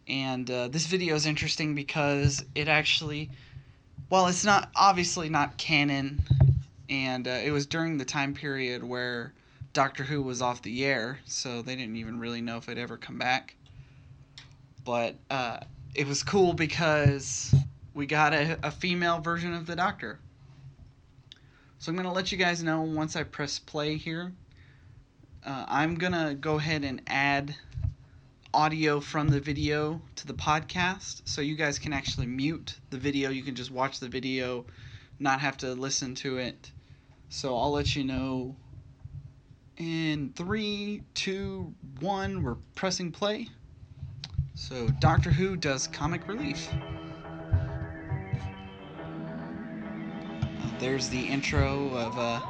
And 0.07 0.49
uh, 0.49 0.67
this 0.67 0.86
video 0.86 1.15
is 1.15 1.25
interesting 1.25 1.73
because 1.73 2.45
it 2.53 2.67
actually, 2.67 3.31
well, 4.11 4.27
it's 4.27 4.45
not 4.45 4.69
obviously 4.75 5.27
not 5.27 5.57
canon, 5.57 6.21
and 6.88 7.27
uh, 7.27 7.41
it 7.43 7.49
was 7.49 7.65
during 7.65 7.97
the 7.97 8.05
time 8.05 8.36
period 8.36 8.84
where 8.84 9.34
Doctor 9.73 10.03
Who 10.03 10.21
was 10.21 10.39
off 10.39 10.61
the 10.61 10.86
air, 10.86 11.17
so 11.25 11.63
they 11.63 11.75
didn't 11.75 11.95
even 11.95 12.19
really 12.19 12.41
know 12.41 12.57
if 12.57 12.69
it'd 12.69 12.77
ever 12.77 12.95
come 12.95 13.17
back. 13.17 13.55
But 14.86 15.15
uh, 15.31 15.61
it 15.95 16.05
was 16.05 16.21
cool 16.21 16.53
because 16.53 17.55
we 17.95 18.05
got 18.05 18.34
a, 18.34 18.59
a 18.61 18.69
female 18.69 19.19
version 19.19 19.55
of 19.55 19.65
the 19.65 19.75
Doctor. 19.75 20.19
So 21.84 21.89
I'm 21.89 21.97
going 21.97 22.07
to 22.07 22.13
let 22.13 22.31
you 22.31 22.38
guys 22.38 22.63
know 22.63 22.79
once 22.79 23.17
I 23.17 23.23
press 23.23 23.59
play 23.59 23.97
here. 23.97 24.31
Uh, 25.45 25.65
I'm 25.67 25.95
going 25.95 26.13
to 26.13 26.34
go 26.34 26.55
ahead 26.55 26.86
and 26.86 27.01
add 27.07 27.57
audio 28.53 29.01
from 29.01 29.27
the 29.27 29.41
video 29.41 30.01
to 30.15 30.25
the 30.25 30.34
podcast 30.34 31.23
so 31.25 31.41
you 31.41 31.57
guys 31.57 31.77
can 31.77 31.91
actually 31.91 32.27
mute 32.27 32.75
the 32.89 32.97
video. 32.97 33.31
You 33.31 33.43
can 33.43 33.53
just 33.53 33.69
watch 33.69 33.99
the 33.99 34.07
video, 34.07 34.65
not 35.19 35.41
have 35.41 35.57
to 35.57 35.73
listen 35.73 36.15
to 36.15 36.38
it. 36.38 36.71
So 37.27 37.53
I'll 37.57 37.73
let 37.73 37.97
you 37.97 38.05
know 38.05 38.55
in 39.75 40.31
three, 40.38 41.03
two, 41.15 41.73
one, 41.99 42.43
we're 42.43 42.55
pressing 42.75 43.11
play. 43.11 43.49
So 44.55 44.88
Doctor 45.01 45.31
Who 45.31 45.57
does 45.57 45.88
comic 45.88 46.29
relief. 46.29 46.69
There's 50.84 51.07
the 51.07 51.25
intro 51.25 51.95
of 51.95 52.19
uh, 52.19 52.41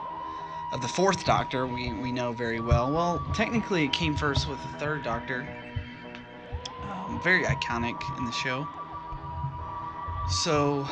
of 0.71 0.81
the 0.81 0.88
fourth 0.88 1.23
Doctor. 1.23 1.67
We 1.67 1.93
we 1.93 2.11
know 2.11 2.34
very 2.34 2.59
well. 2.59 2.91
Well, 2.91 3.23
technically, 3.36 3.86
it 3.86 3.93
came 3.93 4.15
first 4.15 4.49
with 4.49 4.59
the 4.63 4.79
third 4.79 5.03
Doctor. 5.03 5.47
Um, 6.81 7.21
very 7.23 7.43
iconic 7.43 8.01
in 8.17 8.25
the 8.25 8.31
show. 8.31 8.67
So, 10.29 10.88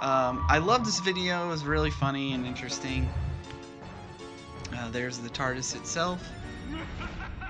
um, 0.00 0.46
I 0.48 0.58
love 0.58 0.84
this 0.84 1.00
video. 1.00 1.46
It 1.46 1.48
was 1.48 1.64
really 1.64 1.90
funny 1.90 2.32
and 2.32 2.46
interesting. 2.46 3.08
Uh, 4.76 4.88
there's 4.90 5.18
the 5.18 5.30
TARDIS 5.30 5.74
itself. 5.74 6.22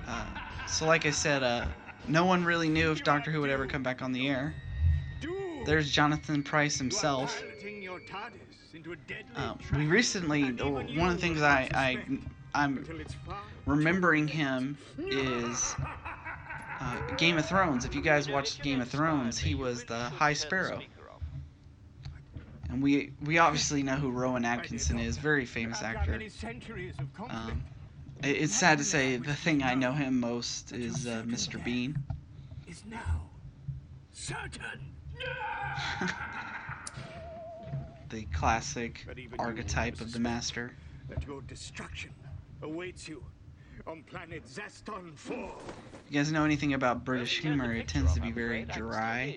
Uh, 0.07 0.26
so, 0.66 0.86
like 0.86 1.05
I 1.05 1.11
said, 1.11 1.42
uh, 1.42 1.66
no 2.09 2.24
one 2.24 2.45
really 2.45 2.68
knew 2.68 2.92
if 2.92 3.05
Doctor 3.05 3.30
Who 3.30 3.42
would 3.42 3.51
ever 3.51 3.66
come 3.66 3.82
back 3.82 4.01
on 4.01 4.12
the 4.12 4.28
air. 4.28 4.55
There's 5.65 5.91
Jonathan 5.91 6.43
Pryce 6.43 6.77
himself. 6.79 7.43
Um, 9.37 9.59
we 9.77 9.87
recently, 9.87 10.43
one 10.43 11.09
of 11.09 11.15
the 11.15 11.21
things 11.21 11.43
I, 11.43 11.69
I 11.75 12.05
I'm 12.55 12.87
remembering 13.67 14.29
him 14.29 14.79
is 14.99 15.75
uh, 16.81 17.01
Game 17.17 17.39
of 17.39 17.47
Thrones. 17.47 17.85
If 17.85 17.95
you 17.95 18.01
guys 18.01 18.29
watched 18.29 18.62
Game 18.62 18.81
of 18.81 18.89
Thrones, 18.89 19.39
he 19.39 19.55
was 19.55 19.85
the 19.85 19.97
High 19.97 20.35
Sparrow. 20.35 20.81
And 22.69 22.83
we 22.83 23.12
we 23.25 23.39
obviously 23.39 23.83
know 23.83 23.95
who 23.95 24.11
Rowan 24.11 24.45
Atkinson 24.45 24.99
is, 24.99 25.17
very 25.17 25.47
famous 25.47 25.83
actor. 25.83 26.21
Um, 27.29 27.62
it's 28.23 28.55
sad 28.55 28.79
to 28.79 28.85
say 28.85 29.17
the 29.17 29.35
thing 29.35 29.62
I 29.62 29.75
know 29.75 29.93
him 29.93 30.19
most 30.19 30.73
is 30.73 31.07
uh, 31.07 31.23
Mr. 31.27 31.62
Bean. 31.62 31.97
Is 32.67 32.83
now 32.87 33.31
certain. 34.12 34.93
the 38.11 38.25
classic 38.33 39.05
But 39.07 39.18
even 39.18 39.39
you 39.39 39.45
archetype 39.45 40.01
of 40.01 40.12
the 40.12 40.20
master. 40.20 40.72
That 41.09 41.27
your 41.27 41.43
destruction 41.43 42.11
awaits 42.62 43.09
you 43.09 43.22
on 43.87 44.03
planet 44.05 44.45
Zaston 44.47 45.16
4. 45.16 45.37
You 45.37 45.53
guys 46.11 46.33
know 46.33 46.45
anything 46.45 46.75
about 46.75 47.05
British 47.05 47.41
humor? 47.41 47.75
It 47.75 47.89
tends 47.89 48.14
to 48.14 48.20
be 48.20 48.31
very 48.31 48.64
dry. 48.64 49.37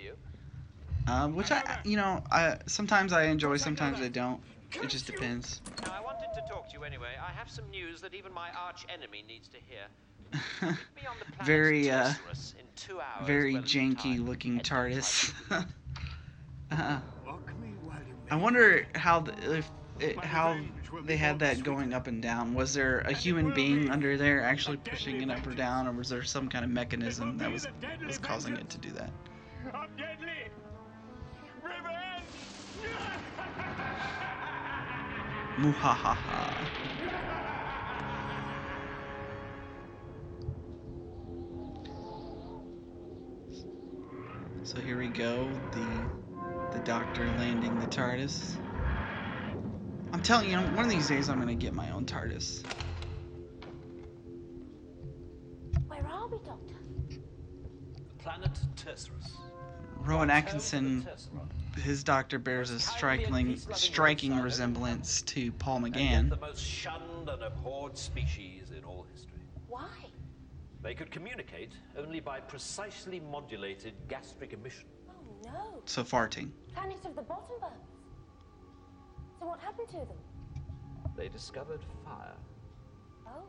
Um, 1.07 1.35
which 1.35 1.51
I, 1.51 1.79
you 1.85 1.95
know, 1.95 2.21
I 2.31 2.57
sometimes 2.65 3.13
I 3.13 3.23
enjoy, 3.23 3.57
sometimes 3.57 4.01
I 4.01 4.09
don't. 4.09 4.41
It 4.73 4.89
just 4.89 5.05
depends. 5.05 5.61
Now, 5.85 5.95
I 5.97 6.01
wanted 6.01 6.27
to 6.35 6.41
talk 6.49 6.67
to 6.69 6.77
you 6.77 6.83
anyway. 6.83 7.11
I 7.25 7.31
have 7.31 7.49
some 7.49 7.69
news 7.69 8.01
that 8.01 8.13
even 8.13 8.33
my 8.33 8.49
arch 8.51 8.85
enemy 8.93 9.23
needs 9.25 9.47
to 9.49 9.57
hear. 9.57 9.87
Be 10.61 11.07
on 11.07 11.15
the 11.19 11.25
planet 11.25 11.45
very, 11.45 11.89
uh, 11.89 12.09
Tersurus 12.09 12.53
in 12.59 12.65
two 12.75 12.99
hours, 12.99 13.25
very 13.25 13.55
janky 13.55 14.25
looking 14.25 14.57
Head 14.57 14.65
TARDIS. 14.65 15.33
uh, 16.71 16.99
Walk 17.25 17.47
me 17.59 17.69
while 17.83 17.97
you 18.07 18.15
I 18.29 18.35
wonder 18.35 18.87
how 18.95 19.21
the, 19.21 19.57
if 19.57 19.71
it, 19.99 20.17
how 20.19 20.59
they 21.05 21.17
had 21.17 21.39
that 21.39 21.63
going 21.63 21.93
up 21.93 22.07
and 22.07 22.21
down. 22.21 22.53
Was 22.53 22.73
there 22.73 22.99
a 22.99 23.13
human 23.13 23.53
being 23.53 23.89
under 23.89 24.17
there 24.17 24.43
actually 24.43 24.77
pushing 24.77 25.21
it 25.21 25.29
up 25.31 25.45
or 25.45 25.53
down, 25.53 25.87
or 25.87 25.91
was 25.93 26.09
there 26.09 26.23
some 26.23 26.49
kind 26.49 26.63
of 26.63 26.71
mechanism 26.71 27.37
that 27.37 27.51
was 27.51 27.67
was 28.05 28.17
causing 28.17 28.55
it 28.55 28.69
to 28.69 28.77
do 28.77 28.91
that? 28.91 29.11
I'm 29.73 29.89
deadly. 29.97 30.27
Revenge. 31.63 32.25
Muhahaha. 35.57 36.53
So 44.63 44.81
here 44.81 44.97
we 44.97 45.07
go, 45.07 45.49
the 45.71 46.26
The 46.77 46.83
doctor 46.83 47.25
landing 47.39 47.79
the 47.79 47.87
TARDIS. 47.87 48.55
I'm 50.13 50.21
telling 50.21 50.51
you, 50.51 50.57
one 50.57 50.85
of 50.85 50.91
these 50.91 51.07
days 51.07 51.27
I'm 51.27 51.39
gonna 51.39 51.55
get 51.55 51.73
my 51.73 51.89
own 51.89 52.05
TARDIS. 52.05 52.63
Where 55.87 56.05
are 56.05 56.27
we, 56.27 56.37
Doctor? 56.45 56.75
The 57.09 58.13
Planet 58.19 58.59
Tersurus. 58.75 59.37
Rowan 60.01 60.29
Atkinson, 60.29 60.99
of 60.99 61.05
the 61.05 61.09
Terceron. 61.09 61.81
his 61.81 62.03
doctor 62.03 62.37
bears 62.37 62.69
a 62.69 62.79
striking, 62.79 63.57
striking 63.73 64.39
resemblance 64.39 65.23
to 65.23 65.51
Paul 65.53 65.79
McGann. 65.79 66.29
the 66.29 66.37
most 66.37 66.63
shunned 66.63 67.27
and 67.27 67.41
abhorred 67.41 67.97
species 67.97 68.69
in 68.69 68.83
all 68.83 69.07
history. 69.11 69.41
Why? 69.67 69.89
They 70.83 70.93
could 70.93 71.09
communicate 71.09 71.71
only 71.97 72.19
by 72.19 72.39
precisely 72.39 73.19
modulated 73.19 73.95
gastric 74.07 74.53
emission. 74.53 74.85
No. 75.43 75.81
So 75.85 76.03
farting. 76.03 76.51
Planet 76.73 76.97
of 77.05 77.15
the 77.15 77.21
bottom 77.21 77.59
birds. 77.59 77.73
So 79.39 79.47
what 79.47 79.59
happened 79.59 79.87
to 79.89 79.97
them? 79.97 80.17
They 81.15 81.29
discovered 81.29 81.81
fire. 82.05 82.35
Oh. 83.27 83.41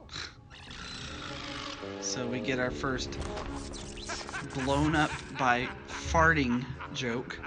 So 2.00 2.26
we 2.26 2.40
get 2.40 2.58
our 2.58 2.70
first 2.70 3.18
blown 4.54 4.96
up 4.96 5.10
by 5.38 5.68
farting 5.88 6.64
joke. 6.94 7.38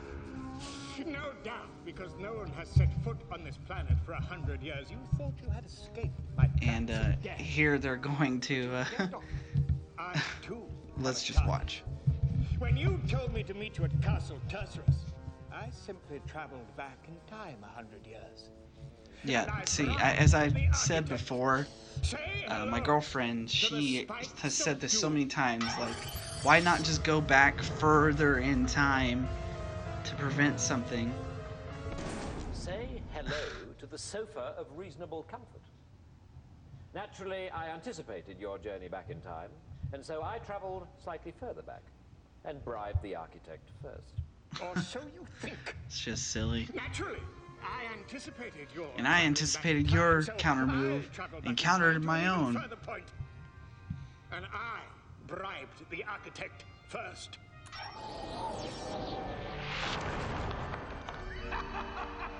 No 1.06 1.32
doubt, 1.44 1.68
because 1.84 2.12
no 2.20 2.34
one 2.34 2.52
has 2.52 2.70
set 2.70 2.89
foot 3.04 3.18
on 3.32 3.44
this 3.44 3.58
planet 3.66 3.98
for 4.06 4.12
a 4.12 4.22
hundred 4.22 4.62
years, 4.62 4.92
you 4.92 4.98
thought 5.18 5.34
you 5.42 5.50
had 5.50 5.66
escaped 5.66 6.20
my 6.38 6.48
And 6.62 6.92
uh, 6.92 7.14
here 7.38 7.80
they're 7.80 7.96
going 7.96 8.39
to. 8.42 8.76
Uh, 8.76 8.86
I 9.98 10.22
too. 10.44 10.64
let's 10.98 11.24
just 11.24 11.39
target. 11.39 11.60
watch. 11.60 11.84
When 12.62 12.78
you 12.78 12.99
told 13.07 13.34
me 13.34 13.41
to 13.45 13.55
meet 13.55 13.80
you 13.80 13.86
at 13.86 14.01
Castle 14.03 14.38
Tersurus, 14.47 15.07
I 15.51 15.72
simply 15.72 16.22
traveled 16.28 16.78
back 16.78 16.99
in 17.07 17.16
time 17.28 17.57
a 17.64 17.76
hundred 17.76 18.05
years. 18.05 18.51
Yeah, 19.24 19.66
see, 19.66 19.88
I, 19.88 20.14
as 20.14 20.36
I 20.36 20.70
said 20.72 21.09
before, 21.09 21.66
uh, 22.47 22.68
my 22.68 22.80
girlfriend, 22.80 23.49
she 23.49 24.05
has 24.43 24.53
said 24.53 24.80
this 24.80 24.97
so 24.97 25.09
many 25.09 25.26
times, 25.26 25.66
like, 25.80 25.95
why 26.43 26.59
not 26.59 26.84
just 26.84 27.03
go 27.03 27.20
back 27.20 27.59
further 27.64 28.38
in 28.38 28.68
time 28.68 29.28
to 30.03 30.14
prevent 30.14 30.59
something? 30.59 31.12
Say 32.53 33.01
hello 33.12 33.74
to 33.80 33.88
the 33.88 33.97
sofa 33.97 34.53
of 34.55 34.68
reasonable 34.76 35.24
comfort. 35.24 35.64
Naturally, 36.93 37.49
I 37.49 37.70
anticipated 37.70 38.39
your 38.39 38.59
journey 38.59 38.88
back 38.88 39.09
in 39.09 39.20
time, 39.20 39.49
and 39.93 40.05
so 40.05 40.22
I 40.22 40.38
traveled 40.38 40.86
slightly 41.03 41.34
further 41.39 41.64
back 41.64 41.82
and 42.46 42.64
bribe 42.64 43.02
the 43.02 43.16
architect 43.16 43.70
first. 43.82 44.62
Or 44.62 44.80
so 44.82 45.00
you 45.14 45.26
think. 45.42 45.58
It's 45.88 46.00
just 46.00 46.32
silly. 46.32 46.68
Naturally, 46.74 47.20
I 47.64 47.86
anticipated 47.98 48.68
your. 48.74 48.88
And 48.98 49.08
I 49.08 49.12
travel 49.12 49.28
anticipated 49.28 49.92
your 49.92 50.24
time, 50.24 50.38
counter 50.38 50.66
move 50.68 51.10
and 51.46 51.58
countered 51.58 52.04
my 52.04 52.28
own. 52.28 52.54
further 52.60 52.76
point. 52.78 53.04
And 54.32 54.46
I 54.54 54.80
bribed 55.28 55.89
the 55.89 56.04
architect 56.06 56.64
first. 56.88 57.38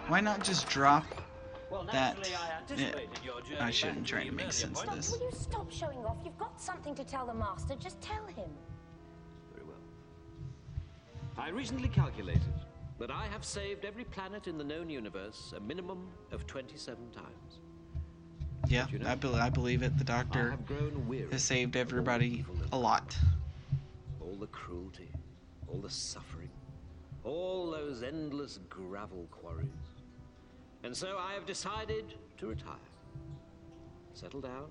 Why 0.08 0.20
not 0.22 0.44
just 0.44 0.68
drop? 0.70 1.06
Well, 1.70 1.86
That- 1.92 2.18
I 2.18 2.74
yeah, 2.76 2.90
your 3.24 3.36
I 3.62 3.72
shouldn't 3.72 4.06
to 4.08 4.12
try 4.12 4.24
the 4.24 4.30
to 4.30 4.36
make 4.36 4.52
sense 4.52 4.80
of 4.80 4.86
point. 4.86 4.98
this. 4.98 5.12
Will 5.12 5.20
you 5.26 5.32
stop 5.32 5.72
showing 5.72 6.00
off? 6.06 6.18
You've 6.26 6.38
got 6.38 6.60
something 6.60 6.94
to 6.96 7.04
tell 7.06 7.26
the 7.26 7.34
master. 7.34 7.76
Just 7.76 8.02
tell 8.02 8.26
him. 8.28 8.50
I 11.38 11.50
recently 11.50 11.90
calculated 11.90 12.54
that 13.00 13.10
I 13.10 13.28
have 13.28 13.44
saved 13.44 13.86
every 13.86 14.04
planet 14.04 14.48
in 14.48 14.58
the 14.58 14.64
known 14.64 14.90
universe 14.90 15.54
a 15.56 15.60
minimum 15.60 16.08
of 16.32 16.46
27 16.46 17.12
times. 17.12 17.60
Yeah, 18.68 18.88
you 18.92 19.00
know? 19.00 19.10
I, 19.10 19.16
bel 19.16 19.36
I 19.36 19.50
believe 19.50 19.82
it. 19.82 19.98
The 19.98 20.14
I 20.14 20.18
doctor 20.18 20.52
have 20.52 20.66
grown 20.66 21.08
weary. 21.08 21.32
has 21.32 21.44
saved 21.44 21.76
of 21.76 21.80
all 21.80 21.90
the 21.90 21.92
everybody 21.92 22.46
a 22.72 22.78
lot. 22.78 23.18
All 24.20 24.36
the 24.36 24.48
cruelty, 24.48 25.10
all 25.68 25.80
the 25.80 25.90
suffering, 25.90 26.50
all 27.24 27.72
those 27.72 28.04
endless 28.04 28.60
gravel 28.70 29.28
quarries. 29.32 29.68
And 30.84 30.96
so 30.96 31.18
I 31.18 31.34
have 31.34 31.46
decided 31.46 32.14
to 32.38 32.48
retire, 32.48 32.76
settle 34.14 34.42
down, 34.42 34.70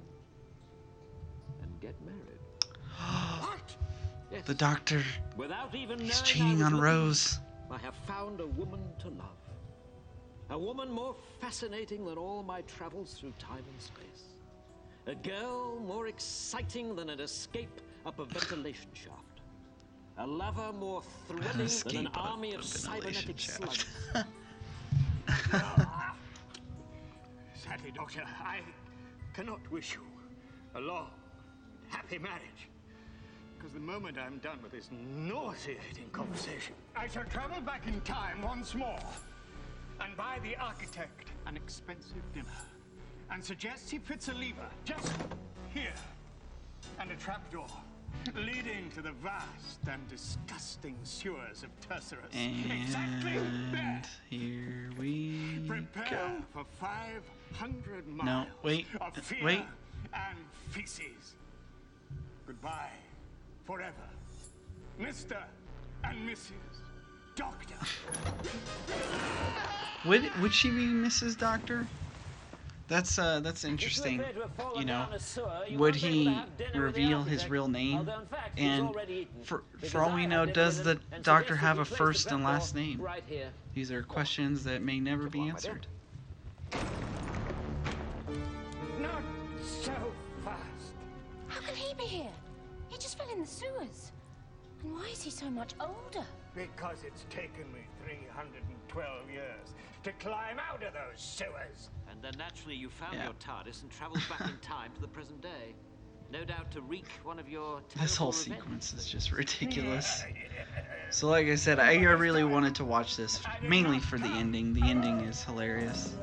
and 1.63 1.81
get 1.81 1.95
married. 2.05 2.39
What? 3.41 3.77
Yes, 4.31 4.45
The 4.47 4.55
doctor, 4.55 5.03
without 5.37 5.75
even 5.75 5.99
he's 5.99 6.11
knowing 6.15 6.25
cheating 6.25 6.63
on 6.63 6.73
looking, 6.73 6.81
Rose. 6.81 7.41
I 7.71 7.79
have 7.79 7.97
found 8.07 8.41
a 8.41 8.47
woman 8.47 8.81
to 9.01 9.09
love. 9.09 9.37
A 10.51 10.59
woman 10.59 10.91
more 10.91 11.17
fascinating 11.41 12.05
than 12.05 12.17
all 12.17 12.43
my 12.43 12.63
travels 12.63 13.15
through 13.15 13.33
time 13.39 13.65
and 13.71 13.81
space. 13.81 14.35
A 15.07 15.15
girl 15.15 15.81
more 15.81 16.07
exciting 16.09 16.95
than 16.95 17.11
an 17.11 17.21
escape 17.21 17.81
up 18.07 18.19
a 18.19 18.25
ventilation 18.25 18.91
shaft. 18.93 19.41
A 20.19 20.27
lover 20.27 20.73
more 20.73 21.03
thrilling 21.27 21.69
than 21.85 21.97
an 21.97 22.07
up 22.09 22.33
army 22.33 22.53
a 22.53 22.59
of 22.59 22.65
cybernetic 22.65 23.39
shaft. 23.39 23.87
slugs. 23.87 23.87
Sadly, 27.55 27.93
Doctor, 27.95 28.23
I 28.25 28.61
cannot 29.35 29.61
wish 29.71 29.95
you 29.95 30.03
a 30.75 30.81
long, 30.81 31.11
happy 31.89 32.19
marriage. 32.19 32.70
Because 33.61 33.75
the 33.75 33.81
moment 33.81 34.17
I'm 34.17 34.39
done 34.39 34.59
with 34.63 34.73
this 34.73 34.89
nauseating 34.91 36.09
conversation, 36.13 36.75
I 36.97 37.07
shall 37.09 37.25
travel 37.25 37.61
back 37.61 37.87
in 37.87 38.01
time 38.01 38.41
once 38.41 38.75
more 38.75 38.99
and 40.01 40.17
buy 40.17 40.39
the 40.43 40.57
architect 40.57 41.29
an 41.47 41.57
expensive 41.59 42.23
dinner 42.33 42.47
and 43.31 43.45
suggest 43.45 43.91
he 43.91 43.99
fits 43.99 44.29
a 44.29 44.33
lever 44.33 44.67
just 44.87 45.13
here 45.75 45.93
and 46.99 47.11
a 47.11 47.17
trapdoor 47.17 47.67
leading 48.35 48.91
to 48.95 49.03
the 49.03 49.13
vast 49.23 49.81
and 49.91 50.09
disgusting 50.09 50.97
sewers 51.03 51.63
of 51.63 51.69
Tersurus. 51.87 52.33
exactly 52.33 53.33
there. 53.33 53.43
And 53.75 54.07
here 54.31 54.91
we 54.99 55.63
Prepare 55.69 56.09
go. 56.11 56.43
for 56.53 56.65
500 56.81 58.09
miles 58.09 58.49
wait, 58.63 58.87
of 59.03 59.19
uh, 59.19 59.21
fear 59.21 59.45
wait. 59.45 59.65
and 60.15 60.39
feces. 60.71 61.35
Goodbye, 62.47 62.91
forever, 63.71 63.93
Mr. 65.01 65.37
and 66.03 66.29
Mrs. 66.29 66.51
Doctor. 67.37 67.75
Would 70.05 70.35
would 70.41 70.53
she 70.53 70.71
be 70.71 70.87
Mrs. 70.87 71.39
Doctor? 71.39 71.87
That's 72.89 73.17
uh 73.17 73.39
that's 73.39 73.63
interesting. 73.63 74.17
You 74.17 74.23
appear 74.23 74.33
to 74.33 74.41
have 74.41 74.51
fallen 74.55 74.81
You 74.81 74.87
know, 74.87 74.93
down 75.05 75.13
a 75.13 75.19
sewer, 75.21 75.61
you 75.69 75.79
would 75.79 75.95
won't 75.95 76.03
be 76.03 76.09
able 76.09 76.25
to 76.25 76.31
he 76.31 76.35
have 76.35 76.57
dinner 76.57 76.87
with 76.87 76.95
the 76.97 77.03
reveal 77.03 77.23
his 77.23 77.49
real 77.49 77.69
name? 77.69 77.99
although 77.99 78.19
in 78.19 78.27
fact 78.27 78.59
he's 78.59 78.69
And 78.69 78.97
for 79.43 79.63
for 79.89 80.03
all 80.03 80.17
we 80.17 80.27
know, 80.27 80.47
does 80.47 80.83
the 80.83 80.99
doctor 81.23 81.55
have 81.55 81.79
a 81.79 81.85
first 81.85 82.33
and 82.33 82.43
last 82.43 82.75
name? 82.75 83.07
These 83.75 83.93
are 83.93 84.03
questions 84.03 84.65
that 84.65 84.83
may 84.83 84.99
never 84.99 85.29
be 85.29 85.39
Come 85.39 85.41
on, 85.43 85.53
my 85.53 85.61
dear. 85.61 85.71
answered. 85.71 85.87
In 93.41 93.47
the 93.47 93.51
sewers. 93.51 94.13
And 94.83 94.93
why 94.93 95.09
is 95.13 95.23
he 95.23 95.31
so 95.31 95.49
much 95.51 95.73
older? 95.81 96.27
Because 96.55 96.99
it's 97.07 97.25
taken 97.31 97.73
me 97.73 97.81
312 98.05 99.31
years 99.31 99.75
to 100.03 100.13
climb 100.13 100.59
out 100.59 100.83
of 100.83 100.93
those 100.93 101.21
sewers. 101.21 101.91
And 102.11 102.21
then 102.23 102.33
naturally 102.37 102.77
you 102.77 102.91
found 102.91 103.15
Yeah. 103.15 103.25
your 103.25 103.35
TARDIS 103.35 103.83
and 103.83 103.91
travelled 103.91 104.23
back 104.29 104.49
in 104.49 104.59
time 104.63 104.93
to 104.95 105.01
the 105.01 105.09
present 105.09 105.41
day. 105.41 105.75
No 106.31 106.45
doubt 106.45 106.71
to 106.73 106.81
wreak 106.83 107.07
one 107.25 107.39
of 107.39 107.49
your 107.49 107.83
This 108.01 108.17
whole 108.17 108.33
terrible 108.33 108.63
sequence 108.63 108.93
is 108.95 109.07
just 109.09 109.33
ridiculous. 109.33 110.25
So 111.13 111.27
like 111.27 111.49
I 111.49 111.57
said, 111.57 111.81
I 111.81 111.95
really 111.97 112.45
wanted 112.45 112.77
to 112.77 112.85
watch 112.85 113.17
this 113.17 113.41
mainly 113.65 113.99
for 113.99 114.17
the 114.17 114.29
ending. 114.29 114.73
The 114.73 114.89
ending 114.89 115.19
is 115.23 115.43
hilarious. 115.43 116.15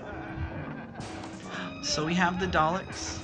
So 1.84 2.06
we 2.06 2.14
have 2.14 2.40
the 2.40 2.48
Daleks, 2.48 3.20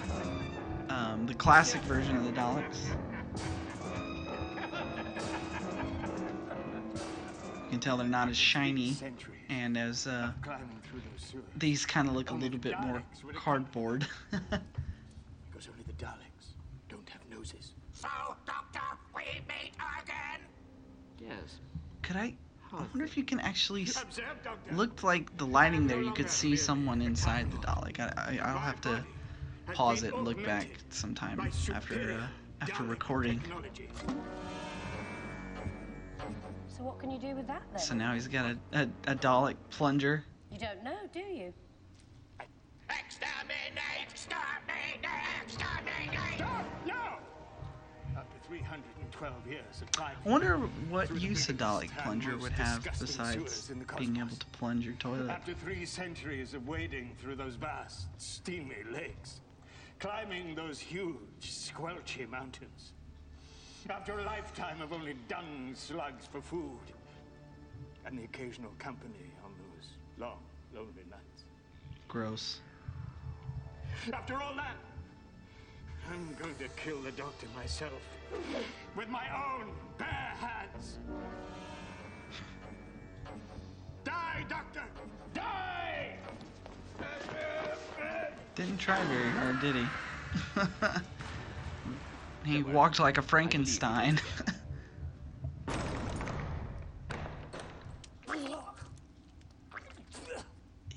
um, 0.89 1.25
the 1.25 1.33
classic 1.35 1.81
version 1.83 2.17
of 2.17 2.25
the 2.25 2.33
Daleks. 2.33 2.93
Can 7.73 7.79
tell 7.81 7.97
they're 7.97 8.07
not 8.07 8.29
as 8.29 8.37
shiny 8.37 8.95
and 9.49 9.77
as 9.77 10.05
uh, 10.07 10.31
climbing 10.41 10.67
through 10.89 11.01
those 11.11 11.27
sewers. 11.29 11.43
these 11.57 11.85
kind 11.85 12.07
of 12.07 12.13
look 12.15 12.29
a 12.29 12.33
little 12.33 12.59
bit 12.59 12.79
more 12.81 13.03
cardboard. 13.35 14.07
Because 15.51 15.67
only 15.69 15.83
the 15.85 15.93
Daleks 15.93 16.53
don't 16.89 17.07
have 17.09 17.21
noses. 17.29 17.71
So, 17.93 18.07
Doctor, 18.45 18.79
we 19.15 19.21
meet 19.47 19.71
again. 20.01 20.41
Yes. 21.19 21.59
Could 22.01 22.15
I? 22.15 22.33
I 22.73 22.77
wonder 22.77 23.03
if 23.03 23.15
you 23.17 23.23
can 23.23 23.39
actually 23.39 23.83
s- 23.83 24.01
Observe, 24.01 24.25
Doctor. 24.43 24.75
looked 24.75 25.03
like 25.03 25.35
the 25.37 25.45
lighting 25.45 25.85
there. 25.85 26.01
You 26.01 26.11
could 26.11 26.29
see 26.29 26.55
someone 26.55 27.01
inside 27.03 27.51
the 27.51 27.57
Dalek. 27.57 27.99
I, 27.99 28.39
I 28.41 28.49
I'll 28.51 28.57
have 28.57 28.81
to 28.81 29.05
pause 29.73 30.01
it 30.03 30.13
and 30.15 30.25
look 30.25 30.43
back 30.43 30.67
sometime 30.89 31.39
after 31.71 32.19
uh, 32.19 32.27
after 32.61 32.83
recording. 32.83 33.39
So 36.83 36.87
what 36.89 36.99
can 36.99 37.11
you 37.11 37.17
do 37.17 37.33
with 37.33 37.47
that 37.47 37.61
then? 37.71 37.79
So 37.79 37.95
now 37.95 38.13
he's 38.13 38.27
got 38.27 38.45
a, 38.45 38.57
a, 38.77 38.81
a 39.07 39.15
Dalek 39.15 39.55
plunger. 39.69 40.25
You 40.51 40.59
don't 40.59 40.83
know, 40.83 40.97
do 41.13 41.19
you? 41.19 41.53
Exterminate! 42.89 44.11
Exterminate! 44.11 44.99
Exterminate! 45.45 46.19
Stop! 46.35 46.65
No! 46.85 46.93
After 48.17 48.37
312 48.49 49.47
years 49.47 49.81
of 49.81 49.91
climbing 49.93 50.17
I 50.25 50.29
wonder 50.29 50.57
what 50.89 51.07
through 51.07 51.19
the 51.19 51.25
use 51.25 51.47
a 51.47 51.53
Dalek 51.53 51.89
plunger 52.03 52.37
would 52.37 52.51
have 52.51 52.83
besides 52.99 53.37
sewers 53.37 53.69
in 53.69 53.79
the 53.79 53.85
being 53.97 54.17
able 54.17 54.35
to 54.35 54.45
plunge 54.47 54.85
your 54.85 54.95
toilet. 54.95 55.29
After 55.29 55.53
three 55.53 55.85
centuries 55.85 56.53
of 56.53 56.67
wading 56.67 57.15
through 57.17 57.35
those 57.35 57.55
vast, 57.55 58.07
steamy 58.17 58.83
lakes, 58.91 59.39
climbing 59.99 60.53
those 60.53 60.79
huge, 60.79 61.17
squelchy 61.43 62.29
mountains, 62.29 62.91
after 63.89 64.17
a 64.17 64.23
lifetime 64.23 64.81
of 64.81 64.93
only 64.93 65.15
dung 65.27 65.71
slugs 65.73 66.25
for 66.25 66.41
food, 66.41 66.79
and 68.05 68.17
the 68.17 68.23
occasional 68.23 68.71
company 68.79 69.31
on 69.43 69.51
those 69.57 69.87
long, 70.17 70.39
lonely 70.73 71.03
nights. 71.09 71.43
Gross. 72.07 72.59
After 74.13 74.35
all 74.35 74.53
that, 74.55 74.75
I'm 76.11 76.35
going 76.41 76.55
to 76.55 76.67
kill 76.81 77.01
the 77.01 77.11
doctor 77.11 77.47
myself 77.55 78.01
with 78.95 79.09
my 79.09 79.25
own 79.33 79.71
bare 79.97 80.33
hands. 80.39 80.99
Die, 84.03 84.45
doctor! 84.49 84.83
Die! 85.33 86.17
Didn't 88.55 88.77
try 88.77 89.03
very 89.05 89.29
hard, 89.31 89.61
did 89.61 89.75
he? 89.75 89.85
he 92.45 92.63
walked 92.63 92.99
like 92.99 93.17
a 93.17 93.21
Frankenstein. 93.21 94.19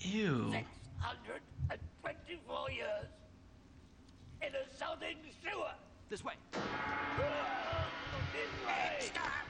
Ew. 0.00 0.52
124 0.52 2.70
years 2.70 2.88
in 4.42 4.48
a 4.48 4.64
southern 4.78 5.16
sewer. 5.42 5.72
This 6.08 6.24
way. 6.24 6.34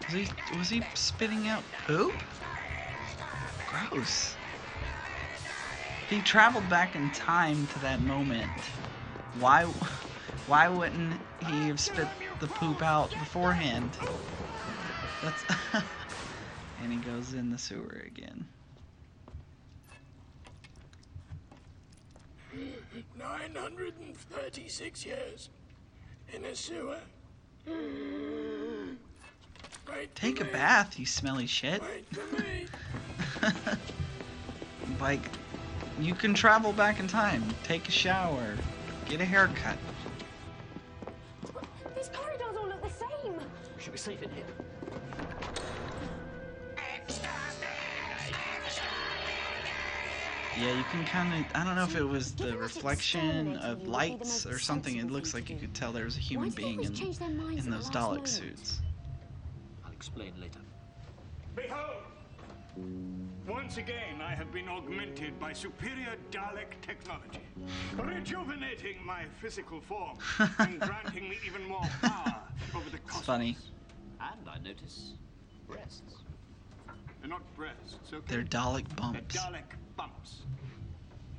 Was 0.06 0.14
he 0.14 0.26
was 0.56 0.70
he 0.70 0.82
spitting 0.94 1.48
out 1.48 1.62
poop? 1.86 2.14
Gross. 3.68 4.34
He 6.08 6.20
traveled 6.20 6.70
back 6.70 6.94
in 6.94 7.10
time 7.10 7.66
to 7.66 7.80
that 7.80 8.00
moment, 8.00 8.48
why 9.40 9.66
why 10.46 10.68
wouldn't 10.68 11.20
he 11.46 11.68
have 11.68 11.80
spit 11.80 12.08
the 12.40 12.46
poop 12.46 12.82
out 12.82 13.10
beforehand? 13.10 13.90
That's 15.22 15.44
and 16.82 16.92
he 16.92 16.98
goes 16.98 17.34
in 17.34 17.50
the 17.50 17.58
sewer 17.58 18.04
again. 18.06 18.46
936 23.18 25.06
years 25.06 25.50
in 26.32 26.44
a 26.44 26.54
sewer. 26.54 26.98
Take 30.14 30.40
a 30.40 30.44
bath, 30.44 30.98
you 30.98 31.06
smelly 31.06 31.46
shit. 31.46 31.82
Me. 32.38 32.66
like 35.00 35.20
you 36.00 36.14
can 36.14 36.34
travel 36.34 36.72
back 36.72 37.00
in 37.00 37.08
time, 37.08 37.42
take 37.64 37.88
a 37.88 37.90
shower, 37.90 38.54
get 39.06 39.20
a 39.20 39.24
haircut. 39.24 39.76
We 43.96 43.98
should 43.98 44.10
be 44.10 44.16
safe 44.16 44.22
in 44.24 44.36
here. 44.36 44.44
Yeah, 50.58 50.76
you 50.76 50.84
can 50.90 51.06
kind 51.06 51.32
of. 51.32 51.50
I 51.54 51.64
don't 51.64 51.76
know 51.76 51.84
if 51.84 51.96
it 51.96 52.04
was 52.04 52.34
the 52.34 52.58
reflection 52.58 53.56
of 53.56 53.88
lights 53.88 54.44
or 54.44 54.58
something. 54.58 54.96
It 54.96 55.10
looks 55.10 55.32
like 55.32 55.48
you 55.48 55.56
could 55.56 55.72
tell 55.72 55.92
there 55.92 56.04
was 56.04 56.18
a 56.18 56.20
human 56.20 56.50
being 56.50 56.82
in, 56.82 56.94
change 56.94 57.18
their 57.18 57.30
minds 57.30 57.64
in 57.64 57.70
those 57.70 57.88
Dalek 57.88 58.28
suits. 58.28 58.82
I'll 59.82 59.92
explain 59.92 60.34
later. 60.38 60.60
Behold! 61.54 62.02
Once 63.48 63.78
again, 63.78 64.20
I 64.20 64.34
have 64.34 64.52
been 64.52 64.68
augmented 64.68 65.40
by 65.40 65.54
superior 65.54 66.16
Dalek 66.30 66.78
technology, 66.82 67.40
rejuvenating 67.94 68.96
my 69.06 69.24
physical 69.40 69.80
form 69.80 70.18
and 70.58 70.78
granting 70.80 71.30
me 71.30 71.38
even 71.46 71.66
more 71.66 71.88
power 72.02 72.42
over 72.74 72.90
the 72.90 72.98
cosmos. 72.98 73.16
It's 73.16 73.26
funny. 73.26 73.56
And 74.20 74.48
I 74.48 74.58
notice 74.58 75.14
breasts. 75.68 76.02
They're 77.20 77.30
not 77.30 77.42
breasts, 77.56 78.12
okay? 78.12 78.22
They're 78.28 78.44
Dalek 78.44 78.86
They're 78.88 78.96
bumps. 78.96 79.36
Dalek 79.36 79.62
bumps. 79.96 80.42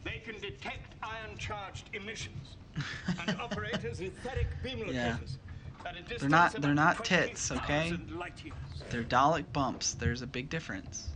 They 0.04 0.22
can 0.24 0.40
detect 0.42 0.94
ion-charged 1.04 1.90
emissions 1.94 2.56
and 3.28 3.40
operate 3.40 3.84
as 3.86 4.00
etheric 4.02 4.48
beam 4.64 4.80
Yeah. 4.88 5.12
locators. 5.14 5.38
at 5.86 5.96
a 5.98 6.02
distance 6.02 6.32
not- 6.32 6.54
they're 6.54 6.74
not 6.74 7.06
tits, 7.06 7.52
okay? 7.52 7.90
20,000 7.90 8.18
light 8.20 8.44
years. 8.44 8.56
They're 8.90 9.04
Dalek 9.04 9.52
bumps. 9.54 9.94
There's 9.94 10.22
a 10.22 10.28
big 10.28 10.50
difference. 10.50 11.10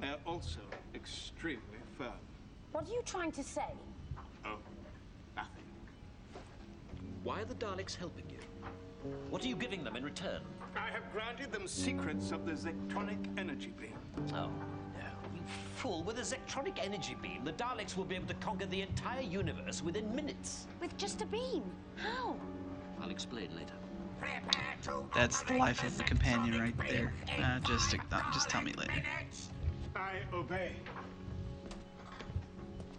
They're 0.00 0.16
also 0.26 0.60
extremely 0.94 1.60
firm. 1.98 2.12
What 2.72 2.86
are 2.88 2.92
you 2.92 3.02
trying 3.04 3.32
to 3.32 3.42
say? 3.44 3.66
Oh, 4.44 4.56
nothing. 5.36 5.64
Why 7.22 7.42
are 7.42 7.44
the 7.44 7.54
Daleks 7.54 7.94
helping 7.94 8.24
you? 8.30 8.38
What 9.30 9.44
are 9.44 9.48
you 9.48 9.56
giving 9.56 9.84
them 9.84 9.96
in 9.96 10.04
return? 10.04 10.40
I 10.76 10.90
have 10.90 11.10
granted 11.12 11.52
them 11.52 11.66
secrets 11.66 12.32
of 12.32 12.46
the 12.46 12.52
Zectronic 12.52 13.18
energy 13.38 13.72
beam. 13.78 13.94
Oh, 14.16 14.22
no. 14.32 14.50
You 15.34 15.40
fool. 15.76 16.02
With 16.02 16.18
a 16.18 16.22
Zectronic 16.22 16.78
energy 16.82 17.16
beam, 17.20 17.44
the 17.44 17.52
Daleks 17.52 17.96
will 17.96 18.04
be 18.04 18.14
able 18.14 18.28
to 18.28 18.34
conquer 18.34 18.66
the 18.66 18.82
entire 18.82 19.22
universe 19.22 19.82
within 19.82 20.14
minutes. 20.14 20.66
With 20.80 20.96
just 20.96 21.22
a 21.22 21.26
beam? 21.26 21.62
How? 21.96 22.36
I'll 23.00 23.10
explain 23.10 23.54
later. 23.56 23.74
That's 25.14 25.42
the 25.42 25.54
life 25.54 25.82
of 25.84 25.98
the 25.98 26.04
companion 26.04 26.60
right 26.60 26.74
there. 26.88 27.12
Uh, 27.42 27.58
just, 27.60 27.94
uh, 27.94 28.22
just 28.32 28.48
tell 28.48 28.62
me 28.62 28.72
later. 28.74 29.02
I 29.96 30.20
obey. 30.32 30.72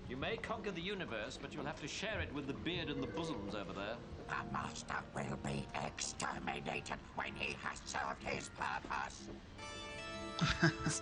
You 0.09 0.17
may 0.17 0.37
conquer 0.37 0.71
the 0.71 0.81
universe, 0.81 1.39
but 1.41 1.53
you'll 1.53 1.65
have 1.65 1.81
to 1.81 1.87
share 1.87 2.19
it 2.19 2.31
with 2.33 2.47
the 2.47 2.53
beard 2.53 2.89
and 2.89 3.01
the 3.01 3.07
bosoms 3.07 3.55
over 3.55 3.73
there. 3.73 3.95
The 4.33 4.53
master 4.53 4.95
will 5.13 5.37
be 5.43 5.65
exterminated 5.85 6.97
when 7.15 7.33
he 7.35 7.55
has 7.61 7.79
served 7.85 8.23
his 8.23 8.49
purpose. 8.49 9.29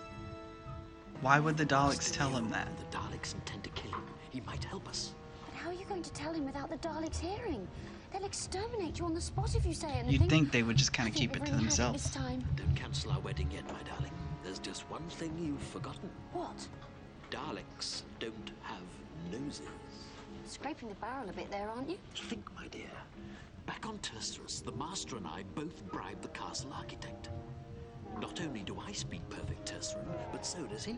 Why 1.22 1.38
would 1.38 1.56
the 1.56 1.64
Daleks 1.64 2.12
tell 2.12 2.30
him 2.30 2.50
that? 2.50 2.68
The 2.78 2.96
Daleks 2.96 3.34
intend 3.34 3.64
to 3.64 3.70
kill 3.70 3.92
him. 3.92 4.04
He 4.30 4.40
might 4.42 4.64
help 4.64 4.88
us. 4.88 5.14
But 5.46 5.54
how 5.54 5.70
are 5.70 5.72
you 5.72 5.84
going 5.86 6.02
to 6.02 6.12
tell 6.12 6.32
him 6.32 6.44
without 6.44 6.68
the 6.68 6.76
Daleks 6.76 7.18
hearing? 7.20 7.66
They'll 8.12 8.24
exterminate 8.24 8.98
you 8.98 9.06
on 9.06 9.14
the 9.14 9.20
spot 9.20 9.54
if 9.54 9.64
you 9.64 9.72
say 9.72 9.88
anything. 9.88 10.20
You'd 10.20 10.28
think 10.28 10.52
they 10.52 10.62
would 10.62 10.76
just 10.76 10.92
kind 10.92 11.08
of 11.08 11.14
keep 11.14 11.30
it 11.36 11.46
to 11.46 11.52
already 11.52 11.52
had 11.52 11.60
it 11.60 11.62
themselves. 11.62 12.02
This 12.02 12.14
time. 12.14 12.44
Don't 12.56 12.74
cancel 12.74 13.12
our 13.12 13.20
wedding 13.20 13.50
yet, 13.50 13.64
my 13.68 13.82
darling. 13.88 14.12
There's 14.44 14.58
just 14.58 14.82
one 14.90 15.08
thing 15.08 15.32
you've 15.40 15.62
forgotten. 15.62 16.10
What? 16.32 16.66
Daleks 17.30 18.02
don't 18.18 18.50
have 18.62 18.82
noses. 19.30 19.68
Scraping 20.52 20.90
the 20.90 20.94
barrel 20.96 21.26
a 21.30 21.32
bit 21.32 21.50
there, 21.50 21.70
aren't 21.74 21.88
you? 21.88 21.96
Think, 22.14 22.44
my 22.54 22.66
dear. 22.68 22.90
Back 23.64 23.86
on 23.88 23.96
Tersurus, 24.00 24.60
the 24.62 24.72
Master 24.72 25.16
and 25.16 25.26
I 25.26 25.44
both 25.54 25.82
bribed 25.90 26.20
the 26.20 26.28
castle 26.28 26.70
architect. 26.74 27.30
Not 28.20 28.38
only 28.42 28.60
do 28.60 28.78
I 28.86 28.92
speak 28.92 29.22
perfect 29.30 29.64
Terceran, 29.66 30.04
but 30.30 30.44
so 30.44 30.62
does 30.64 30.84
he. 30.84 30.94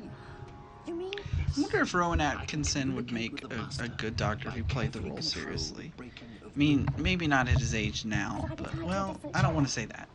You 0.88 0.94
mean? 0.96 1.12
I 1.56 1.60
wonder 1.60 1.82
if 1.82 1.94
Rowan 1.94 2.20
Atkinson 2.20 2.96
would 2.96 3.12
make 3.12 3.44
a, 3.44 3.68
a 3.80 3.88
good 3.90 4.16
doctor 4.16 4.48
if 4.48 4.54
he 4.56 4.62
played 4.62 4.90
the 4.92 5.00
role 5.02 5.22
seriously. 5.22 5.92
I 6.00 6.04
mean, 6.56 6.88
maybe 6.98 7.28
not 7.28 7.46
at 7.48 7.58
his 7.60 7.76
age 7.76 8.04
now, 8.04 8.48
but 8.56 8.74
well, 8.82 9.20
I 9.34 9.40
don't 9.40 9.54
want 9.54 9.68
to 9.68 9.72
say 9.72 9.84
that. 9.84 10.08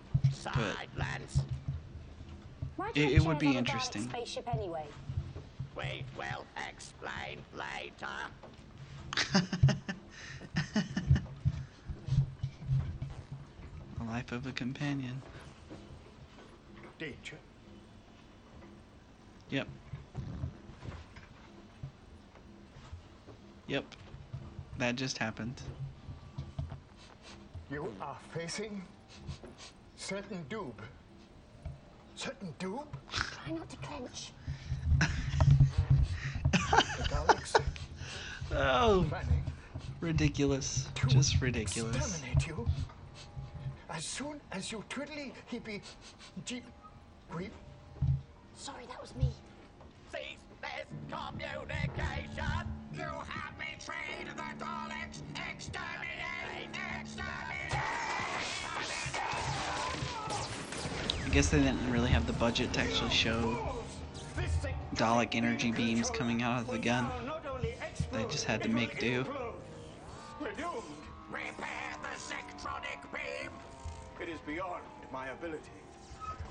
But 2.77 2.97
It- 2.97 3.13
it 3.13 3.21
would 3.21 3.39
be 3.39 3.47
on 3.47 3.53
a 3.53 3.55
Dalek 3.55 3.57
interesting. 3.59 4.09
Spaceship 4.09 4.53
anyway. 4.53 4.85
We 5.77 6.03
will 6.17 6.45
explain 6.69 7.39
later. 7.55 8.07
the 13.97 14.03
life 14.05 14.31
of 14.31 14.45
a 14.47 14.51
companion. 14.51 15.21
Danger. 16.97 17.37
Yep. 19.49 19.67
Yep. 23.67 23.85
That 24.77 24.95
just 24.95 25.17
happened. 25.17 25.61
You 27.71 27.93
are 28.01 28.17
facing 28.33 28.81
certain 29.95 30.45
doob. 30.49 30.73
Certain 32.15 32.53
doob? 32.59 32.87
Try 33.11 33.53
not 33.53 33.69
to 33.69 33.77
clench. 33.77 34.31
The 36.71 37.05
Daleks 37.05 37.55
Oh, 38.51 39.05
ridiculous! 40.01 40.87
Just 41.07 41.39
ridiculous. 41.41 42.21
You. 42.47 42.67
As 43.89 44.03
soon 44.05 44.41
as 44.51 44.71
you 44.71 44.83
twiddly 44.89 45.31
hippie, 45.51 45.81
jeep, 46.45 46.63
creep. 47.29 47.53
Sorry, 48.55 48.85
that 48.87 49.01
was 49.01 49.15
me. 49.15 49.29
Cease 50.11 50.39
this 50.61 50.87
communication. 51.09 52.67
You 52.93 53.03
have 53.03 53.53
betrayed 53.57 54.27
the 54.35 54.63
Daleks. 54.63 55.21
Exterminate! 55.51 56.75
Exterminate! 56.99 57.75
I 61.25 61.29
guess 61.31 61.49
they 61.49 61.59
didn't 61.59 61.91
really 61.91 62.09
have 62.09 62.25
the 62.25 62.33
budget 62.33 62.73
to 62.73 62.79
actually 62.79 63.11
show 63.11 63.77
Dalek 64.95 65.35
energy 65.35 65.71
beams 65.71 66.09
coming 66.09 66.41
out 66.41 66.61
of 66.61 66.67
the 66.67 66.79
gun. 66.79 67.07
They 68.11 68.23
just 68.25 68.45
had 68.45 68.63
to 68.63 68.69
make 68.69 68.99
do. 68.99 69.25
We're 70.39 70.51
doomed. 70.51 70.83
Repair 71.31 71.95
the 72.01 72.09
Zectronic 72.17 73.01
beam! 73.13 73.51
It 74.19 74.29
is 74.29 74.39
beyond 74.47 74.81
my 75.11 75.27
ability. 75.29 75.59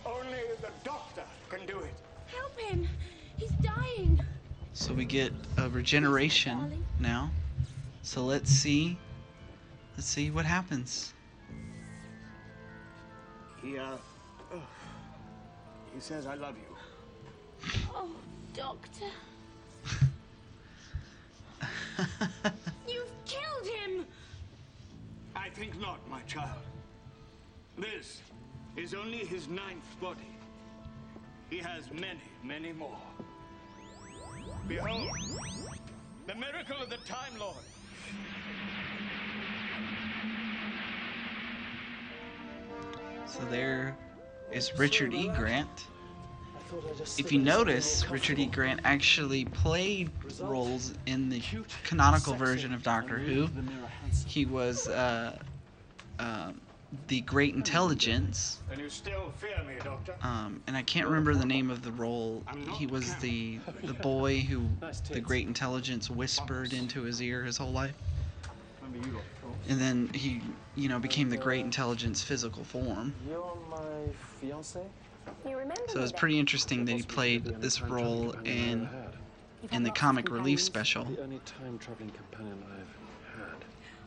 Only 0.06 0.38
the 0.60 0.70
doctor 0.84 1.24
can 1.48 1.66
do 1.66 1.80
it. 1.80 1.94
Help 2.26 2.58
him! 2.58 2.88
He's 3.36 3.50
dying! 3.50 4.20
So 4.72 4.94
we 4.94 5.04
get 5.04 5.32
a 5.56 5.68
regeneration 5.68 6.84
now. 7.00 7.30
So 8.02 8.24
let's 8.24 8.50
see. 8.50 8.96
Let's 9.96 10.06
see 10.06 10.30
what 10.30 10.44
happens. 10.44 11.12
He, 13.60 13.76
uh, 13.76 13.96
ugh. 14.52 14.60
he 15.92 16.00
says 16.00 16.26
I 16.26 16.34
love 16.34 16.54
you. 16.56 16.76
Oh, 17.92 18.08
Doctor. 18.54 19.10
You've 22.88 23.10
killed 23.24 23.66
him! 23.66 24.06
I 25.34 25.48
think 25.50 25.80
not, 25.80 25.98
my 26.08 26.20
child. 26.22 26.62
This 27.76 28.22
is 28.76 28.94
only 28.94 29.18
his 29.18 29.48
ninth 29.48 30.00
body. 30.00 30.30
He 31.50 31.58
has 31.58 31.90
many, 31.92 32.20
many 32.44 32.72
more. 32.72 32.98
Behold, 34.68 35.08
the 36.26 36.34
miracle 36.34 36.76
of 36.80 36.90
the 36.90 36.98
Time 36.98 37.32
Lord. 37.38 37.56
So 43.26 43.44
there 43.50 43.96
is 44.52 44.72
Richard 44.78 45.14
E. 45.14 45.28
Grant. 45.28 45.86
If 47.18 47.32
you 47.32 47.38
notice, 47.38 48.10
Richard 48.10 48.38
E. 48.38 48.46
Grant 48.46 48.80
actually 48.84 49.44
played 49.44 50.10
roles 50.40 50.92
in 51.06 51.28
the 51.28 51.42
canonical 51.84 52.34
version 52.34 52.72
of 52.72 52.82
Doctor 52.82 53.18
Who. 53.18 53.48
He 54.26 54.44
was 54.44 54.88
uh, 54.88 55.38
uh, 56.18 56.52
the 57.08 57.20
Great 57.22 57.54
Intelligence, 57.54 58.60
And 58.70 58.80
you 58.80 58.88
still 58.88 59.30
fear 59.30 59.62
me, 59.66 59.74
Doctor? 59.82 60.14
um, 60.22 60.62
and 60.66 60.76
I 60.76 60.82
can't 60.82 61.06
remember 61.06 61.34
the 61.34 61.46
name 61.46 61.70
of 61.70 61.82
the 61.82 61.92
role. 61.92 62.44
He 62.78 62.86
was 62.86 63.14
the 63.16 63.58
the 63.82 63.94
boy 63.94 64.40
who 64.40 64.68
the 65.10 65.20
Great 65.20 65.46
Intelligence 65.46 66.10
whispered 66.10 66.72
into 66.72 67.02
his 67.02 67.20
ear 67.22 67.44
his 67.44 67.56
whole 67.56 67.72
life, 67.72 67.94
and 69.68 69.80
then 69.80 70.10
he, 70.14 70.42
you 70.74 70.88
know, 70.88 70.98
became 70.98 71.30
the 71.30 71.36
Great 71.36 71.64
Intelligence 71.64 72.22
physical 72.22 72.64
form. 72.64 73.14
You're 73.26 73.56
my 73.70 74.12
fiance? 74.40 74.80
You 75.44 75.56
remember 75.56 75.82
So 75.88 76.02
it's 76.02 76.12
pretty 76.12 76.38
interesting 76.38 76.84
that 76.86 76.96
he 76.96 77.02
played 77.02 77.44
this 77.60 77.80
role 77.82 78.34
in 78.44 78.88
in 79.72 79.82
the 79.82 79.90
comic 79.90 80.30
relief 80.30 80.60
special. 80.60 81.04
The 81.04 81.22
only 81.22 81.40
time 81.40 81.78
traveling 81.78 82.10
companion 82.10 82.62
I've 82.72 83.40
had. 83.40 83.64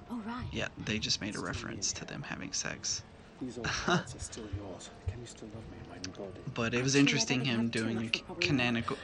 Oh, 0.10 0.22
right. 0.26 0.46
Yeah, 0.52 0.68
they 0.86 1.00
just 1.00 1.22
made 1.22 1.36
a 1.36 1.40
reference 1.40 1.92
to 1.94 2.06
them 2.06 2.24
having 2.24 2.54
sex. 2.54 3.04
These 3.42 3.58
old 3.58 3.68
parts 3.86 4.16
are 4.16 4.20
still 4.20 4.48
yours. 4.58 4.90
Can 5.10 5.20
you 5.20 5.26
still 5.26 5.50
love 5.54 5.64
me 5.72 5.78
in 5.84 5.90
my 5.90 5.98
new 5.98 6.12
body? 6.18 6.42
But 6.54 6.74
it 6.74 6.84
was 6.84 6.96
interesting 6.96 7.44
him 7.44 7.70
doing 7.70 7.98
a 7.98 8.16
c- 8.16 8.24
canonical, 8.40 8.98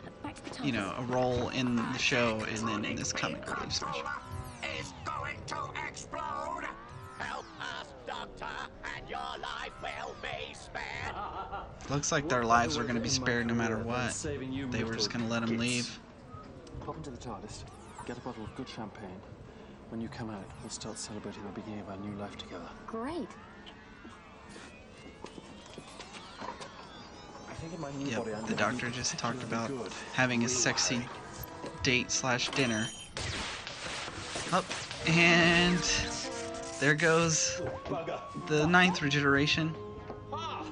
you 0.63 0.71
know, 0.71 0.93
a 0.97 1.03
role 1.03 1.49
in 1.49 1.75
the 1.75 1.97
show 1.97 2.45
and 2.49 2.67
then 2.67 2.85
in 2.85 2.95
this 2.95 3.11
comic 3.11 3.47
relief 3.49 3.73
special. 3.73 4.03
Doctor, 8.17 8.47
and 8.95 9.07
your 9.07 9.19
life 9.19 9.71
will 9.81 10.15
be 10.21 10.53
spared! 10.53 11.15
Looks 11.89 12.11
like 12.11 12.27
their 12.27 12.43
lives 12.43 12.75
are 12.77 12.83
going 12.83 12.95
to 12.95 13.01
be 13.01 13.09
spared 13.09 13.45
no 13.45 13.53
matter 13.53 13.77
what. 13.77 14.11
They 14.71 14.83
were 14.83 14.95
just 14.95 15.11
going 15.13 15.23
to 15.23 15.31
let 15.31 15.43
him 15.43 15.57
leave. 15.57 15.99
Pop 16.83 16.97
into 16.97 17.11
the 17.11 17.17
TARDIS, 17.17 17.63
get 18.07 18.17
a 18.17 18.21
bottle 18.21 18.43
of 18.43 18.55
good 18.55 18.67
champagne. 18.67 19.21
When 19.89 20.01
you 20.01 20.09
come 20.09 20.31
out, 20.31 20.43
we'll 20.61 20.69
start 20.71 20.97
celebrating 20.97 21.43
the 21.43 21.49
beginning 21.49 21.81
of 21.81 21.89
our 21.89 21.97
new 21.97 22.15
life 22.17 22.35
together. 22.37 22.67
Great. 22.87 23.27
I 27.49 27.53
think 27.53 27.73
in 27.73 27.81
my 27.81 27.91
new 27.91 28.15
body, 28.17 28.31
Yep, 28.31 28.47
the 28.47 28.55
doctor 28.55 28.89
just 28.89 29.17
talked 29.17 29.43
about 29.43 29.69
good. 29.69 29.91
having 30.13 30.43
a 30.43 30.49
sexy 30.49 31.01
date 31.83 32.11
slash 32.11 32.49
dinner. 32.49 32.87
Up 34.51 34.65
and 35.07 35.79
there 36.79 36.93
goes 36.95 37.61
the 38.47 38.67
ninth 38.67 39.01
regeneration. 39.01 39.73
Ah! 40.31 40.63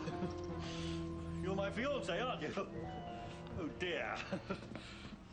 You're 1.43 1.55
my 1.55 1.69
fiance, 1.69 2.19
aren't 2.19 2.41
you? 2.41 2.49
Oh 2.57 3.69
dear. 3.79 4.15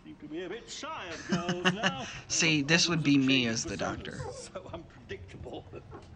Seem 0.05 0.16
to 0.20 0.27
be 0.27 0.45
a 0.45 0.49
bit 0.49 0.68
shy 0.70 1.05
of 1.11 1.29
girls 1.29 1.75
now. 1.75 2.07
See, 2.29 2.62
this 2.62 2.89
would 2.89 3.03
be 3.03 3.18
me 3.18 3.47
as 3.47 3.64
the 3.64 3.77
doctor. 3.77 4.20
so 4.33 4.62
unpredictable. 4.73 5.64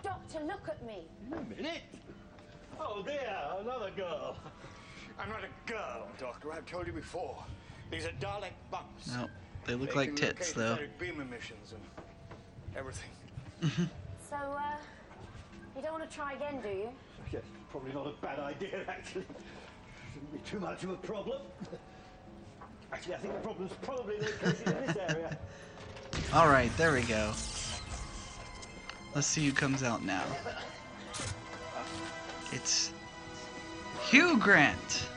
Doctor, 0.02 0.40
look 0.40 0.68
at 0.68 0.84
me. 0.86 1.04
In 1.26 1.32
A 1.34 1.40
minute. 1.56 1.82
Oh 2.80 3.02
dear, 3.02 3.36
another 3.60 3.90
girl. 3.96 4.36
I'm 5.18 5.28
not 5.30 5.40
a 5.40 5.70
girl, 5.70 6.06
Doctor. 6.18 6.52
I've 6.52 6.66
told 6.66 6.86
you 6.86 6.92
before. 6.92 7.42
These 7.90 8.04
are 8.04 8.12
Dalek 8.20 8.52
bumps. 8.70 9.08
No, 9.08 9.28
they 9.66 9.74
look 9.74 9.90
They 9.90 9.96
like 9.96 10.16
tits 10.16 10.52
though. 10.52 10.74
etheric 10.74 10.98
beam 10.98 11.20
emissions 11.20 11.72
and 11.72 12.76
everything. 12.76 13.10
So, 14.28 14.34
uh, 14.34 14.76
you 15.76 15.82
don't 15.82 15.92
want 15.92 16.08
to 16.08 16.16
try 16.16 16.32
again, 16.32 16.60
do 16.60 16.68
you? 16.68 16.88
Yes, 17.32 17.42
probably 17.70 17.92
not 17.92 18.08
a 18.08 18.12
bad 18.20 18.40
idea, 18.40 18.80
actually. 18.88 19.24
Shouldn't 20.12 20.32
be 20.32 20.38
too 20.50 20.58
much 20.58 20.82
of 20.82 20.90
a 20.90 20.96
problem. 20.96 21.42
Actually, 22.92 23.14
I 23.14 23.18
think 23.18 23.34
the 23.34 23.40
problem's 23.40 23.72
probably 23.82 24.18
located 24.18 24.66
in 24.66 24.86
this 24.86 24.96
area. 25.08 25.38
All 26.32 26.48
right, 26.48 26.76
there 26.76 26.92
we 26.92 27.02
go. 27.02 27.32
Let's 29.14 29.28
see 29.28 29.46
who 29.46 29.52
comes 29.52 29.84
out 29.84 30.04
now. 30.04 30.24
It's 32.52 32.90
Hugh 34.08 34.38
Grant. 34.38 35.08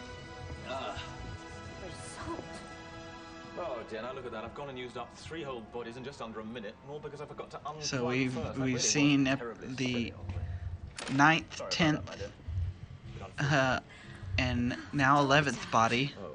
Oh 3.61 3.77
dear, 3.89 4.01
now 4.01 4.13
look 4.13 4.25
at 4.25 4.31
that. 4.31 4.43
I've 4.45 4.55
gone 4.55 4.69
and 4.69 4.79
used 4.79 4.97
up 4.97 5.09
three 5.17 5.43
whole 5.43 5.59
bodies 5.73 5.97
in 5.97 6.03
just 6.03 6.21
under 6.21 6.39
a 6.39 6.45
minute, 6.45 6.75
and 6.83 6.91
all 6.91 6.99
because 6.99 7.19
I 7.19 7.25
forgot 7.25 7.51
to 7.51 7.57
unplug 7.57 7.83
So 7.83 8.05
we've 8.05 8.33
first. 8.33 8.57
We've 8.57 8.65
really 8.67 8.79
seen 8.79 9.27
ep- 9.27 9.41
the 9.75 10.13
ninth, 11.13 11.57
Sorry 11.57 11.89
about 11.89 12.05
that, 12.17 12.31
tenth, 13.37 13.51
uh, 13.51 13.79
and 14.37 14.77
now 14.93 15.19
eleventh 15.19 15.69
body. 15.71 16.13
Oh, 16.23 16.29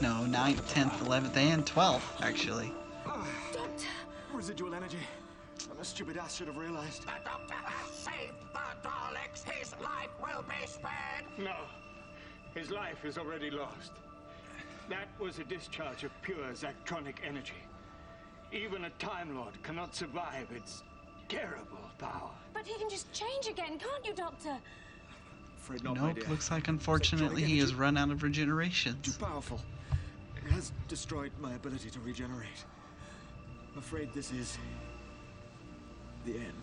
No, 0.00 0.26
ninth, 0.26 0.68
tenth, 0.68 1.00
eleventh, 1.02 1.36
and 1.36 1.64
twelfth 1.64 2.20
actually. 2.22 2.72
Residual 4.32 4.74
energy. 4.74 4.98
A 5.80 5.84
stupid 5.84 6.16
ass 6.16 6.36
should 6.36 6.46
have 6.46 6.56
realized. 6.56 7.02
The 7.02 7.10
Doctor 7.24 7.54
has 7.54 7.90
saved 7.90 8.38
the 8.52 8.88
Daleks! 8.88 9.42
His 9.42 9.74
life 9.82 10.10
will 10.22 10.42
be 10.42 10.64
spared! 10.64 11.24
No. 11.38 11.56
His 12.54 12.70
life 12.70 13.04
is 13.04 13.18
already 13.18 13.50
lost. 13.50 13.90
That 14.88 15.08
was 15.18 15.40
a 15.40 15.44
discharge 15.44 16.04
of 16.04 16.12
pure 16.22 16.52
Zectronic 16.52 17.16
energy. 17.26 17.64
Even 18.52 18.84
a 18.84 18.90
Time 18.90 19.34
Lord 19.34 19.60
cannot 19.64 19.96
survive 19.96 20.46
its 20.54 20.84
terrible 21.28 21.90
power. 21.98 22.30
But 22.54 22.64
he 22.64 22.78
can 22.78 22.88
just 22.88 23.12
change 23.12 23.48
again, 23.48 23.76
can't 23.78 24.06
you, 24.06 24.14
Doctor? 24.14 24.56
Afraid 25.58 25.82
not, 25.82 25.96
Nope, 25.96 26.28
looks 26.28 26.50
like 26.52 26.68
unfortunately 26.68 27.42
he 27.42 27.58
has 27.58 27.74
run 27.74 27.96
out 27.96 28.10
of 28.12 28.20
regenerations. 28.20 29.02
Too 29.02 29.24
powerful. 29.24 29.60
It 30.36 30.52
has 30.52 30.70
destroyed 30.86 31.32
my 31.40 31.54
ability 31.54 31.90
to 31.90 32.00
regenerate. 32.00 32.64
I'm 33.72 33.78
afraid 33.78 34.12
this 34.14 34.30
is 34.30 34.58
the 36.24 36.34
end. 36.34 36.62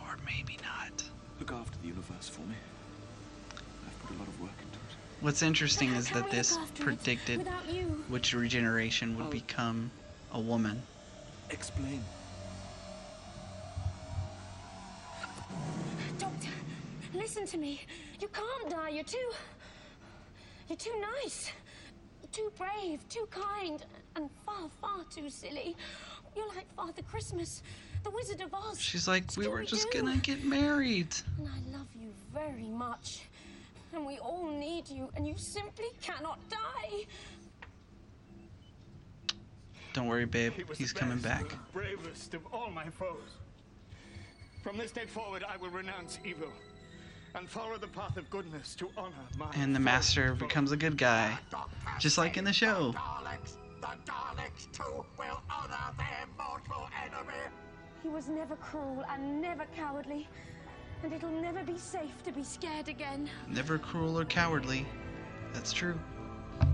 Or 0.00 0.16
maybe 0.24 0.58
not. 0.62 1.02
Look 1.38 1.52
after 1.52 1.78
the 1.78 1.88
universe 1.88 2.28
for 2.28 2.42
me. 2.42 2.54
I've 3.86 4.02
put 4.06 4.16
a 4.16 4.18
lot 4.18 4.28
of 4.28 4.40
work 4.40 4.50
into 4.58 4.78
it. 4.78 4.96
What's 5.20 5.42
interesting 5.42 5.90
is 5.92 6.08
that 6.10 6.30
this 6.30 6.52
look 6.52 6.62
after 6.62 6.82
it 6.82 6.84
predicted 6.84 7.48
which 8.08 8.34
regeneration 8.34 9.16
would 9.16 9.26
oh. 9.26 9.30
become 9.30 9.90
a 10.32 10.40
woman. 10.40 10.82
Explain. 11.50 12.02
Doctor, 16.18 16.48
listen 17.14 17.46
to 17.46 17.58
me. 17.58 17.80
You 18.20 18.28
can't 18.28 18.70
die. 18.70 18.90
You're 18.90 19.04
too. 19.04 19.30
You're 20.68 20.76
too 20.76 20.94
nice. 21.22 21.52
Too 22.32 22.52
brave, 22.56 23.00
too 23.08 23.26
kind, 23.28 23.84
and 24.14 24.30
far, 24.46 24.70
far 24.80 25.04
too 25.12 25.28
silly. 25.28 25.74
You're 26.36 26.46
like 26.46 26.72
Father 26.76 27.02
Christmas, 27.02 27.64
the 28.02 28.10
Wizard 28.10 28.40
of 28.40 28.52
Oz. 28.54 28.80
She's 28.80 29.06
like, 29.08 29.24
we 29.36 29.46
were 29.48 29.62
just 29.64 29.88
Scooby-Doo. 29.88 30.00
gonna 30.00 30.16
get 30.18 30.44
married. 30.44 31.14
And 31.38 31.48
I 31.48 31.76
love 31.78 31.86
you 32.00 32.12
very 32.32 32.68
much. 32.68 33.22
And 33.92 34.06
we 34.06 34.18
all 34.18 34.46
need 34.50 34.88
you, 34.88 35.08
and 35.16 35.26
you 35.26 35.34
simply 35.36 35.86
cannot 36.00 36.38
die. 36.48 37.04
Don't 39.92 40.06
worry, 40.06 40.24
babe. 40.26 40.52
He's 40.76 40.92
the 40.92 40.98
coming 41.00 41.18
back. 41.18 41.48
the 41.48 41.56
bravest 41.72 42.34
of 42.34 42.42
all 42.52 42.70
my 42.70 42.88
foes. 42.88 43.38
From 44.62 44.76
this 44.78 44.92
day 44.92 45.06
forward, 45.06 45.42
I 45.42 45.56
will 45.56 45.70
renounce 45.70 46.20
evil 46.24 46.52
and 47.34 47.48
follow 47.48 47.76
the 47.78 47.88
path 47.88 48.16
of 48.16 48.28
goodness 48.30 48.74
to 48.76 48.88
honor 48.96 49.14
my. 49.38 49.50
And 49.54 49.74
the 49.74 49.80
master 49.80 50.34
becomes 50.34 50.70
a 50.70 50.76
good 50.76 50.96
guy. 50.96 51.36
Just 51.98 52.18
like 52.18 52.36
in 52.36 52.44
the 52.44 52.52
show. 52.52 52.92
Daleks, 52.92 53.56
the 53.80 53.86
Daleks 54.04 54.70
too 54.72 55.04
will 55.18 55.40
honor 55.50 55.94
their 55.96 56.26
mortal 56.38 56.88
enemy. 57.04 57.34
He 58.02 58.08
was 58.08 58.28
never 58.28 58.56
cruel 58.56 59.04
and 59.10 59.40
never 59.42 59.66
cowardly. 59.76 60.26
And 61.02 61.12
it'll 61.12 61.30
never 61.30 61.62
be 61.62 61.76
safe 61.76 62.22
to 62.24 62.32
be 62.32 62.42
scared 62.42 62.88
again. 62.88 63.28
Never 63.48 63.78
cruel 63.78 64.18
or 64.18 64.24
cowardly. 64.24 64.86
That's 65.52 65.72
true. 65.72 65.98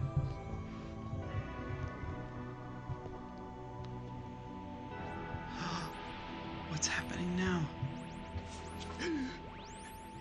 What's 6.70 6.86
happening 6.86 7.36
now? 7.36 7.66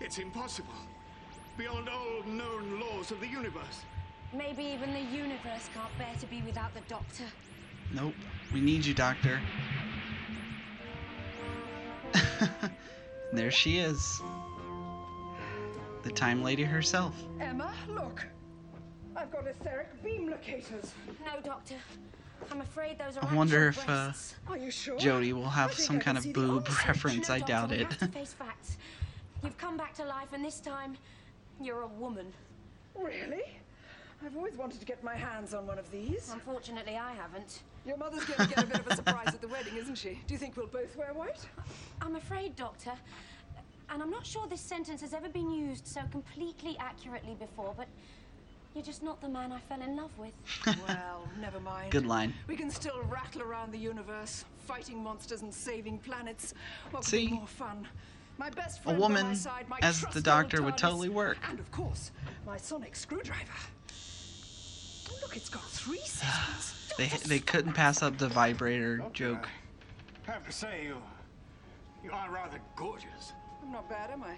It's 0.01 0.17
impossible. 0.19 0.73
Beyond 1.57 1.89
all 1.89 2.21
known 2.27 2.79
laws 2.79 3.09
of 3.11 3.19
the 3.21 3.27
universe. 3.27 3.81
Maybe 4.33 4.63
even 4.63 4.93
the 4.93 4.99
universe 4.99 5.67
can't 5.73 5.97
bear 5.97 6.13
to 6.19 6.27
be 6.27 6.43
without 6.43 6.73
the 6.75 6.81
Doctor. 6.81 7.23
Nope. 7.91 8.13
We 8.53 8.61
need 8.61 8.85
you, 8.85 8.93
Doctor. 8.93 9.39
There 13.33 13.51
she 13.51 13.79
is. 13.79 14.21
The 16.03 16.11
Time 16.11 16.43
Lady 16.43 16.63
herself. 16.63 17.15
Emma, 17.39 17.73
look. 17.89 18.25
I've 19.15 19.31
got 19.31 19.47
a 19.47 19.49
etheric 19.51 20.03
beam 20.03 20.29
locators. 20.29 20.93
No, 21.25 21.41
Doctor. 21.43 21.75
I'm 22.51 22.61
afraid 22.61 22.99
those 22.99 23.17
are 23.17 23.25
I 23.25 23.33
wonder 23.33 23.69
if 23.69 23.89
uh. 23.89 24.11
Are 24.49 24.57
you 24.57 24.69
sure? 24.69 24.97
Jodie 24.97 25.33
will 25.33 25.49
have 25.49 25.71
I 25.71 25.73
some 25.73 25.97
I 25.97 25.99
kind 25.99 26.17
of 26.17 26.31
boob 26.33 26.67
reference. 26.87 27.29
No, 27.29 27.35
I 27.35 27.39
doubt 27.39 27.71
it. 27.71 27.91
have 27.93 28.13
face 28.13 28.33
facts. 28.33 28.77
You've 29.43 29.57
come 29.57 29.77
back 29.77 29.93
to 29.95 30.05
life, 30.05 30.29
and 30.33 30.43
this 30.43 30.59
time, 30.59 30.97
you're 31.61 31.81
a 31.81 31.87
woman. 31.87 32.27
Really? 32.95 33.43
I've 34.25 34.35
always 34.35 34.55
wanted 34.55 34.79
to 34.79 34.85
get 34.85 35.03
my 35.03 35.15
hands 35.15 35.53
on 35.53 35.67
one 35.67 35.77
of 35.77 35.89
these. 35.91 36.29
Unfortunately, 36.33 36.97
I 36.97 37.13
haven't. 37.13 37.61
Your 37.85 37.97
mother's 37.97 38.25
going 38.25 38.49
to 38.49 38.55
get 38.55 38.63
a 38.63 38.67
bit 38.67 38.79
of 38.79 38.87
a 38.87 38.95
surprise 38.95 39.27
at 39.27 39.41
the 39.41 39.47
wedding, 39.47 39.75
isn't 39.77 39.95
she? 39.95 40.19
Do 40.25 40.33
you 40.33 40.39
think 40.39 40.57
we'll 40.57 40.67
both 40.67 40.95
wear 40.97 41.13
white? 41.13 41.39
I'm 42.01 42.15
afraid, 42.15 42.55
Doctor, 42.55 42.93
and 43.89 44.01
I'm 44.01 44.09
not 44.09 44.25
sure 44.25 44.47
this 44.47 44.61
sentence 44.61 45.01
has 45.01 45.13
ever 45.13 45.29
been 45.29 45.51
used 45.51 45.85
so 45.87 46.01
completely 46.11 46.77
accurately 46.79 47.35
before, 47.35 47.73
but 47.77 47.87
you're 48.73 48.83
just 48.83 49.03
not 49.03 49.21
the 49.21 49.29
man 49.29 49.51
I 49.51 49.59
fell 49.59 49.81
in 49.81 49.95
love 49.95 50.11
with. 50.17 50.33
well, 50.87 51.27
never 51.39 51.59
mind. 51.59 51.91
Good 51.91 52.07
line. 52.07 52.33
We 52.47 52.55
can 52.55 52.71
still 52.71 53.01
rattle 53.03 53.43
around 53.43 53.71
the 53.71 53.77
universe, 53.77 54.45
fighting 54.65 55.03
monsters 55.03 55.43
and 55.43 55.53
saving 55.53 55.99
planets. 55.99 56.53
What 56.89 57.03
could 57.03 57.09
See? 57.09 57.27
be 57.27 57.33
more 57.33 57.47
fun? 57.47 57.87
My 58.37 58.49
best 58.49 58.79
A 58.79 58.83
friend 58.83 58.99
by 58.99 59.07
my 59.07 59.15
woman 59.15 59.35
side, 59.35 59.69
my 59.69 59.79
as 59.81 60.01
the 60.11 60.19
doctor 60.19 60.57
old 60.57 60.65
would 60.65 60.77
totally 60.77 61.07
work. 61.07 61.37
And 61.47 61.59
of 61.59 61.71
course, 61.71 62.11
my 62.45 62.57
sonic 62.57 62.95
screwdriver. 62.95 63.45
Oh, 65.09 65.17
look, 65.21 65.37
it's 65.37 65.49
got 65.49 65.63
three 65.63 65.99
settings. 65.99 66.74
They 66.97 67.07
they 67.25 67.39
couldn't 67.39 67.73
pass 67.73 68.01
up 68.01 68.17
the 68.17 68.29
vibrator 68.29 69.03
joke. 69.13 69.49
I 70.27 70.31
have 70.31 70.45
to 70.45 70.51
say, 70.51 70.85
you. 70.85 70.97
You 72.03 72.11
are 72.11 72.31
rather 72.31 72.59
gorgeous. 72.75 73.33
I'm 73.63 73.71
not 73.71 73.89
bad, 73.89 74.11
am 74.11 74.23
I? 74.23 74.35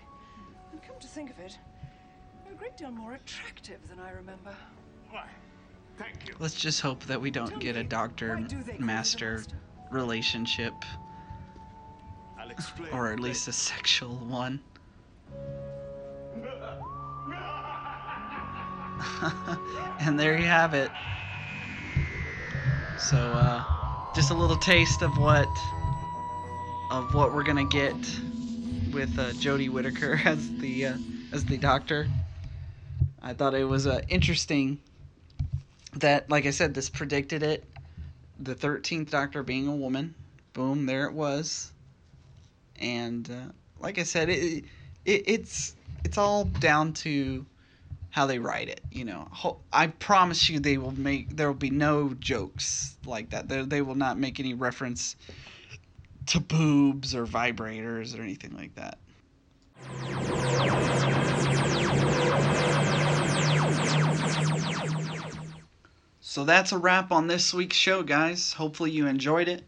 And 0.72 0.82
come 0.82 0.96
to 1.00 1.08
think 1.08 1.30
of 1.30 1.40
it, 1.40 1.58
you're 2.46 2.56
a 2.56 2.58
great 2.58 2.78
deal 2.78 2.92
more 2.92 3.14
attractive 3.14 3.80
than 3.90 4.00
I 4.00 4.12
remember. 4.12 4.56
Why? 5.10 5.26
Thank 5.98 6.28
you. 6.28 6.36
Let's 6.40 6.56
just 6.56 6.82
hope 6.82 7.04
that 7.06 7.20
we 7.20 7.32
don't 7.32 7.60
get 7.60 7.76
a 7.76 7.84
doctor 7.84 8.46
master 8.80 9.44
relationship, 9.92 10.74
I'll 12.40 12.50
explain. 12.50 12.90
or 12.92 13.12
at 13.12 13.20
least 13.20 13.48
a 13.48 13.54
sexual 13.54 14.16
one. 14.16 14.62
and 20.00 20.20
there 20.20 20.38
you 20.38 20.46
have 20.46 20.74
it. 20.74 20.92
So, 23.00 23.18
uh, 23.18 23.64
just 24.16 24.32
a 24.32 24.34
little 24.34 24.58
taste 24.58 25.04
of 25.04 25.18
what 25.20 25.48
of 26.90 27.14
what 27.14 27.32
we're 27.32 27.44
gonna 27.44 27.64
get 27.64 27.94
with 28.92 29.18
uh, 29.20 29.34
Jodie 29.34 29.70
Whittaker 29.70 30.20
as 30.26 30.50
the 30.58 30.88
uh, 30.88 30.98
as 31.32 31.46
the 31.46 31.58
Doctor. 31.58 32.08
I 33.22 33.34
thought 33.34 33.54
it 33.54 33.66
was 33.66 33.86
uh, 33.86 34.02
interesting 34.10 34.80
that, 35.94 36.30
like 36.30 36.48
I 36.48 36.50
said, 36.50 36.74
this 36.74 36.90
predicted 36.90 37.44
it. 37.44 37.64
The 38.40 38.56
thirteenth 38.56 39.12
Doctor 39.12 39.44
being 39.44 39.68
a 39.68 39.76
woman. 39.76 40.16
Boom, 40.54 40.88
there 40.88 41.06
it 41.06 41.14
was. 41.14 41.72
And 42.80 43.30
uh, 43.30 43.52
like 43.80 44.00
I 44.00 44.04
said, 44.04 44.30
it, 44.30 44.66
it 45.06 45.24
it's 45.28 45.76
it's 46.04 46.18
all 46.18 46.46
down 46.46 46.94
to 46.94 47.46
how 48.18 48.26
they 48.26 48.40
write 48.40 48.68
it. 48.68 48.82
You 48.92 49.06
know, 49.06 49.28
I 49.72 49.86
promise 49.86 50.50
you, 50.50 50.60
they 50.60 50.80
will 50.80 51.00
make 51.00 51.38
there 51.38 51.46
will 51.46 51.54
be 51.54 51.70
no 51.70 52.16
jokes 52.16 52.98
like 53.06 53.30
that. 53.30 53.48
They, 53.48 53.62
they 53.62 53.84
will 53.84 53.94
not 53.94 54.18
make 54.18 54.40
any 54.40 54.56
reference 54.56 55.16
to 56.26 56.40
boobs 56.40 57.14
or 57.14 57.28
vibrators 57.28 58.18
or 58.18 58.24
anything 58.24 58.56
like 58.56 58.74
that. 58.74 58.98
So 66.20 66.44
that's 66.44 66.72
a 66.72 66.78
wrap 66.80 67.12
on 67.12 67.28
this 67.28 67.54
week's 67.54 67.78
show, 67.78 68.02
guys. 68.02 68.54
Hopefully 68.54 68.90
you 68.90 69.06
enjoyed 69.06 69.48
it. 69.48 69.64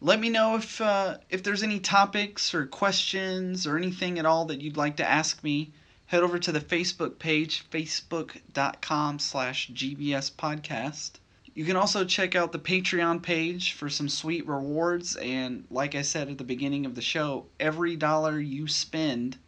Let 0.00 0.18
me 0.18 0.28
know 0.28 0.56
if 0.56 0.80
uh, 0.80 1.18
if 1.30 1.44
there's 1.44 1.62
any 1.62 1.78
topics 1.78 2.52
or 2.52 2.66
questions 2.66 3.64
or 3.64 3.76
anything 3.76 4.18
at 4.18 4.26
all 4.26 4.46
that 4.46 4.60
you'd 4.60 4.76
like 4.76 4.96
to 4.96 5.08
ask 5.08 5.44
me. 5.44 5.70
Head 6.06 6.22
over 6.22 6.38
to 6.38 6.52
the 6.52 6.60
Facebook 6.60 7.18
page, 7.18 7.64
facebook.com 7.70 9.18
slash 9.18 9.70
GBS 9.70 10.30
podcast. 10.32 11.12
You 11.54 11.64
can 11.64 11.76
also 11.76 12.04
check 12.04 12.34
out 12.34 12.52
the 12.52 12.58
Patreon 12.58 13.22
page 13.22 13.72
for 13.72 13.88
some 13.88 14.08
sweet 14.08 14.46
rewards. 14.46 15.16
And 15.16 15.64
like 15.70 15.94
I 15.94 16.02
said 16.02 16.28
at 16.28 16.38
the 16.38 16.44
beginning 16.44 16.84
of 16.84 16.94
the 16.94 17.02
show, 17.02 17.46
every 17.58 17.96
dollar 17.96 18.38
you 18.38 18.66
spend 18.68 19.38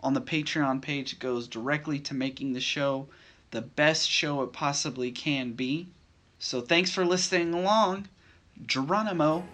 on 0.00 0.14
the 0.14 0.20
Patreon 0.20 0.82
page 0.82 1.18
goes 1.18 1.48
directly 1.48 1.98
to 2.00 2.14
making 2.14 2.52
the 2.52 2.60
show 2.60 3.08
the 3.50 3.62
best 3.62 4.10
show 4.10 4.42
it 4.42 4.52
possibly 4.52 5.10
can 5.10 5.52
be. 5.52 5.88
So 6.38 6.60
thanks 6.60 6.90
for 6.90 7.06
listening 7.06 7.54
along. 7.54 8.08
Geronimo 8.66 9.46